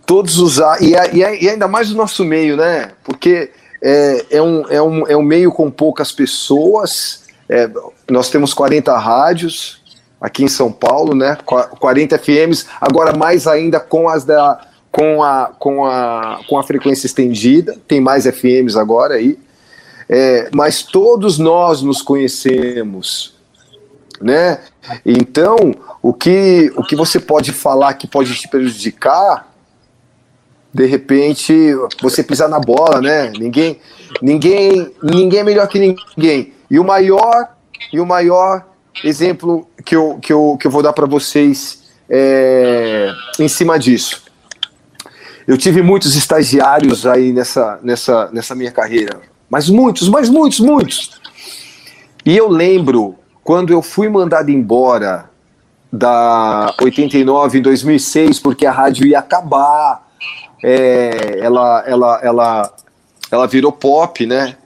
Todos 0.05 0.39
os 0.39 0.59
e, 0.83 0.93
e 1.15 1.49
ainda 1.49 1.67
mais 1.67 1.91
o 1.91 1.97
nosso 1.97 2.27
meio, 2.27 2.59
né? 2.59 2.91
Porque 3.03 3.51
é, 3.81 4.27
é, 4.33 4.43
um, 4.43 4.69
é, 4.69 4.83
um, 4.83 5.07
é 5.07 5.17
um 5.17 5.23
meio 5.23 5.51
com 5.51 5.71
poucas 5.71 6.13
pessoas. 6.13 7.23
É, 7.49 7.71
nós 8.11 8.29
temos 8.29 8.53
40 8.53 8.95
rádios, 8.99 9.81
aqui 10.21 10.45
em 10.45 10.49
São 10.49 10.71
Paulo, 10.71 11.15
né? 11.15 11.39
40 11.47 12.19
FMs, 12.19 12.67
agora 12.79 13.17
mais 13.17 13.47
ainda 13.47 13.81
com 13.81 14.11
as 14.11 14.25
da 14.25 14.67
com 14.93 15.23
a, 15.23 15.53
com 15.59 15.87
a, 15.87 16.41
com 16.49 16.59
a 16.59 16.65
frequência 16.65 17.07
estendida, 17.07 17.79
tem 17.87 18.01
mais 18.01 18.27
FMs 18.27 18.77
agora 18.77 19.15
aí, 19.15 19.39
é, 20.09 20.51
mas 20.53 20.83
todos 20.83 21.39
nós 21.39 21.81
nos 21.81 22.03
conhecemos, 22.03 23.40
né? 24.21 24.61
Então, 25.05 25.57
o 26.03 26.13
que, 26.13 26.73
o 26.77 26.83
que 26.83 26.95
você 26.95 27.19
pode 27.19 27.53
falar 27.53 27.95
que 27.95 28.07
pode 28.07 28.35
te 28.35 28.49
prejudicar, 28.49 29.49
de 30.73 30.87
repente, 30.87 31.53
você 32.01 32.23
pisar 32.23 32.49
na 32.49 32.61
bola, 32.61 33.01
né? 33.01 33.33
Ninguém, 33.39 33.81
ninguém, 34.23 34.93
ninguém 35.03 35.41
é 35.41 35.45
melhor 35.45 35.67
que 35.67 35.79
ninguém. 35.79 36.53
E 36.71 36.79
o 36.79 36.85
maior, 36.85 37.57
e 37.93 37.99
o 37.99 38.07
maior 38.07 38.67
exemplo 39.03 39.69
que 39.85 39.97
eu, 39.97 40.19
que 40.21 40.33
eu, 40.33 40.57
que 40.61 40.67
eu 40.67 40.71
vou 40.71 40.83
dar 40.83 40.93
para 40.93 41.07
vocês 41.07 41.85
é, 42.09 43.11
em 43.39 43.49
cima 43.49 43.79
disso. 43.79 44.23
Eu 45.47 45.57
tive 45.57 45.83
muitos 45.83 46.15
estagiários 46.15 47.07
aí 47.07 47.33
nessa, 47.33 47.81
nessa, 47.83 48.31
nessa 48.33 48.55
minha 48.55 48.71
carreira, 48.71 49.21
mas 49.49 49.69
muitos, 49.69 50.09
mas 50.09 50.29
muitos, 50.29 50.61
muitos. 50.61 51.21
E 52.25 52.37
eu 52.37 52.49
lembro 52.49 53.17
quando 53.43 53.73
eu 53.73 53.83
fui 53.83 54.09
mandado 54.09 54.51
embora 54.51 55.31
da 55.93 56.75
89 56.81 57.59
em 57.59 57.63
2006, 57.63 58.39
porque 58.39 58.67
a 58.67 58.73
rádio 58.73 59.07
ia 59.07 59.19
acabar, 59.19 60.09
é, 60.63 61.39
ela, 61.41 61.83
ela, 61.87 62.21
ela, 62.23 62.75
ela 63.31 63.47
virou 63.47 63.73
pop, 63.73 64.25
né? 64.27 64.57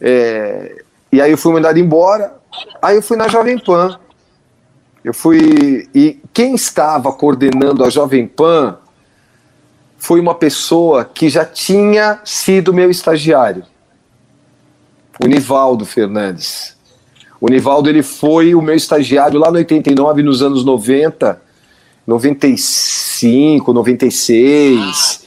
É, 0.00 0.82
e 1.10 1.20
aí 1.20 1.30
eu 1.30 1.38
fui 1.38 1.52
mandado 1.52 1.78
embora, 1.78 2.36
aí 2.82 2.96
eu 2.96 3.02
fui 3.02 3.16
na 3.16 3.28
Jovem 3.28 3.58
Pan. 3.58 3.98
Eu 5.04 5.14
fui. 5.14 5.88
E 5.94 6.20
quem 6.32 6.54
estava 6.54 7.12
coordenando 7.12 7.84
a 7.84 7.90
Jovem 7.90 8.26
Pan 8.26 8.78
foi 9.96 10.20
uma 10.20 10.34
pessoa 10.34 11.04
que 11.04 11.28
já 11.28 11.44
tinha 11.44 12.20
sido 12.24 12.74
meu 12.74 12.90
estagiário, 12.90 13.64
o 15.22 15.26
Nivaldo 15.26 15.86
Fernandes. 15.86 16.73
O 17.44 17.48
Nivaldo 17.50 17.90
ele 17.90 18.02
foi 18.02 18.54
o 18.54 18.62
meu 18.62 18.74
estagiário 18.74 19.38
lá 19.38 19.50
no 19.50 19.58
89, 19.58 20.22
nos 20.22 20.40
anos 20.40 20.64
90, 20.64 21.42
95, 22.06 23.70
96. 23.70 25.26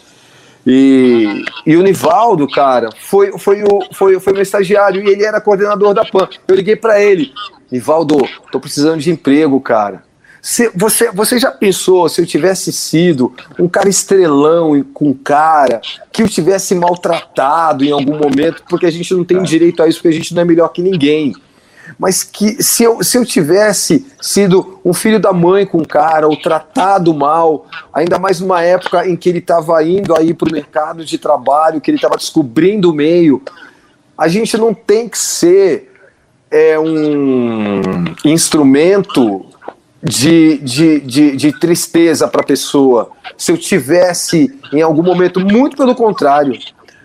E, 0.66 1.46
e 1.64 1.78
o 1.78 1.84
Nivaldo, 1.84 2.48
cara, 2.48 2.90
foi, 3.00 3.38
foi, 3.38 3.64
o, 3.64 3.82
foi, 3.94 4.20
foi 4.20 4.34
meu 4.34 4.42
estagiário 4.42 5.04
e 5.04 5.12
ele 5.12 5.24
era 5.24 5.40
coordenador 5.40 5.94
da 5.94 6.04
PAN. 6.04 6.28
Eu 6.48 6.56
liguei 6.56 6.76
para 6.76 7.00
ele, 7.00 7.32
Nivaldo, 7.72 8.28
tô 8.52 8.60
precisando 8.60 9.00
de 9.00 9.12
emprego, 9.12 9.62
cara. 9.62 10.02
Se, 10.42 10.72
você, 10.74 11.12
você 11.12 11.38
já 11.38 11.52
pensou 11.52 12.10
se 12.10 12.20
eu 12.20 12.26
tivesse 12.26 12.74
sido 12.74 13.32
um 13.60 13.68
cara 13.68 13.90
estrelão 13.90 14.84
com 14.92 15.14
cara 15.14 15.82
que 16.12 16.24
eu 16.24 16.28
tivesse 16.28 16.74
maltratado 16.74 17.86
em 17.86 17.92
algum 17.92 18.18
momento, 18.18 18.64
porque 18.68 18.88
a 18.88 18.92
gente 18.92 19.14
não 19.14 19.24
tem 19.24 19.40
direito 19.44 19.84
a 19.84 19.88
isso, 19.88 20.00
porque 20.00 20.08
a 20.08 20.20
gente 20.20 20.34
não 20.34 20.42
é 20.42 20.46
melhor 20.46 20.70
que 20.70 20.82
ninguém 20.82 21.36
mas 21.98 22.24
que 22.24 22.62
se 22.62 22.84
eu, 22.84 23.04
se 23.04 23.18
eu 23.18 23.26
tivesse 23.26 24.06
sido 24.22 24.80
um 24.84 24.94
filho 24.94 25.20
da 25.20 25.34
mãe 25.34 25.66
com 25.66 25.80
o 25.80 25.88
cara, 25.88 26.28
ou 26.28 26.36
tratado 26.36 27.14
mal, 27.14 27.66
ainda 27.94 28.20
mais 28.20 28.40
numa 28.40 28.62
época 28.64 29.08
em 29.08 29.16
que 29.16 29.30
ele 29.30 29.40
estava 29.40 29.84
indo 29.84 30.16
aí 30.16 30.34
para 30.34 30.50
o 30.50 30.52
mercado 30.52 31.06
de 31.06 31.18
trabalho, 31.18 31.82
que 31.82 31.90
ele 31.90 31.98
estava 31.98 32.18
descobrindo 32.18 32.92
o 32.92 32.94
meio, 32.94 33.42
a 34.18 34.28
gente 34.28 34.58
não 34.58 34.74
tem 34.74 35.08
que 35.08 35.18
ser 35.18 35.94
é, 36.50 36.80
um 36.80 37.82
instrumento 38.26 39.46
de, 40.04 40.58
de, 40.60 41.00
de, 41.02 41.36
de 41.36 41.60
tristeza 41.60 42.28
para 42.28 42.42
a 42.42 42.46
pessoa. 42.46 43.12
Se 43.38 43.52
eu 43.52 43.58
tivesse 43.58 44.58
em 44.72 44.82
algum 44.82 45.04
momento, 45.04 45.40
muito 45.40 45.76
pelo 45.78 45.96
contrário, 45.96 46.58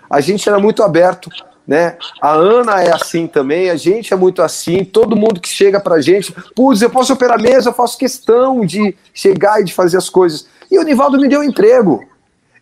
a 0.09 0.21
gente 0.21 0.49
era 0.49 0.59
muito 0.59 0.83
aberto 0.83 1.31
né? 1.67 1.97
A 2.21 2.33
Ana 2.33 2.83
é 2.83 2.93
assim 2.93 3.27
também, 3.27 3.71
a 3.71 3.77
gente 3.77 4.13
é 4.13 4.17
muito 4.17 4.43
assim, 4.43 4.85
todo 4.85 5.17
mundo 5.17 5.41
que 5.41 5.49
chega 5.49 5.81
pra 5.81 6.01
gente, 6.01 6.35
putz, 6.55 6.83
eu 6.83 6.91
posso 6.91 7.13
operar 7.13 7.41
mesa, 7.41 7.71
eu 7.71 7.75
faço 7.75 7.99
questão 7.99 8.65
de 8.65 8.95
chegar 9.15 9.61
e 9.61 9.65
de 9.65 9.73
fazer 9.73 9.97
as 9.97 10.09
coisas. 10.09 10.47
E 10.71 10.79
o 10.79 10.83
Nivaldo 10.83 11.19
me 11.21 11.29
deu 11.29 11.41
um 11.41 11.45
emprego. 11.45 12.05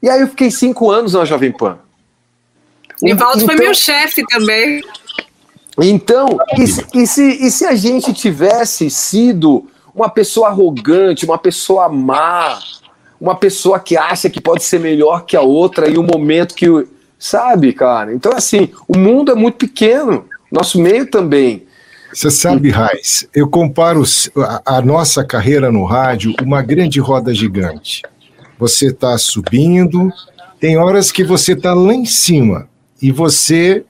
E 0.03 0.09
aí 0.09 0.21
eu 0.21 0.29
fiquei 0.29 0.51
cinco 0.51 0.91
anos 0.91 1.15
na 1.15 1.25
Jovem 1.25 1.53
Pan. 1.53 1.79
Nivaldo 3.03 3.43
então, 3.43 3.47
foi 3.47 3.65
meu 3.65 3.75
chefe 3.75 4.23
também. 4.27 4.83
Então, 5.79 6.37
e 6.59 6.67
se, 6.67 6.87
e, 6.95 7.07
se, 7.07 7.47
e 7.47 7.51
se 7.51 7.65
a 7.65 7.75
gente 7.75 8.13
tivesse 8.13 8.91
sido 8.91 9.67
uma 9.95 10.09
pessoa 10.09 10.49
arrogante, 10.49 11.25
uma 11.25 11.39
pessoa 11.39 11.89
má, 11.89 12.59
uma 13.21 13.35
pessoa 13.35 13.79
que 13.79 13.97
acha 13.97 14.29
que 14.29 14.41
pode 14.41 14.63
ser 14.63 14.81
melhor 14.81 15.25
que 15.25 15.37
a 15.37 15.43
outra 15.43 15.89
e 15.89 15.97
o 15.97 16.03
momento 16.03 16.55
que 16.55 16.67
Sabe, 17.21 17.75
cara? 17.75 18.15
Então, 18.15 18.33
assim, 18.33 18.71
o 18.89 18.97
mundo 18.97 19.31
é 19.31 19.35
muito 19.35 19.59
pequeno, 19.59 20.25
nosso 20.51 20.81
meio 20.81 21.05
também. 21.11 21.67
Você 22.11 22.31
sabe, 22.31 22.71
Raiz, 22.71 23.29
eu 23.35 23.47
comparo 23.47 24.03
a, 24.39 24.79
a, 24.79 24.83
nossa 24.83 25.23
carreira 25.23 25.71
no 25.71 25.85
rádio 25.85 26.35
uma 26.43 26.63
grande 26.63 26.99
roda 26.99 27.35
gigante. 27.35 28.03
Você 28.59 28.87
está 28.87 29.17
subindo, 29.19 30.11
tem 30.59 30.79
horas 30.79 31.13
que 31.13 31.23
você 31.23 31.53
está 31.53 31.75
lá 31.75 31.93
em 31.93 32.07
cima 32.07 32.67
e 33.03 33.13
você 33.13 33.85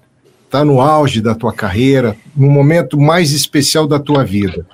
está 0.45 0.65
no 0.65 0.81
auge 0.81 1.21
da 1.21 1.35
tua 1.35 1.53
carreira, 1.53 2.17
no 2.37 2.51
momento 2.51 2.99
mais 2.99 3.31
especial 3.31 3.87
da 3.87 4.01
tua 4.01 4.25
vida. 4.25 4.67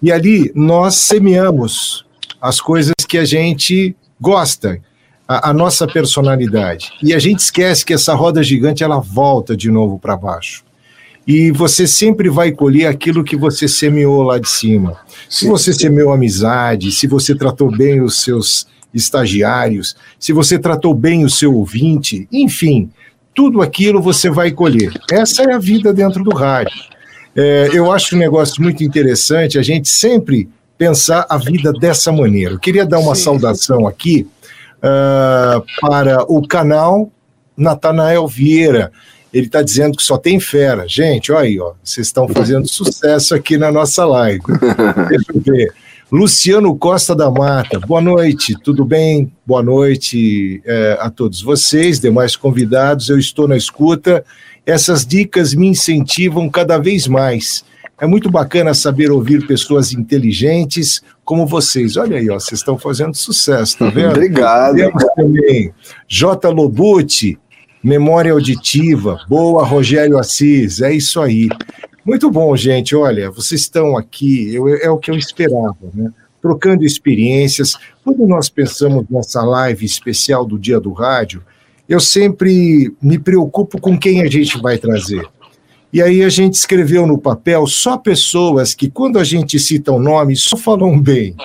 E 0.00 0.12
ali 0.12 0.52
nós 0.54 0.94
semeamos 0.94 2.06
as 2.40 2.60
coisas 2.60 2.94
que 3.08 3.18
a 3.18 3.24
gente 3.24 3.96
gosta, 4.20 4.80
a, 5.26 5.50
a, 5.50 5.54
nossa 5.54 5.86
personalidade. 5.86 6.92
E 7.02 7.14
a 7.14 7.18
gente 7.18 7.40
esquece 7.40 7.84
que 7.84 7.94
essa 7.94 8.14
roda 8.14 8.42
gigante 8.42 8.84
ela 8.84 9.00
volta 9.00 9.56
de 9.56 9.70
novo 9.70 9.98
para 9.98 10.16
baixo. 10.16 10.64
E 11.26 11.50
você 11.50 11.86
sempre 11.86 12.28
vai 12.28 12.52
colher 12.52 12.86
aquilo 12.86 13.24
que 13.24 13.36
você 13.36 13.66
semeou 13.66 14.22
lá 14.22 14.38
de 14.38 14.48
cima. 14.48 14.98
Se 15.28 15.46
você 15.46 15.72
semeou 15.72 16.12
amizade, 16.12 16.92
se 16.92 17.06
você 17.06 17.34
tratou 17.34 17.74
bem 17.74 18.02
os 18.02 18.22
seus 18.22 18.66
estagiários, 18.92 19.96
se 20.18 20.32
você 20.32 20.58
tratou 20.58 20.94
bem 20.94 21.24
o 21.24 21.30
seu 21.30 21.54
ouvinte, 21.54 22.28
enfim, 22.30 22.90
tudo 23.34 23.62
aquilo 23.62 24.02
você 24.02 24.30
vai 24.30 24.52
colher. 24.52 24.92
Essa 25.10 25.44
é 25.44 25.54
a 25.54 25.58
vida 25.58 25.94
dentro 25.94 26.22
do 26.22 26.34
rádio. 26.34 26.78
É, 27.34 27.70
eu 27.72 27.90
acho 27.90 28.14
um 28.14 28.18
negócio 28.18 28.62
muito 28.62 28.84
interessante 28.84 29.58
a 29.58 29.62
gente 29.62 29.88
sempre 29.88 30.48
pensar 30.76 31.26
a 31.28 31.38
vida 31.38 31.72
dessa 31.72 32.12
maneira. 32.12 32.54
Eu 32.54 32.58
queria 32.58 32.84
dar 32.84 32.98
uma 32.98 33.14
Sim. 33.14 33.22
saudação 33.22 33.86
aqui 33.86 34.26
uh, 34.84 35.64
para 35.80 36.22
o 36.30 36.46
canal 36.46 37.10
Natanael 37.56 38.26
Vieira. 38.28 38.92
Ele 39.32 39.46
está 39.46 39.62
dizendo 39.62 39.96
que 39.96 40.02
só 40.02 40.16
tem 40.16 40.38
fera. 40.38 40.86
Gente, 40.86 41.32
olha 41.32 41.40
aí, 41.40 41.58
ó, 41.58 41.72
vocês 41.82 42.06
estão 42.06 42.28
fazendo 42.28 42.68
sucesso 42.68 43.34
aqui 43.34 43.56
na 43.56 43.72
nossa 43.72 44.04
live. 44.04 44.44
Deixa 45.08 45.32
eu 45.34 45.40
ver. 45.40 45.74
Luciano 46.12 46.76
Costa 46.76 47.16
da 47.16 47.28
Mata, 47.28 47.80
boa 47.80 48.00
noite, 48.00 48.54
tudo 48.62 48.84
bem? 48.84 49.32
Boa 49.44 49.62
noite 49.62 50.62
é, 50.64 50.96
a 51.00 51.10
todos 51.10 51.42
vocês, 51.42 51.98
demais 51.98 52.36
convidados. 52.36 53.08
Eu 53.08 53.18
estou 53.18 53.48
na 53.48 53.56
escuta. 53.56 54.24
Essas 54.64 55.04
dicas 55.04 55.54
me 55.54 55.66
incentivam 55.66 56.48
cada 56.48 56.78
vez 56.78 57.08
mais. 57.08 57.64
É 58.00 58.06
muito 58.06 58.30
bacana 58.30 58.74
saber 58.74 59.10
ouvir 59.10 59.46
pessoas 59.46 59.92
inteligentes 59.92 61.02
como 61.24 61.46
vocês. 61.46 61.96
Olha 61.96 62.18
aí, 62.18 62.28
ó, 62.30 62.34
vocês 62.34 62.60
estão 62.60 62.78
fazendo 62.78 63.14
sucesso, 63.14 63.78
tá 63.78 63.88
vendo? 63.88 64.10
Obrigado. 64.16 64.76
Temos 64.76 65.04
também 65.16 65.72
J. 66.06 66.48
Lobuti, 66.50 67.38
Memória 67.82 68.32
Auditiva, 68.32 69.20
boa, 69.28 69.64
Rogério 69.64 70.18
Assis, 70.18 70.80
é 70.80 70.92
isso 70.92 71.20
aí. 71.20 71.48
Muito 72.04 72.30
bom, 72.30 72.54
gente. 72.56 72.94
Olha, 72.94 73.30
vocês 73.30 73.62
estão 73.62 73.96
aqui, 73.96 74.54
eu, 74.54 74.68
é 74.68 74.90
o 74.90 74.98
que 74.98 75.10
eu 75.10 75.16
esperava, 75.16 75.76
né? 75.92 76.10
Trocando 76.40 76.84
experiências. 76.84 77.74
Quando 78.04 78.26
nós 78.26 78.50
pensamos 78.50 79.06
nessa 79.08 79.42
live 79.42 79.84
especial 79.86 80.44
do 80.44 80.58
Dia 80.58 80.78
do 80.78 80.92
Rádio, 80.92 81.42
eu 81.88 82.00
sempre 82.00 82.94
me 83.00 83.18
preocupo 83.18 83.80
com 83.80 83.98
quem 83.98 84.22
a 84.22 84.26
gente 84.26 84.60
vai 84.60 84.76
trazer. 84.76 85.26
E 85.94 86.02
aí 86.02 86.24
a 86.24 86.28
gente 86.28 86.54
escreveu 86.54 87.06
no 87.06 87.16
papel 87.16 87.68
só 87.68 87.96
pessoas 87.96 88.74
que, 88.74 88.90
quando 88.90 89.16
a 89.16 89.22
gente 89.22 89.60
cita 89.60 89.92
o 89.92 89.96
um 89.96 90.00
nome, 90.00 90.34
só 90.34 90.56
falam 90.56 91.00
bem. 91.00 91.36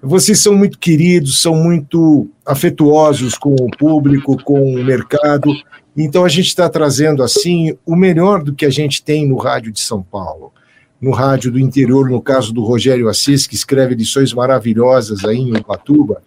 Vocês 0.00 0.38
são 0.38 0.54
muito 0.54 0.78
queridos, 0.78 1.42
são 1.42 1.56
muito 1.56 2.30
afetuosos 2.46 3.34
com 3.34 3.56
o 3.56 3.68
público, 3.76 4.40
com 4.44 4.76
o 4.76 4.84
mercado. 4.84 5.52
Então 5.96 6.24
a 6.24 6.28
gente 6.28 6.46
está 6.46 6.68
trazendo 6.68 7.24
assim 7.24 7.76
o 7.84 7.96
melhor 7.96 8.44
do 8.44 8.54
que 8.54 8.64
a 8.64 8.70
gente 8.70 9.02
tem 9.02 9.26
no 9.26 9.36
rádio 9.36 9.72
de 9.72 9.80
São 9.80 10.00
Paulo, 10.00 10.52
no 11.00 11.10
rádio 11.10 11.50
do 11.50 11.58
interior, 11.58 12.08
no 12.08 12.22
caso 12.22 12.52
do 12.52 12.62
Rogério 12.62 13.08
Assis, 13.08 13.48
que 13.48 13.56
escreve 13.56 13.96
lições 13.96 14.32
maravilhosas 14.32 15.24
aí 15.24 15.38
em 15.38 15.56
Ubatuba. 15.56 16.22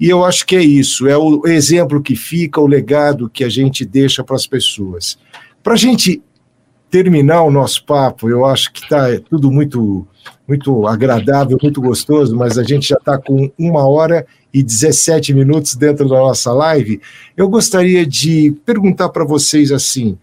E 0.00 0.08
eu 0.08 0.24
acho 0.24 0.44
que 0.44 0.56
é 0.56 0.64
isso, 0.64 1.06
é 1.06 1.16
o 1.16 1.46
exemplo 1.46 2.02
que 2.02 2.16
fica, 2.16 2.60
o 2.60 2.66
legado 2.66 3.30
que 3.30 3.44
a 3.44 3.48
gente 3.48 3.84
deixa 3.84 4.24
para 4.24 4.34
as 4.34 4.48
pessoas. 4.48 5.16
Para 5.62 5.74
a 5.74 5.76
gente 5.76 6.20
terminar 6.94 7.42
o 7.42 7.50
nosso 7.50 7.84
papo. 7.84 8.30
Eu 8.30 8.44
acho 8.44 8.72
que 8.72 8.84
está 8.84 9.18
tudo 9.28 9.50
muito, 9.50 10.06
muito 10.46 10.86
agradável, 10.86 11.58
muito 11.60 11.80
gostoso, 11.80 12.36
mas 12.36 12.56
a 12.56 12.62
gente 12.62 12.90
já 12.90 12.94
está 12.94 13.18
com 13.18 13.50
uma 13.58 13.84
hora 13.84 14.24
e 14.52 14.62
17 14.62 15.34
minutos 15.34 15.74
dentro 15.74 16.08
da 16.08 16.14
nossa 16.14 16.52
live. 16.52 17.00
Eu 17.36 17.48
gostaria 17.48 18.06
de 18.06 18.56
perguntar 18.64 19.08
para 19.08 19.24
vocês 19.24 19.72
assim: 19.72 20.16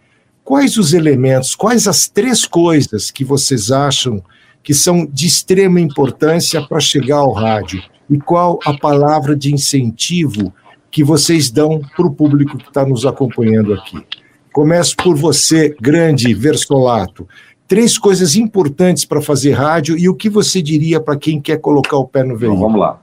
quais 0.46 0.78
os 0.78 0.94
elementos, 0.94 1.56
quais 1.56 1.90
as 1.90 2.08
três 2.08 2.46
coisas 2.46 3.12
que 3.12 3.26
vocês 3.26 3.70
acham 3.70 4.24
que 4.64 4.74
são 4.74 5.06
de 5.06 5.28
extrema 5.28 5.82
importância 5.82 6.62
para 6.62 6.80
chegar 6.80 7.18
ao 7.18 7.34
rádio? 7.34 7.84
E 8.10 8.18
qual 8.18 8.60
a 8.66 8.74
palavra 8.74 9.36
de 9.36 9.54
incentivo 9.54 10.54
que 10.90 11.04
vocês 11.04 11.52
dão 11.52 11.82
para 11.98 12.08
o 12.08 12.14
público 12.14 12.58
que 12.58 12.70
está 12.70 12.86
nos 12.86 13.06
acompanhando 13.06 13.74
aqui? 13.74 14.21
Começo 14.52 14.98
por 14.98 15.16
você, 15.16 15.76
grande 15.80 16.34
Versolato. 16.34 17.28
Três 17.68 17.98
coisas 17.98 18.36
importantes 18.36 19.06
para 19.06 19.22
fazer 19.22 19.52
rádio 19.52 19.98
e 19.98 20.10
o 20.10 20.16
que 20.16 20.30
você 20.30 20.62
diria 20.62 21.00
para 21.00 21.18
quem 21.18 21.40
quer 21.40 21.58
colocar 21.58 21.96
o 21.96 22.06
pé 22.06 22.22
no 22.22 22.36
veículo? 22.36 22.58
Então, 22.58 22.68
vamos 22.68 22.82
lá. 22.82 23.02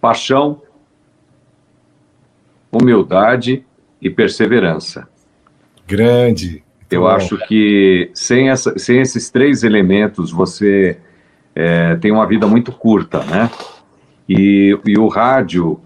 Paixão, 0.00 0.62
humildade 2.70 3.64
e 4.00 4.08
perseverança. 4.08 5.08
Grande. 5.84 6.62
Eu 6.88 7.00
bom. 7.02 7.08
acho 7.08 7.36
que 7.48 8.10
sem, 8.14 8.48
essa, 8.48 8.78
sem 8.78 9.00
esses 9.00 9.28
três 9.30 9.64
elementos 9.64 10.30
você 10.30 10.98
é, 11.56 11.96
tem 11.96 12.12
uma 12.12 12.26
vida 12.26 12.46
muito 12.46 12.70
curta, 12.70 13.24
né? 13.24 13.50
E, 14.28 14.78
e 14.86 14.96
o 14.96 15.08
rádio, 15.08 15.80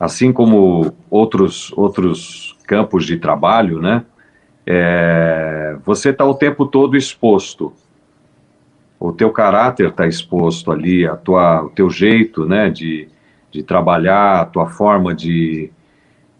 assim 0.00 0.32
como 0.32 0.92
outros, 1.08 1.72
outros 1.76 2.49
campos 2.70 3.04
de 3.04 3.16
trabalho, 3.16 3.82
né? 3.82 4.04
É, 4.64 5.76
você 5.84 6.10
está 6.10 6.24
o 6.24 6.34
tempo 6.34 6.64
todo 6.64 6.96
exposto. 6.96 7.72
O 9.00 9.10
teu 9.10 9.32
caráter 9.32 9.88
está 9.88 10.06
exposto 10.06 10.70
ali, 10.70 11.04
a 11.04 11.16
tua, 11.16 11.64
o 11.64 11.70
teu 11.70 11.90
jeito, 11.90 12.46
né, 12.46 12.70
de, 12.70 13.08
de 13.50 13.64
trabalhar, 13.64 14.42
a 14.42 14.44
tua 14.44 14.68
forma 14.68 15.12
de, 15.12 15.72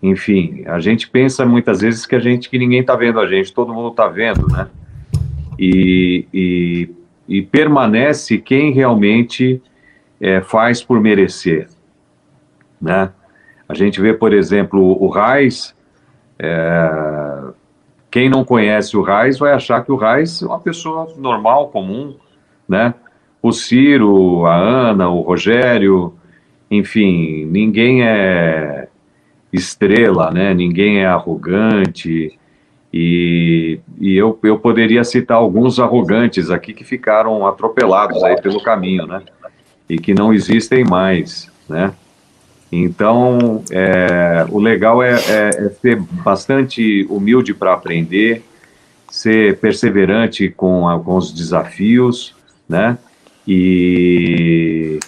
enfim, 0.00 0.62
a 0.66 0.78
gente 0.78 1.10
pensa 1.10 1.44
muitas 1.44 1.80
vezes 1.80 2.06
que 2.06 2.14
a 2.14 2.20
gente 2.20 2.48
que 2.48 2.58
ninguém 2.58 2.80
está 2.80 2.94
vendo 2.94 3.18
a 3.18 3.26
gente, 3.26 3.52
todo 3.52 3.74
mundo 3.74 3.88
está 3.88 4.06
vendo, 4.06 4.46
né? 4.46 4.68
E, 5.58 6.26
e, 6.32 6.90
e, 7.28 7.42
permanece 7.42 8.38
quem 8.38 8.72
realmente 8.72 9.60
é, 10.20 10.40
faz 10.40 10.80
por 10.80 11.00
merecer, 11.00 11.66
né? 12.80 13.10
A 13.68 13.74
gente 13.74 14.00
vê, 14.00 14.14
por 14.14 14.32
exemplo, 14.32 14.80
o 15.02 15.08
Raiz, 15.08 15.74
é, 16.42 17.52
quem 18.10 18.30
não 18.30 18.44
conhece 18.44 18.96
o 18.96 19.02
Raiz 19.02 19.38
vai 19.38 19.52
achar 19.52 19.84
que 19.84 19.92
o 19.92 19.96
Raiz 19.96 20.42
é 20.42 20.46
uma 20.46 20.58
pessoa 20.58 21.06
normal, 21.18 21.68
comum, 21.68 22.16
né? 22.66 22.94
O 23.42 23.52
Ciro, 23.52 24.46
a 24.46 24.56
Ana, 24.56 25.08
o 25.10 25.20
Rogério, 25.20 26.14
enfim, 26.70 27.44
ninguém 27.44 28.02
é 28.02 28.88
estrela, 29.52 30.30
né? 30.30 30.54
Ninguém 30.54 31.00
é 31.00 31.06
arrogante. 31.06 32.38
E, 32.92 33.78
e 34.00 34.16
eu, 34.16 34.38
eu 34.42 34.58
poderia 34.58 35.04
citar 35.04 35.36
alguns 35.36 35.78
arrogantes 35.78 36.50
aqui 36.50 36.72
que 36.72 36.84
ficaram 36.84 37.46
atropelados 37.46 38.22
aí 38.24 38.40
pelo 38.40 38.62
caminho, 38.62 39.06
né? 39.06 39.22
E 39.88 39.98
que 39.98 40.14
não 40.14 40.32
existem 40.32 40.84
mais, 40.84 41.50
né? 41.68 41.92
Então, 42.72 43.64
é, 43.70 44.46
o 44.48 44.60
legal 44.60 45.02
é, 45.02 45.14
é, 45.14 45.48
é, 45.48 45.70
ser 45.70 45.96
bastante 46.00 47.04
humilde 47.10 47.52
para 47.52 47.74
aprender, 47.74 48.44
ser 49.10 49.58
perseverante 49.58 50.48
com, 50.48 50.84
os 51.06 51.32
desafios, 51.32 52.34
né? 52.68 52.96
E, 53.46 55.00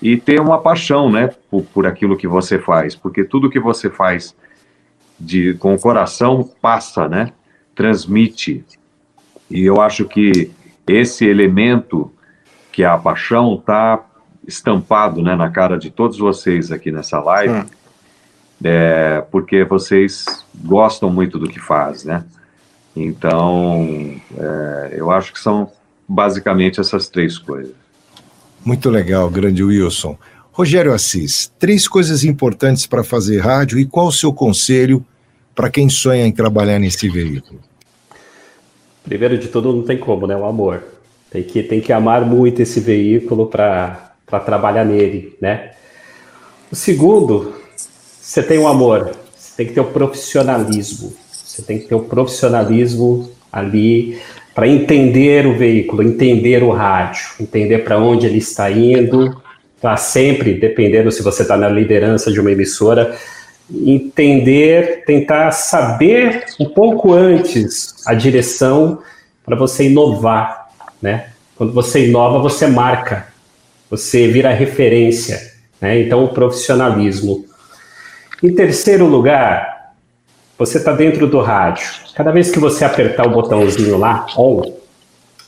e 0.00 0.16
ter 0.16 0.40
uma 0.40 0.58
paixão, 0.58 1.10
né, 1.10 1.30
por, 1.50 1.62
por 1.64 1.86
aquilo 1.86 2.16
que 2.16 2.26
você 2.26 2.58
faz, 2.58 2.94
porque 2.94 3.24
tudo 3.24 3.50
que 3.50 3.60
você 3.60 3.90
faz 3.90 4.34
de, 5.20 5.54
com 5.54 5.74
o 5.74 5.78
coração 5.78 6.48
passa, 6.62 7.08
né, 7.08 7.32
transmite. 7.74 8.64
E 9.50 9.62
eu 9.62 9.82
acho 9.82 10.06
que 10.06 10.50
esse 10.86 11.26
elemento, 11.26 12.10
que 12.72 12.82
é 12.82 12.86
a 12.86 12.96
paixão, 12.96 13.56
está 13.56 14.02
estampado, 14.46 15.22
né, 15.22 15.34
na 15.36 15.50
cara 15.50 15.78
de 15.78 15.90
todos 15.90 16.18
vocês 16.18 16.70
aqui 16.70 16.90
nessa 16.90 17.20
live, 17.20 17.54
hum. 17.54 17.64
é, 18.62 19.24
porque 19.30 19.64
vocês 19.64 20.24
gostam 20.54 21.10
muito 21.10 21.38
do 21.38 21.48
que 21.48 21.60
faz, 21.60 22.04
né? 22.04 22.24
Então, 22.96 24.14
é, 24.38 24.94
eu 24.96 25.10
acho 25.10 25.32
que 25.32 25.40
são 25.40 25.70
basicamente 26.08 26.80
essas 26.80 27.08
três 27.08 27.38
coisas. 27.38 27.72
Muito 28.64 28.88
legal, 28.88 29.28
grande 29.28 29.62
Wilson. 29.62 30.16
Rogério 30.52 30.92
Assis, 30.92 31.52
três 31.58 31.88
coisas 31.88 32.22
importantes 32.22 32.86
para 32.86 33.02
fazer 33.02 33.40
rádio 33.40 33.78
e 33.78 33.84
qual 33.84 34.06
o 34.06 34.12
seu 34.12 34.32
conselho 34.32 35.04
para 35.54 35.68
quem 35.68 35.88
sonha 35.88 36.26
em 36.26 36.32
trabalhar 36.32 36.78
nesse 36.78 37.08
veículo? 37.08 37.60
Primeiro 39.04 39.36
de 39.36 39.48
tudo, 39.48 39.72
não 39.72 39.82
tem 39.82 39.98
como, 39.98 40.26
né? 40.26 40.36
O 40.36 40.44
amor. 40.44 40.82
Tem 41.30 41.42
que, 41.42 41.62
tem 41.62 41.80
que 41.80 41.92
amar 41.92 42.24
muito 42.24 42.62
esse 42.62 42.80
veículo 42.80 43.48
para 43.48 44.03
trabalhar 44.40 44.84
nele, 44.84 45.36
né? 45.40 45.70
O 46.70 46.76
segundo, 46.76 47.54
você 48.20 48.42
tem 48.42 48.58
o 48.58 48.66
amor, 48.66 49.12
você 49.36 49.56
tem 49.56 49.66
que 49.66 49.74
ter 49.74 49.80
o 49.80 49.84
profissionalismo. 49.84 51.14
Você 51.30 51.62
tem 51.62 51.78
que 51.78 51.86
ter 51.86 51.94
o 51.94 52.00
profissionalismo 52.00 53.30
ali 53.52 54.18
para 54.54 54.66
entender 54.66 55.46
o 55.46 55.56
veículo, 55.56 56.02
entender 56.02 56.62
o 56.64 56.70
rádio, 56.70 57.26
entender 57.40 57.78
para 57.78 57.98
onde 57.98 58.26
ele 58.26 58.38
está 58.38 58.70
indo, 58.70 59.40
para 59.80 59.96
sempre, 59.96 60.54
dependendo 60.54 61.12
se 61.12 61.22
você 61.22 61.42
está 61.42 61.56
na 61.56 61.68
liderança 61.68 62.32
de 62.32 62.40
uma 62.40 62.50
emissora, 62.50 63.16
entender, 63.70 65.04
tentar 65.04 65.50
saber 65.52 66.44
um 66.58 66.66
pouco 66.66 67.12
antes 67.12 67.94
a 68.06 68.14
direção 68.14 69.00
para 69.44 69.54
você 69.54 69.84
inovar, 69.84 70.70
né? 71.00 71.28
Quando 71.56 71.72
você 71.72 72.06
inova, 72.08 72.38
você 72.38 72.66
marca, 72.66 73.28
você 73.90 74.28
vira 74.28 74.52
referência, 74.52 75.52
né? 75.80 76.00
Então, 76.00 76.24
o 76.24 76.28
profissionalismo. 76.28 77.44
Em 78.42 78.54
terceiro 78.54 79.06
lugar, 79.06 79.92
você 80.58 80.78
está 80.78 80.92
dentro 80.92 81.26
do 81.26 81.40
rádio. 81.40 81.86
Cada 82.14 82.30
vez 82.30 82.50
que 82.50 82.58
você 82.58 82.84
apertar 82.84 83.26
o 83.26 83.30
botãozinho 83.30 83.98
lá, 83.98 84.26
on, 84.36 84.62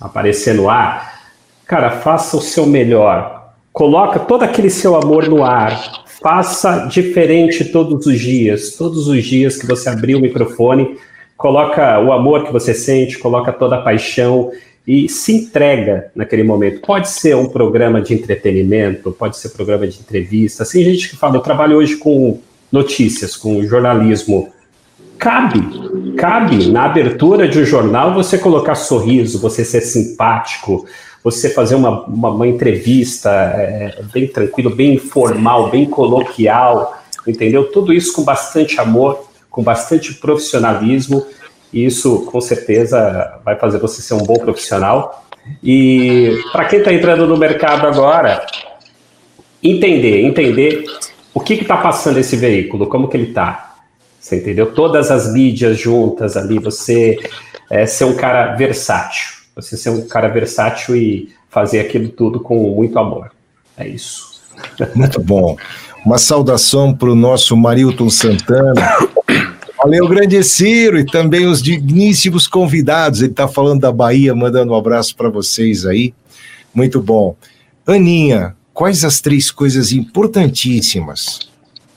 aparecer 0.01 0.55
no 0.55 0.69
ar, 0.69 1.21
cara, 1.67 1.91
faça 1.91 2.37
o 2.37 2.41
seu 2.41 2.67
melhor. 2.67 3.53
Coloca 3.73 4.19
todo 4.19 4.43
aquele 4.43 4.71
seu 4.71 4.97
amor 4.97 5.29
no 5.29 5.45
ar. 5.45 6.05
Faça 6.23 6.87
diferente 6.87 7.65
todos 7.67 8.07
os 8.07 8.19
dias. 8.19 8.73
Todos 8.73 9.07
os 9.07 9.23
dias 9.25 9.57
que 9.57 9.67
você 9.67 9.89
abrir 9.89 10.17
o 10.17 10.21
microfone, 10.21 10.99
coloca 11.37 12.01
o 12.01 12.13
amor 12.13 12.45
que 12.45 12.53
você 12.53 12.75
sente, 12.75 13.19
coloca 13.19 13.53
toda 13.53 13.77
a 13.77 13.83
paixão 13.83 14.51
e 14.87 15.09
se 15.09 15.33
entrega 15.33 16.11
naquele 16.15 16.43
momento. 16.43 16.81
Pode 16.81 17.09
ser 17.09 17.35
um 17.35 17.49
programa 17.49 18.01
de 18.01 18.15
entretenimento, 18.15 19.11
pode 19.13 19.37
ser 19.37 19.49
um 19.49 19.53
programa 19.53 19.87
de 19.87 19.99
entrevista. 19.99 20.65
Tem 20.65 20.85
gente 20.85 21.09
que 21.09 21.17
fala, 21.17 21.37
eu 21.37 21.41
trabalho 21.41 21.79
hoje 21.79 21.97
com 21.97 22.41
notícias, 22.71 23.37
com 23.37 23.63
jornalismo 23.65 24.53
Cabe, 25.19 26.15
cabe 26.17 26.67
na 26.67 26.85
abertura 26.85 27.49
de 27.49 27.59
um 27.59 27.65
jornal 27.65 28.13
você 28.13 28.37
colocar 28.37 28.75
sorriso, 28.75 29.41
você 29.41 29.65
ser 29.65 29.81
simpático, 29.81 30.87
você 31.25 31.49
fazer 31.49 31.75
uma, 31.75 32.05
uma, 32.05 32.31
uma 32.31 32.47
entrevista 32.47 33.31
é, 33.31 33.99
bem 34.13 34.29
tranquilo, 34.29 34.75
bem 34.75 34.95
informal, 34.95 35.71
bem 35.71 35.87
coloquial, 35.87 37.03
entendeu? 37.27 37.71
Tudo 37.71 37.93
isso 37.93 38.13
com 38.13 38.23
bastante 38.23 38.79
amor, 38.79 39.27
com 39.51 39.63
bastante 39.63 40.15
profissionalismo, 40.15 41.27
e 41.77 41.85
isso 41.85 42.25
com 42.27 42.41
certeza 42.41 43.39
vai 43.45 43.57
fazer 43.57 43.79
você 43.79 44.01
ser 44.01 44.15
um 44.15 44.25
bom 44.25 44.39
profissional. 44.39 45.27
E 45.63 46.43
para 46.53 46.65
quem 46.65 46.79
está 46.79 46.93
entrando 46.93 47.27
no 47.27 47.37
mercado 47.37 47.87
agora, 47.87 48.45
entender, 49.63 50.23
entender 50.23 50.85
o 51.33 51.41
que 51.41 51.55
está 51.55 51.77
passando 51.77 52.19
esse 52.19 52.37
veículo, 52.37 52.87
como 52.87 53.09
que 53.09 53.17
ele 53.17 53.29
está 53.29 53.67
você 54.27 54.39
entendeu? 54.39 54.73
Todas 54.73 55.13
as 55.13 55.33
mídias 55.33 55.79
juntas 55.79 56.37
ali, 56.37 56.59
você 56.59 57.17
é, 57.71 57.87
ser 57.87 58.07
um 58.07 58.17
cara 58.17 58.57
versátil. 58.57 59.37
Você 59.55 59.77
ser 59.77 59.91
um 59.91 60.09
cara 60.09 60.27
versátil 60.27 60.97
e 60.97 61.33
fazer 61.49 61.79
aquilo 61.79 62.09
tudo 62.09 62.41
com 62.41 62.57
muito 62.75 62.99
amor. 62.99 63.31
É 63.77 63.87
isso. 63.87 64.43
Muito 64.97 65.21
bom. 65.23 65.57
Uma 66.05 66.19
saudação 66.19 66.93
para 66.93 67.09
o 67.09 67.15
nosso 67.15 67.57
Marilton 67.57 68.11
Santana. 68.11 68.97
Valeu, 69.87 70.09
grande 70.09 70.43
Ciro, 70.43 70.99
e 70.99 71.07
também 71.07 71.47
os 71.47 71.63
digníssimos 71.63 72.49
convidados. 72.49 73.21
Ele 73.21 73.31
está 73.31 73.47
falando 73.47 73.83
da 73.83 73.93
Bahia, 73.93 74.35
mandando 74.35 74.73
um 74.73 74.75
abraço 74.75 75.15
para 75.15 75.31
vocês 75.31 75.87
aí. 75.87 76.13
Muito 76.75 77.01
bom. 77.01 77.37
Aninha, 77.87 78.57
quais 78.75 79.05
as 79.05 79.21
três 79.21 79.49
coisas 79.49 79.93
importantíssimas 79.93 81.39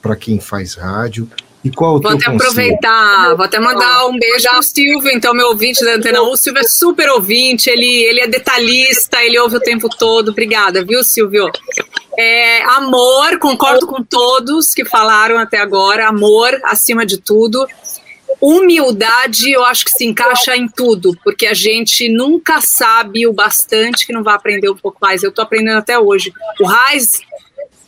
para 0.00 0.14
quem 0.14 0.38
faz 0.38 0.74
rádio 0.74 1.28
E 1.62 1.70
qual 1.70 1.96
o 1.96 2.00
Vou 2.00 2.10
teu 2.10 2.10
até 2.12 2.24
conselho? 2.30 2.50
aproveitar, 2.50 3.34
vou 3.34 3.44
até 3.44 3.58
mandar 3.60 4.06
um 4.06 4.18
beijo 4.18 4.48
ao 4.48 4.62
Silvio, 4.62 5.10
então, 5.10 5.34
meu 5.34 5.48
ouvinte 5.48 5.84
da 5.84 5.94
Antena 5.94 6.22
1. 6.22 6.30
O 6.30 6.36
Silvio 6.36 6.60
é 6.60 6.64
super 6.64 7.10
ouvinte, 7.10 7.68
ele, 7.68 8.02
ele 8.04 8.20
é 8.20 8.26
detalhista, 8.26 9.22
ele 9.22 9.38
ouve 9.38 9.56
o 9.56 9.60
tempo 9.60 9.88
todo. 9.88 10.30
Obrigada, 10.30 10.82
viu, 10.82 11.04
Silvio? 11.04 11.50
É, 12.18 12.62
amor, 12.62 13.38
concordo 13.38 13.86
com 13.86 14.02
todos 14.02 14.72
que 14.74 14.86
falaram 14.86 15.38
até 15.38 15.58
agora. 15.58 16.08
Amor, 16.08 16.58
acima 16.64 17.04
de 17.04 17.18
tudo. 17.18 17.66
Humildade, 18.40 19.50
eu 19.50 19.62
acho 19.64 19.84
que 19.84 19.90
se 19.90 20.04
encaixa 20.06 20.56
em 20.56 20.66
tudo, 20.66 21.14
porque 21.22 21.46
a 21.46 21.52
gente 21.52 22.08
nunca 22.08 22.62
sabe 22.62 23.26
o 23.26 23.34
bastante 23.34 24.06
que 24.06 24.14
não 24.14 24.22
vai 24.22 24.34
aprender 24.34 24.70
um 24.70 24.76
pouco 24.76 24.96
mais. 25.00 25.22
Eu 25.22 25.30
tô 25.30 25.42
aprendendo 25.42 25.76
até 25.76 25.98
hoje. 25.98 26.32
O 26.58 26.64
Raiz 26.64 27.20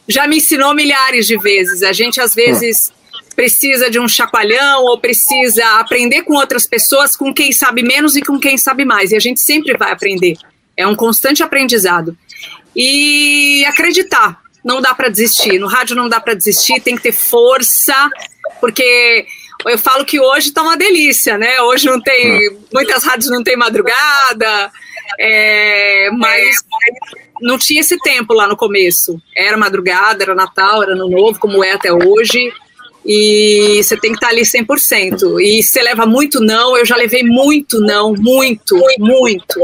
já 0.06 0.26
me 0.26 0.36
ensinou 0.36 0.74
milhares 0.74 1.26
de 1.26 1.38
vezes. 1.38 1.82
A 1.82 1.92
gente, 1.92 2.20
às 2.20 2.34
vezes, 2.34 2.92
precisa 3.32 3.90
de 3.90 3.98
um 3.98 4.08
chacoalhão 4.08 4.84
ou 4.84 4.98
precisa 4.98 5.64
aprender 5.80 6.22
com 6.22 6.34
outras 6.34 6.66
pessoas, 6.66 7.16
com 7.16 7.32
quem 7.32 7.52
sabe 7.52 7.82
menos 7.82 8.16
e 8.16 8.22
com 8.22 8.38
quem 8.38 8.56
sabe 8.56 8.84
mais. 8.84 9.10
E 9.10 9.16
a 9.16 9.20
gente 9.20 9.40
sempre 9.40 9.76
vai 9.76 9.92
aprender. 9.92 10.36
É 10.76 10.86
um 10.86 10.94
constante 10.94 11.42
aprendizado. 11.42 12.16
E 12.74 13.64
acreditar. 13.66 14.40
Não 14.64 14.80
dá 14.80 14.94
para 14.94 15.08
desistir. 15.08 15.58
No 15.58 15.66
rádio 15.66 15.96
não 15.96 16.08
dá 16.08 16.20
para 16.20 16.34
desistir, 16.34 16.80
tem 16.80 16.96
que 16.96 17.02
ter 17.02 17.12
força, 17.12 18.08
porque 18.60 19.26
eu 19.66 19.78
falo 19.78 20.04
que 20.04 20.20
hoje 20.20 20.52
tá 20.52 20.62
uma 20.62 20.76
delícia, 20.76 21.36
né? 21.36 21.60
Hoje 21.62 21.86
não 21.86 22.00
tem. 22.00 22.56
Muitas 22.72 23.04
rádios 23.04 23.30
não 23.30 23.42
tem 23.42 23.56
madrugada, 23.56 24.70
é, 25.18 26.10
mas 26.12 26.56
não 27.40 27.58
tinha 27.58 27.80
esse 27.80 27.98
tempo 27.98 28.32
lá 28.32 28.46
no 28.46 28.56
começo. 28.56 29.20
Era 29.36 29.56
madrugada, 29.56 30.22
era 30.22 30.34
Natal, 30.34 30.82
era 30.82 30.92
Ano 30.92 31.08
Novo, 31.08 31.38
como 31.38 31.62
é 31.62 31.72
até 31.72 31.92
hoje. 31.92 32.52
E 33.04 33.82
você 33.82 33.96
tem 33.96 34.12
que 34.12 34.16
estar 34.16 34.28
ali 34.28 34.42
100%. 34.42 35.40
E 35.40 35.62
você 35.62 35.82
leva 35.82 36.06
muito 36.06 36.40
não, 36.40 36.76
eu 36.76 36.84
já 36.84 36.96
levei 36.96 37.22
muito 37.22 37.80
não, 37.80 38.14
muito, 38.14 38.76
muito. 38.98 39.60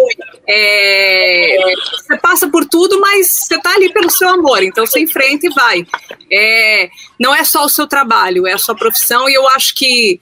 É, 0.46 1.56
você 1.92 2.18
passa 2.18 2.48
por 2.48 2.64
tudo, 2.64 3.00
mas 3.00 3.28
você 3.28 3.54
está 3.54 3.74
ali 3.74 3.92
pelo 3.92 4.10
seu 4.10 4.28
amor, 4.28 4.62
então 4.62 4.86
você 4.86 5.00
enfrenta 5.00 5.46
e 5.46 5.50
vai. 5.50 5.86
É, 6.32 6.88
não 7.18 7.34
é 7.34 7.44
só 7.44 7.64
o 7.64 7.68
seu 7.68 7.86
trabalho, 7.86 8.46
é 8.46 8.54
a 8.54 8.58
sua 8.58 8.74
profissão, 8.74 9.28
e 9.28 9.34
eu 9.34 9.46
acho 9.48 9.74
que 9.74 10.20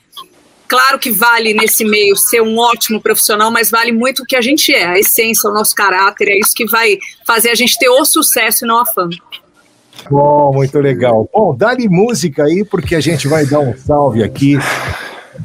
Claro 0.68 0.98
que 0.98 1.10
vale 1.10 1.54
nesse 1.54 1.84
meio 1.84 2.16
ser 2.16 2.42
um 2.42 2.58
ótimo 2.58 3.00
profissional, 3.00 3.50
mas 3.50 3.70
vale 3.70 3.92
muito 3.92 4.22
o 4.22 4.26
que 4.26 4.34
a 4.34 4.40
gente 4.40 4.74
é, 4.74 4.84
a 4.84 4.98
essência, 4.98 5.48
o 5.48 5.54
nosso 5.54 5.74
caráter, 5.74 6.28
é 6.28 6.38
isso 6.38 6.50
que 6.54 6.66
vai 6.66 6.98
fazer 7.24 7.50
a 7.50 7.54
gente 7.54 7.78
ter 7.78 7.88
o 7.88 8.04
sucesso 8.04 8.64
e 8.64 8.68
não 8.68 8.78
a 8.80 8.86
fama. 8.86 9.10
Bom, 10.10 10.52
muito 10.52 10.78
legal. 10.78 11.28
Bom, 11.32 11.54
dá-lhe 11.54 11.88
música 11.88 12.44
aí, 12.44 12.64
porque 12.64 12.94
a 12.94 13.00
gente 13.00 13.26
vai 13.26 13.44
dar 13.44 13.60
um 13.60 13.76
salve 13.76 14.22
aqui 14.22 14.58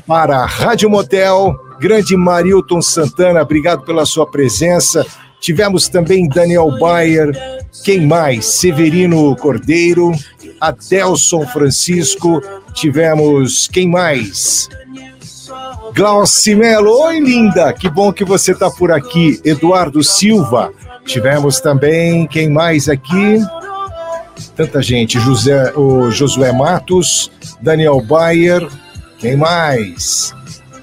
para 0.06 0.38
a 0.38 0.46
Rádio 0.46 0.90
Motel, 0.90 1.56
grande 1.80 2.16
Marilton 2.16 2.82
Santana, 2.82 3.42
obrigado 3.42 3.84
pela 3.84 4.06
sua 4.06 4.30
presença. 4.30 5.06
Tivemos 5.40 5.90
também 5.90 6.28
Daniel 6.28 6.78
Bayer, 6.80 7.32
quem 7.84 8.06
mais? 8.06 8.46
Severino 8.46 9.36
Cordeiro, 9.36 10.12
Adelson 10.60 11.48
Francisco, 11.48 12.42
tivemos 12.74 13.68
quem 13.68 13.90
mais? 13.90 14.70
Glauci 15.96 16.56
Melo, 16.56 16.92
oi 17.02 17.20
linda, 17.20 17.74
que 17.74 17.90
bom 17.90 18.14
que 18.14 18.24
você 18.24 18.52
está 18.52 18.70
por 18.70 18.92
aqui. 18.92 19.42
Eduardo 19.44 20.04
Silva, 20.04 20.72
tivemos 21.06 21.60
também 21.60 22.28
quem 22.28 22.50
mais 22.50 22.88
aqui? 22.88 23.40
Tanta 24.56 24.82
gente, 24.82 25.20
José, 25.20 25.74
o 25.76 26.12
Josué 26.12 26.52
Matos, 26.52 27.32
Daniel 27.62 28.02
Bayer, 28.02 28.68
quem 29.20 29.36
mais? 29.36 30.34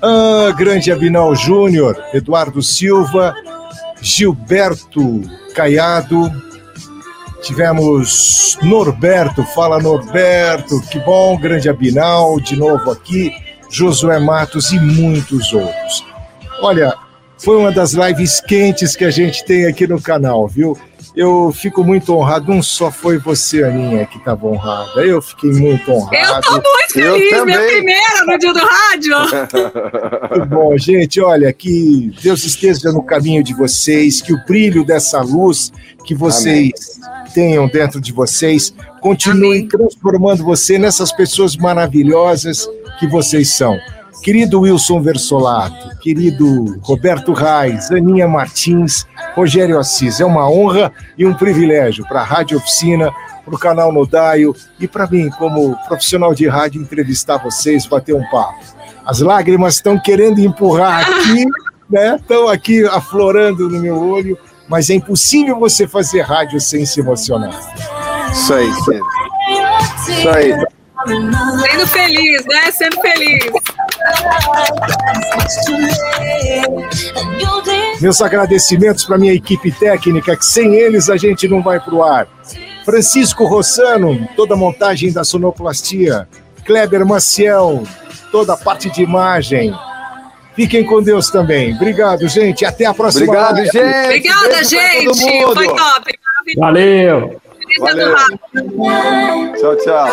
Ah, 0.00 0.52
grande 0.56 0.92
Abinal 0.92 1.34
Júnior, 1.34 2.00
Eduardo 2.14 2.62
Silva, 2.62 3.34
Gilberto 4.00 5.22
Caiado, 5.54 6.30
tivemos 7.42 8.56
Norberto, 8.62 9.44
fala 9.54 9.80
Norberto, 9.80 10.80
que 10.90 10.98
bom, 11.00 11.36
grande 11.36 11.68
Abinal, 11.68 12.38
de 12.40 12.56
novo 12.56 12.90
aqui, 12.90 13.32
Josué 13.70 14.18
Matos 14.18 14.70
e 14.70 14.78
muitos 14.78 15.52
outros. 15.52 16.04
Olha, 16.60 16.94
foi 17.38 17.56
uma 17.56 17.72
das 17.72 17.92
lives 17.92 18.40
quentes 18.40 18.96
que 18.96 19.04
a 19.04 19.10
gente 19.10 19.44
tem 19.44 19.66
aqui 19.66 19.86
no 19.86 20.00
canal, 20.00 20.48
viu? 20.48 20.76
Eu 21.18 21.50
fico 21.52 21.82
muito 21.82 22.14
honrado. 22.14 22.48
Não 22.48 22.62
só 22.62 22.92
foi 22.92 23.18
você, 23.18 23.64
Aninha, 23.64 24.06
que 24.06 24.18
estava 24.18 24.46
honrada. 24.46 25.04
Eu 25.04 25.20
fiquei 25.20 25.50
muito 25.50 25.90
honrado. 25.90 26.16
Eu 26.16 26.40
tô 26.42 26.52
muito 26.52 26.92
feliz, 26.92 27.44
minha 27.44 27.60
primeira 27.60 28.24
no 28.24 28.38
dia 28.38 28.52
do 28.52 28.60
rádio. 28.60 29.16
Muito 30.30 30.46
bom, 30.46 30.78
gente. 30.78 31.20
Olha, 31.20 31.52
que 31.52 32.12
Deus 32.22 32.44
esteja 32.44 32.92
no 32.92 33.02
caminho 33.02 33.42
de 33.42 33.52
vocês, 33.52 34.22
que 34.22 34.32
o 34.32 34.44
brilho 34.44 34.84
dessa 34.84 35.20
luz 35.20 35.72
que 36.04 36.14
vocês 36.14 37.00
tenham 37.34 37.66
dentro 37.66 38.00
de 38.00 38.12
vocês 38.12 38.72
continue 39.00 39.66
transformando 39.66 40.44
você 40.44 40.78
nessas 40.78 41.10
pessoas 41.10 41.56
maravilhosas 41.56 42.68
que 43.00 43.08
vocês 43.08 43.48
são. 43.54 43.76
Querido 44.22 44.60
Wilson 44.60 45.00
Versolato, 45.00 45.96
querido 45.98 46.78
Roberto 46.82 47.32
Reis, 47.32 47.90
Aninha 47.90 48.26
Martins, 48.26 49.06
Rogério 49.34 49.78
Assis, 49.78 50.20
é 50.20 50.24
uma 50.24 50.50
honra 50.50 50.92
e 51.16 51.24
um 51.24 51.32
privilégio 51.32 52.04
para 52.06 52.20
a 52.20 52.24
Rádio 52.24 52.58
Oficina, 52.58 53.12
para 53.44 53.54
o 53.54 53.58
canal 53.58 53.92
Nodaio 53.92 54.54
e 54.78 54.86
para 54.86 55.06
mim, 55.06 55.30
como 55.30 55.76
profissional 55.86 56.34
de 56.34 56.46
rádio, 56.46 56.82
entrevistar 56.82 57.38
vocês, 57.38 57.86
bater 57.86 58.14
um 58.14 58.24
papo. 58.30 58.58
As 59.06 59.20
lágrimas 59.20 59.76
estão 59.76 59.98
querendo 59.98 60.40
empurrar 60.40 61.08
aqui, 61.08 61.46
né? 61.88 62.16
Estão 62.16 62.48
aqui 62.48 62.84
aflorando 62.84 63.68
no 63.70 63.80
meu 63.80 63.96
olho, 63.96 64.36
mas 64.68 64.90
é 64.90 64.94
impossível 64.94 65.58
você 65.58 65.86
fazer 65.86 66.22
rádio 66.22 66.60
sem 66.60 66.84
se 66.84 67.00
emocionar. 67.00 67.58
Isso 68.30 68.52
aí, 68.52 68.72
sempre. 68.74 69.02
Isso 70.08 70.28
aí. 70.28 70.52
Sendo 71.06 71.86
feliz, 71.86 72.44
né? 72.46 72.70
Sendo 72.72 73.00
feliz. 73.00 73.67
Meus 78.00 78.20
agradecimentos 78.22 79.04
para 79.04 79.18
minha 79.18 79.32
equipe 79.32 79.72
técnica, 79.72 80.36
que 80.36 80.44
sem 80.44 80.74
eles 80.74 81.10
a 81.10 81.16
gente 81.16 81.48
não 81.48 81.62
vai 81.62 81.80
para 81.80 81.94
o 81.94 82.02
ar. 82.02 82.28
Francisco 82.84 83.44
Rossano, 83.44 84.28
toda 84.36 84.54
a 84.54 84.56
montagem 84.56 85.12
da 85.12 85.24
sonoplastia. 85.24 86.28
Kleber 86.64 87.04
Maciel, 87.04 87.82
toda 88.30 88.54
a 88.54 88.56
parte 88.56 88.90
de 88.90 89.02
imagem. 89.02 89.74
Fiquem 90.54 90.84
com 90.84 91.02
Deus 91.02 91.30
também. 91.30 91.74
Obrigado, 91.74 92.26
gente. 92.28 92.64
Até 92.64 92.84
a 92.84 92.94
próxima. 92.94 93.26
Obrigado, 93.26 93.56
live. 93.56 93.70
gente. 93.72 94.04
Obrigada, 94.04 94.48
Beijo 94.48 94.68
gente. 94.68 95.20
mundo. 95.20 95.54
Foi 95.54 95.66
top. 95.68 96.18
Valeu! 96.56 97.40
Valeu. 97.80 98.16
Tchau, 99.60 99.76
tchau. 99.76 100.08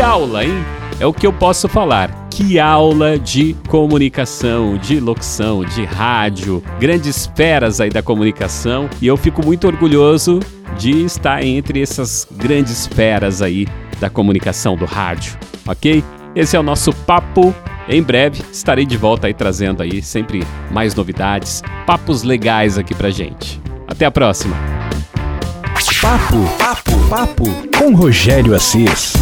Aula, 0.00 0.44
hein? 0.44 0.64
É 0.98 1.06
o 1.06 1.12
que 1.12 1.26
eu 1.26 1.32
posso 1.32 1.68
falar. 1.68 2.28
Que 2.30 2.58
aula 2.58 3.18
de 3.18 3.54
comunicação, 3.68 4.78
de 4.78 4.98
locução, 4.98 5.64
de 5.64 5.84
rádio, 5.84 6.62
grandes 6.78 7.30
feras 7.34 7.80
aí 7.80 7.90
da 7.90 8.02
comunicação. 8.02 8.88
E 9.00 9.06
eu 9.06 9.16
fico 9.16 9.44
muito 9.44 9.66
orgulhoso 9.66 10.40
de 10.78 11.04
estar 11.04 11.44
entre 11.44 11.82
essas 11.82 12.26
grandes 12.30 12.86
feras 12.86 13.42
aí 13.42 13.66
da 13.98 14.08
comunicação 14.08 14.76
do 14.76 14.86
rádio, 14.86 15.38
ok? 15.66 16.02
Esse 16.34 16.56
é 16.56 16.60
o 16.60 16.62
nosso 16.62 16.92
papo. 16.92 17.54
Em 17.88 18.02
breve 18.02 18.42
estarei 18.52 18.86
de 18.86 18.96
volta 18.96 19.26
aí 19.26 19.34
trazendo 19.34 19.82
aí 19.82 20.00
sempre 20.00 20.42
mais 20.70 20.94
novidades, 20.94 21.62
papos 21.86 22.22
legais 22.22 22.78
aqui 22.78 22.94
pra 22.94 23.10
gente. 23.10 23.60
Até 23.86 24.06
a 24.06 24.10
próxima. 24.10 24.56
Papo, 26.00 26.36
papo, 26.58 27.08
papo 27.08 27.44
com 27.76 27.94
Rogério 27.94 28.54
Assis. 28.54 29.14